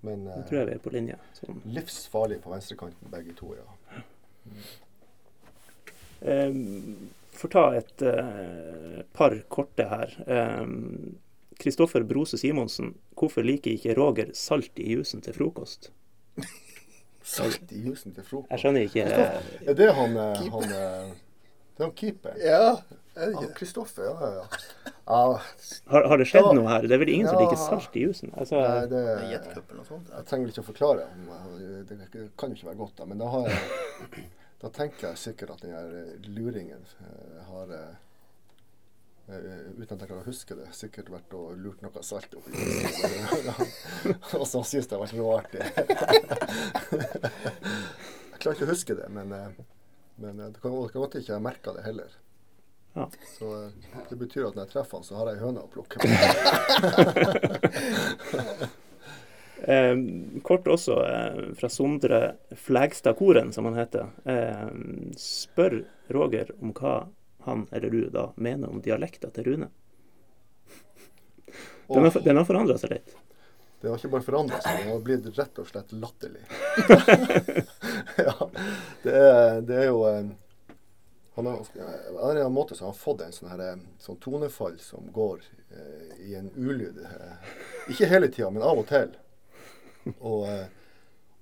Men 0.00 0.24
det 0.24 0.34
eh, 0.36 0.44
tror 0.48 0.60
jeg 0.60 0.68
vi 0.68 0.74
er 0.76 0.82
på 0.82 0.92
linje. 0.94 1.20
Sånn. 1.40 1.62
livsfarlig 1.74 2.40
på 2.44 2.52
venstrekanten 2.52 3.12
begge 3.12 3.34
to, 3.38 3.52
ja. 3.58 3.66
Um, 6.18 7.10
får 7.38 7.50
ta 7.54 7.64
et 7.78 8.04
uh, 8.06 9.00
par 9.14 9.34
korte 9.52 9.86
her. 9.90 10.14
Kristoffer 11.58 12.06
Brose 12.06 12.38
Simonsen, 12.38 12.92
hvorfor 13.18 13.46
liker 13.46 13.74
ikke 13.74 13.96
Roger 13.98 14.30
salt 14.38 14.78
i 14.78 14.92
jusen 14.94 15.22
til 15.24 15.34
frokost? 15.34 15.90
Salt 17.28 17.72
i 17.74 17.82
jusen 17.84 18.14
til 18.16 18.24
frokost. 18.24 18.52
Jeg 18.54 18.62
skjønner 18.62 18.86
ikke 18.86 19.02
eh, 19.04 19.48
Er 19.68 19.74
det 19.76 19.88
han, 19.92 20.14
han 20.16 20.62
Det 20.70 20.78
er 21.82 21.82
han 21.82 21.92
keeper. 21.98 22.38
Ja, 22.40 22.78
er? 23.18 23.34
Kristoffer, 23.58 24.06
ja, 24.06 24.30
ja, 24.38 24.87
ja. 25.08 25.20
ja. 25.32 25.40
har, 25.92 26.08
har 26.12 26.20
det 26.20 26.26
skjedd 26.28 26.46
Ja. 26.50 26.54
noe 26.58 26.68
her? 26.68 26.82
Det 26.88 26.94
er 26.96 27.00
vel 27.02 27.12
ingen 27.14 27.28
som 27.30 27.40
liker 27.40 27.56
salt 27.60 27.96
i 27.96 28.02
jusen? 28.04 28.32
Altså, 28.36 28.58
Nei, 28.60 28.86
det, 28.90 29.02
Det 29.04 29.62
er 29.80 29.84
sånt? 29.88 30.10
jeg 30.12 30.26
trenger 30.28 30.52
ikke 30.52 30.64
å 30.64 30.68
forklare. 30.68 31.06
om, 31.14 31.30
eh, 31.32 31.78
Det 31.88 31.94
kan 32.36 32.52
jo 32.52 32.56
ikke 32.58 32.68
være 32.70 32.80
godt, 32.82 32.96
da. 32.98 33.06
Men 33.08 33.18
da, 33.22 33.30
har 33.32 33.48
jeg, 33.48 33.58
da 34.62 34.70
tenker 34.74 35.08
jeg 35.10 35.22
sikkert 35.24 35.50
at 35.56 35.64
den 35.64 35.72
her 35.76 35.88
eh, 36.02 36.12
luringen 36.28 36.84
eh, 37.00 37.40
har 37.52 37.66
Uten 39.28 39.92
at 39.92 40.00
jeg 40.00 40.08
kan 40.08 40.22
huske 40.24 40.54
det, 40.56 40.70
sikkert 40.72 41.10
vært 41.12 41.34
og 41.36 41.50
lurt 41.60 41.82
noe 41.84 42.00
salt 42.02 42.32
oppi. 42.38 42.62
Og 44.40 44.46
så 44.48 44.62
syns 44.64 44.88
det 44.88 44.96
har 44.96 45.02
vært 45.02 45.18
råartig. 45.20 45.60
Jeg 48.32 48.40
klarer 48.40 48.56
ikke 48.56 48.64
å 48.64 48.70
huske 48.70 48.96
det, 48.96 49.08
men, 49.12 49.28
men 50.16 50.40
kan 50.40 50.54
det 50.54 50.62
kan 50.62 51.02
godt 51.02 51.18
ikke 51.20 51.34
jeg 51.34 51.44
merka 51.44 51.74
det 51.76 51.84
heller. 51.84 52.08
Ja. 52.94 53.08
Så 53.38 53.64
eh, 53.64 53.70
det 54.10 54.16
betyr 54.16 54.48
at 54.48 54.56
når 54.56 54.66
jeg 54.66 54.72
treffer 54.72 54.98
han, 54.98 55.06
så 55.06 55.18
har 55.18 55.30
jeg 55.30 55.38
ei 55.38 55.44
høne 55.44 55.64
å 55.64 55.70
plukke. 55.72 55.96
Eh, 59.58 59.94
kort 60.46 60.68
også 60.70 60.96
eh, 61.04 61.38
fra 61.58 61.70
Sondre 61.72 62.20
Flegstadkoren, 62.56 63.52
som 63.52 63.68
han 63.68 63.78
heter. 63.78 64.10
Eh, 64.24 64.66
spør 65.18 65.82
Roger 66.14 66.54
om 66.60 66.72
hva 66.74 66.96
han 67.46 67.66
eller 67.72 67.90
du 67.90 68.08
da 68.12 68.32
mener 68.36 68.70
om 68.70 68.82
dialekta 68.84 69.30
til 69.34 69.52
Rune. 69.52 69.70
Den 71.88 72.04
har, 72.04 72.20
den 72.20 72.36
har 72.36 72.44
forandra 72.44 72.76
seg 72.78 72.98
litt. 72.98 73.16
Det 73.80 73.88
har 73.88 74.00
ikke 74.00 74.10
bare 74.16 74.26
forandra 74.26 74.58
seg, 74.60 74.80
det 74.82 74.90
har 74.90 75.02
blitt 75.06 75.26
rett 75.38 75.58
og 75.62 75.68
slett 75.68 75.92
latterlig. 75.94 76.42
ja, 78.26 78.34
det 79.04 79.14
er, 79.14 79.60
det 79.64 79.76
er 79.84 79.86
jo 79.86 80.02
han 81.38 81.46
har, 82.20 82.36
en 82.36 82.52
måte 82.52 82.74
så 82.74 82.84
har 82.84 82.92
fått 82.92 83.20
en 83.22 83.32
sånn, 83.32 83.60
eh, 83.60 83.76
sånn 84.02 84.16
tonefall 84.18 84.78
som 84.82 85.06
går 85.14 85.44
eh, 85.70 86.16
i 86.26 86.34
en 86.34 86.50
ulyd. 86.56 86.98
Eh, 86.98 87.52
ikke 87.94 88.08
hele 88.10 88.26
tida, 88.26 88.50
men 88.50 88.64
av 88.66 88.80
og 88.80 88.88
til. 88.90 89.12
Og, 90.18 90.48
eh, 90.48 90.66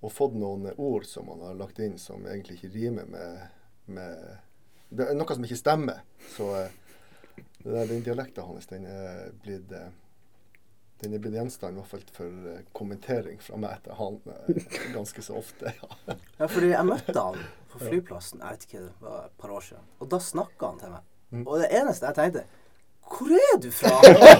og 0.03 0.13
fått 0.13 0.37
noen 0.37 0.69
ord 0.77 1.07
som 1.09 1.31
han 1.33 1.47
har 1.47 1.57
lagt 1.57 1.81
inn 1.81 1.97
som 1.99 2.27
egentlig 2.29 2.59
ikke 2.59 2.75
rimer 2.75 3.09
med, 3.09 3.47
med 3.87 4.27
Det 4.91 5.07
er 5.09 5.17
noe 5.17 5.35
som 5.39 5.49
ikke 5.49 5.63
stemmer. 5.65 6.03
Så 6.37 6.51
eh, 6.61 6.77
der, 7.65 7.87
den 7.89 8.05
dialekten 8.05 8.45
hans, 8.45 8.69
den 8.69 8.85
er 8.91 9.31
blitt 9.47 9.73
eh, 9.73 9.89
den 11.01 11.13
er 11.13 11.21
blitt 11.21 11.37
gjenstand 11.37 11.77
i 11.77 11.81
hvert 11.81 11.93
fall 11.93 12.05
for 12.17 12.61
kommentering 12.77 13.41
fra 13.45 13.59
meg 13.61 13.79
etter 13.79 13.97
han 13.97 14.21
ganske 14.95 15.25
så 15.25 15.41
ofte. 15.41 15.73
Ja, 16.37 16.49
fordi 16.49 16.71
jeg 16.73 16.89
møtte 16.89 17.17
han 17.17 17.41
på 17.77 17.89
flyplassen 17.91 18.43
jeg 18.43 18.57
vet 18.57 18.69
ikke, 18.69 18.85
det 18.85 19.07
var 19.07 19.27
et 19.27 19.35
par 19.41 19.53
år 19.57 19.67
siden. 19.69 19.85
Og 20.01 20.11
da 20.13 20.21
snakka 20.23 20.71
han 20.73 20.81
til 20.83 20.95
meg. 20.95 21.05
Mm. 21.31 21.43
Og 21.47 21.61
det 21.63 21.69
eneste 21.75 22.07
jeg 22.07 22.17
tenkte 22.17 22.45
Hvor 23.07 23.33
er 23.35 23.57
du 23.63 23.67
fra? 23.75 23.95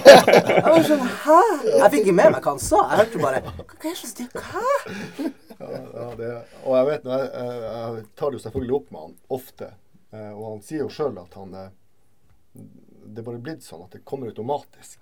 Jeg 0.47 0.61
var 0.63 0.85
sånn 0.87 1.01
Hæ? 1.03 1.39
Jeg 1.67 1.89
fikk 1.91 2.05
ikke 2.05 2.13
med 2.15 2.31
meg 2.31 2.45
hva 2.45 2.53
han 2.53 2.61
sa. 2.63 2.79
Jeg 2.91 3.01
hørte 3.01 3.21
bare 3.23 3.41
Hva 3.43 3.75
er 3.75 3.89
det 3.89 3.95
som? 3.99 4.39
Hæ? 4.47 5.33
Ja, 5.57 5.67
ja, 5.73 6.07
det, 6.19 6.29
og 6.63 6.75
jeg 6.77 6.85
vet, 6.85 7.05
jeg, 7.09 7.29
jeg, 7.33 7.61
jeg 7.65 8.03
tar 8.19 8.29
det 8.29 8.37
jo 8.37 8.41
selvfølgelig 8.43 8.75
opp 8.77 8.91
med 8.93 9.05
han 9.05 9.15
ofte. 9.37 9.69
Eh, 10.13 10.31
og 10.31 10.43
han 10.51 10.59
sier 10.67 10.83
jo 10.83 10.89
sjøl 10.93 11.17
at 11.17 11.33
han 11.39 11.55
eh, 11.57 11.71
Det 13.07 13.23
er 13.23 13.25
bare 13.25 13.41
blitt 13.41 13.65
sånn 13.65 13.81
at 13.87 13.95
det 13.97 14.03
kommer 14.07 14.29
automatisk. 14.29 14.99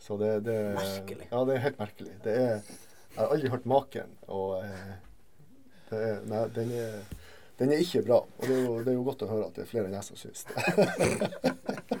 Så 0.00 0.16
det, 0.20 0.32
det 0.48 0.56
Merkelig. 0.74 1.28
Ja, 1.30 1.44
det 1.46 1.54
er 1.54 1.64
helt 1.68 1.78
merkelig. 1.80 2.16
Det 2.24 2.34
er, 2.34 2.66
jeg 3.14 3.20
har 3.20 3.32
aldri 3.36 3.52
hørt 3.52 3.70
maken. 3.70 4.12
Og 4.32 4.56
eh, 4.64 4.92
Det 5.90 6.02
er, 6.08 6.20
nei, 6.30 6.42
den 6.54 6.74
er, 6.78 7.00
den 7.60 7.74
er 7.74 7.82
ikke 7.84 8.02
bra. 8.06 8.22
Og 8.24 8.46
det 8.46 8.54
er, 8.56 8.62
jo, 8.64 8.76
det 8.80 8.92
er 8.92 8.98
jo 8.98 9.06
godt 9.06 9.24
å 9.26 9.30
høre 9.30 9.48
at 9.50 9.58
det 9.58 9.66
er 9.66 9.70
flere 9.70 9.90
enn 9.90 9.98
jeg 9.98 10.06
som 10.08 10.20
syns 10.20 10.46
det. 10.48 11.56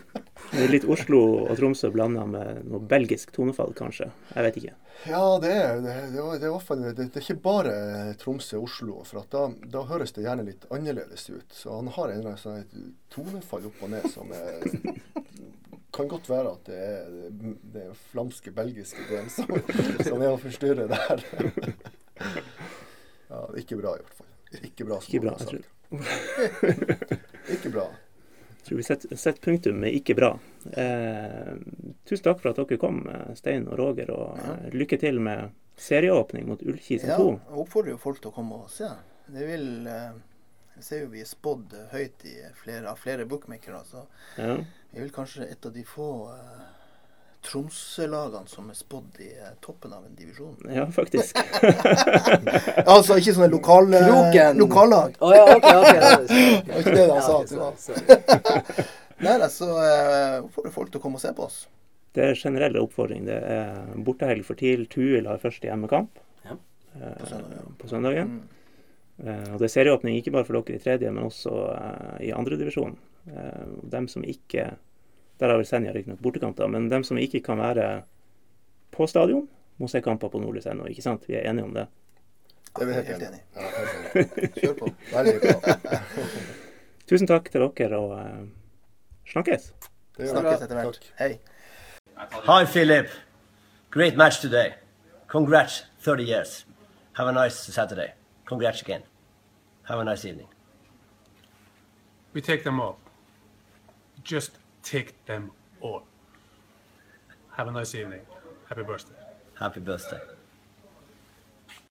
Det 0.50 0.64
er 0.64 0.72
litt 0.72 0.84
Oslo 0.90 1.18
og 1.44 1.52
Tromsø 1.54 1.92
blanda 1.94 2.24
med 2.26 2.64
noe 2.66 2.82
belgisk 2.90 3.30
tonefall, 3.36 3.70
kanskje. 3.78 4.08
Jeg 4.34 4.46
vet 4.48 4.56
ikke. 4.58 4.72
Ja, 5.06 5.22
det 5.42 5.52
er 5.54 5.78
det. 5.84 5.92
Er, 5.92 6.08
det, 6.10 6.22
er 6.24 6.40
det, 6.42 7.04
er 7.06 7.20
ikke 7.22 7.36
bare 7.44 7.74
Tromsø 8.18 8.58
og 8.58 8.66
Oslo. 8.66 8.96
For 9.06 9.28
da, 9.30 9.44
da 9.76 9.84
høres 9.86 10.10
det 10.16 10.24
gjerne 10.26 10.48
litt 10.48 10.66
annerledes 10.74 11.28
ut. 11.30 11.54
Så 11.54 11.76
han 11.76 11.92
har 11.94 12.14
en 12.16 12.26
sånn 12.40 12.64
et 12.64 12.74
tonefall 13.14 13.68
opp 13.70 13.84
og 13.86 13.94
ned 13.94 14.10
som 14.10 14.34
er 14.34 14.66
Kan 15.94 16.10
godt 16.10 16.28
være 16.30 16.52
at 16.54 16.68
det 16.68 16.80
er 16.86 17.06
det 17.74 17.86
er 17.86 18.02
flamske, 18.10 18.52
belgiske 18.54 19.06
delen 19.08 19.30
som, 19.32 19.50
som 20.02 20.22
er 20.22 20.34
å 20.34 20.40
forstyrre 20.40 20.90
der. 20.90 21.24
Ja, 23.30 23.44
det 23.46 23.60
er 23.60 23.62
ikke 23.62 23.76
bra 23.78 23.94
i 23.94 24.02
hvert 24.02 24.16
fall. 24.18 24.29
Ikke 24.62 24.84
bra. 24.84 24.98
Ikke 25.00 25.20
bra, 25.22 25.36
jeg 25.38 25.48
sagt. 25.48 25.68
Ikke 27.54 27.70
bra. 27.74 27.86
Jeg 28.60 28.66
tror 28.66 28.76
vi 28.76 28.84
setter, 28.84 29.16
sett 29.16 29.38
punktum 29.40 29.78
med 29.80 29.94
'ikke 29.96 30.14
bra'. 30.14 30.34
Eh, 30.76 31.54
tusen 32.04 32.24
takk 32.26 32.40
for 32.42 32.50
at 32.50 32.56
dere 32.60 32.78
kom, 32.78 33.06
eh, 33.08 33.34
Stein 33.34 33.66
og 33.68 33.78
Roger, 33.78 34.10
og 34.10 34.36
ja. 34.38 34.56
lykke 34.76 34.98
til 35.00 35.20
med 35.20 35.50
serieåpning 35.80 36.46
mot 36.46 36.60
Ullkisen 36.62 37.08
Ja, 37.08 37.16
2. 37.16 37.30
jeg 37.48 37.58
oppfordrer 37.64 37.90
jo 37.94 37.96
folk 38.02 38.20
til 38.20 38.30
å 38.30 38.34
komme 38.34 38.54
og 38.60 38.70
se. 38.70 38.90
Det 39.32 39.46
vil 39.46 39.86
eh, 39.86 40.12
Jeg 40.76 40.84
ser 40.84 41.00
jo 41.02 41.08
vi 41.12 41.20
er 41.20 41.28
spådd 41.28 41.74
høyt 41.92 42.22
i 42.24 42.34
flere, 42.56 42.86
av 42.88 42.96
flere 42.98 43.26
bookmakere, 43.28 43.82
så 43.84 44.06
Ja. 44.38 44.56
vi 44.92 45.00
vil 45.00 45.10
kanskje 45.12 45.50
et 45.50 45.66
av 45.66 45.72
de 45.72 45.82
få 45.84 46.06
eh, 46.32 46.62
Tromsø-lagene 47.42 48.48
som 48.50 48.68
er 48.68 48.76
spådd 48.76 49.20
i 49.24 49.30
eh, 49.32 49.54
toppen 49.64 49.92
av 49.96 50.04
en 50.04 50.14
divisjon. 50.18 50.56
ja, 50.68 50.84
faktisk. 50.92 51.36
Altså 52.90 53.16
ikke 53.20 53.32
sånne 53.36 53.48
lokale, 53.52 54.00
Kroken. 54.04 54.58
lokallag. 54.60 55.16
Å 55.24 55.30
ja, 55.34 55.44
OK. 55.56 55.68
ok. 55.80 55.90
Det 56.66 56.70
var 56.70 56.80
ikke 56.82 56.94
det 56.96 57.06
han 57.10 57.22
sa. 57.22 57.36
ok, 57.36 57.42
at 57.42 57.50
det 57.50 57.60
var. 57.60 57.74
så- 57.76 57.94
så- 57.96 58.88
Nei, 59.24 59.34
så 59.52 59.66
eh, 59.84 60.36
oppfordrer 60.46 60.72
folk 60.72 60.90
til 60.92 61.00
å 61.00 61.02
komme 61.04 61.18
og 61.20 61.24
se 61.24 61.32
på 61.36 61.44
oss. 61.44 61.58
Det 62.16 62.22
er 62.24 62.38
generell 62.40 62.78
oppfordring. 62.80 63.26
Det 63.28 63.36
er 63.36 63.90
bortehelg 64.04 64.44
for 64.48 64.56
TIL. 64.58 64.86
Tuil 64.90 65.28
har 65.28 65.38
første 65.42 65.68
hjemmekamp 65.68 66.16
Ja. 66.48 66.56
eh, 66.96 67.12
På 67.20 67.26
søndag, 67.28 67.52
ja. 67.58 67.66
på 67.82 67.90
søndagen. 67.92 68.32
Mm. 68.40 69.26
Eh, 69.26 69.52
og 69.52 69.58
det 69.60 69.68
er 69.68 69.74
serieåpning 69.76 70.16
ikke 70.20 70.32
bare 70.32 70.48
for 70.48 70.56
dere 70.60 70.76
i 70.78 70.82
tredje, 70.82 71.12
men 71.12 71.28
også 71.28 71.52
i 72.24 72.32
andredivisjon. 72.32 72.96
Uh, 73.28 73.66
dem 73.92 74.06
som 74.08 74.24
ikke 74.24 74.70
Der 75.40 75.48
har 75.48 75.56
vel 75.56 75.66
Senja 75.66 75.92
riktignok 75.92 76.20
bortekanter, 76.20 76.68
men 76.68 76.90
dem 76.90 77.04
som 77.04 77.18
ikke 77.18 77.40
kan 77.40 77.58
være 77.58 78.02
på 78.92 79.06
stadion, 79.08 79.48
må 79.80 79.88
se 79.88 80.02
kamper 80.04 80.28
på 80.28 80.40
nordlys.no. 80.42 80.84
Ikke 80.92 81.02
sant? 81.02 81.24
Vi 81.28 81.38
er 81.38 81.48
enige 81.48 81.64
om 81.64 81.72
det. 81.74 81.86
Det 82.76 82.82
er 82.82 82.86
vi 82.86 82.92
helt 82.98 83.08
helt 83.08 83.22
enig 83.22 83.28
enig. 83.28 83.40
i. 83.40 83.54
Ja, 83.56 83.70
enig. 84.20 84.50
Kjør 84.58 84.74
på. 84.78 84.90
Veldig 85.14 85.34
bra. 85.44 85.86
Tusen 87.08 87.26
takk 87.26 87.48
til 87.50 87.64
dere, 87.64 87.98
og 87.98 88.12
uh, 88.18 88.44
snakkes. 89.32 89.72
Snakkes 90.20 90.66
etter 90.68 90.82
hvert. 90.82 91.08
Hei. 91.18 91.32
Hi, 92.44 92.64
Philip. 92.68 93.08
Great 93.90 94.16
match 94.16 94.42
today. 94.44 94.74
Congrats, 95.26 95.86
30 96.04 96.22
years. 96.22 96.66
Have 97.14 97.28
a 97.28 97.32
nice 97.32 97.72
Saturday. 97.72 98.12
Congrats 98.44 98.82
again. 98.82 99.02
Have 99.88 100.00
a 100.00 100.04
nice 100.04 100.28
evening. 100.28 100.48
We 102.34 102.40
take 102.40 102.62
them 102.62 102.80
all. 102.80 102.98
Just 104.22 104.59
take 104.82 105.24
them 105.26 105.50
all. 105.80 106.02
Have 107.56 107.68
a 107.68 107.72
nice 107.72 107.94
evening. 107.94 108.20
Happy 108.68 108.82
birthday. 108.82 109.14
Happy 109.58 109.80
birthday. 109.80 110.20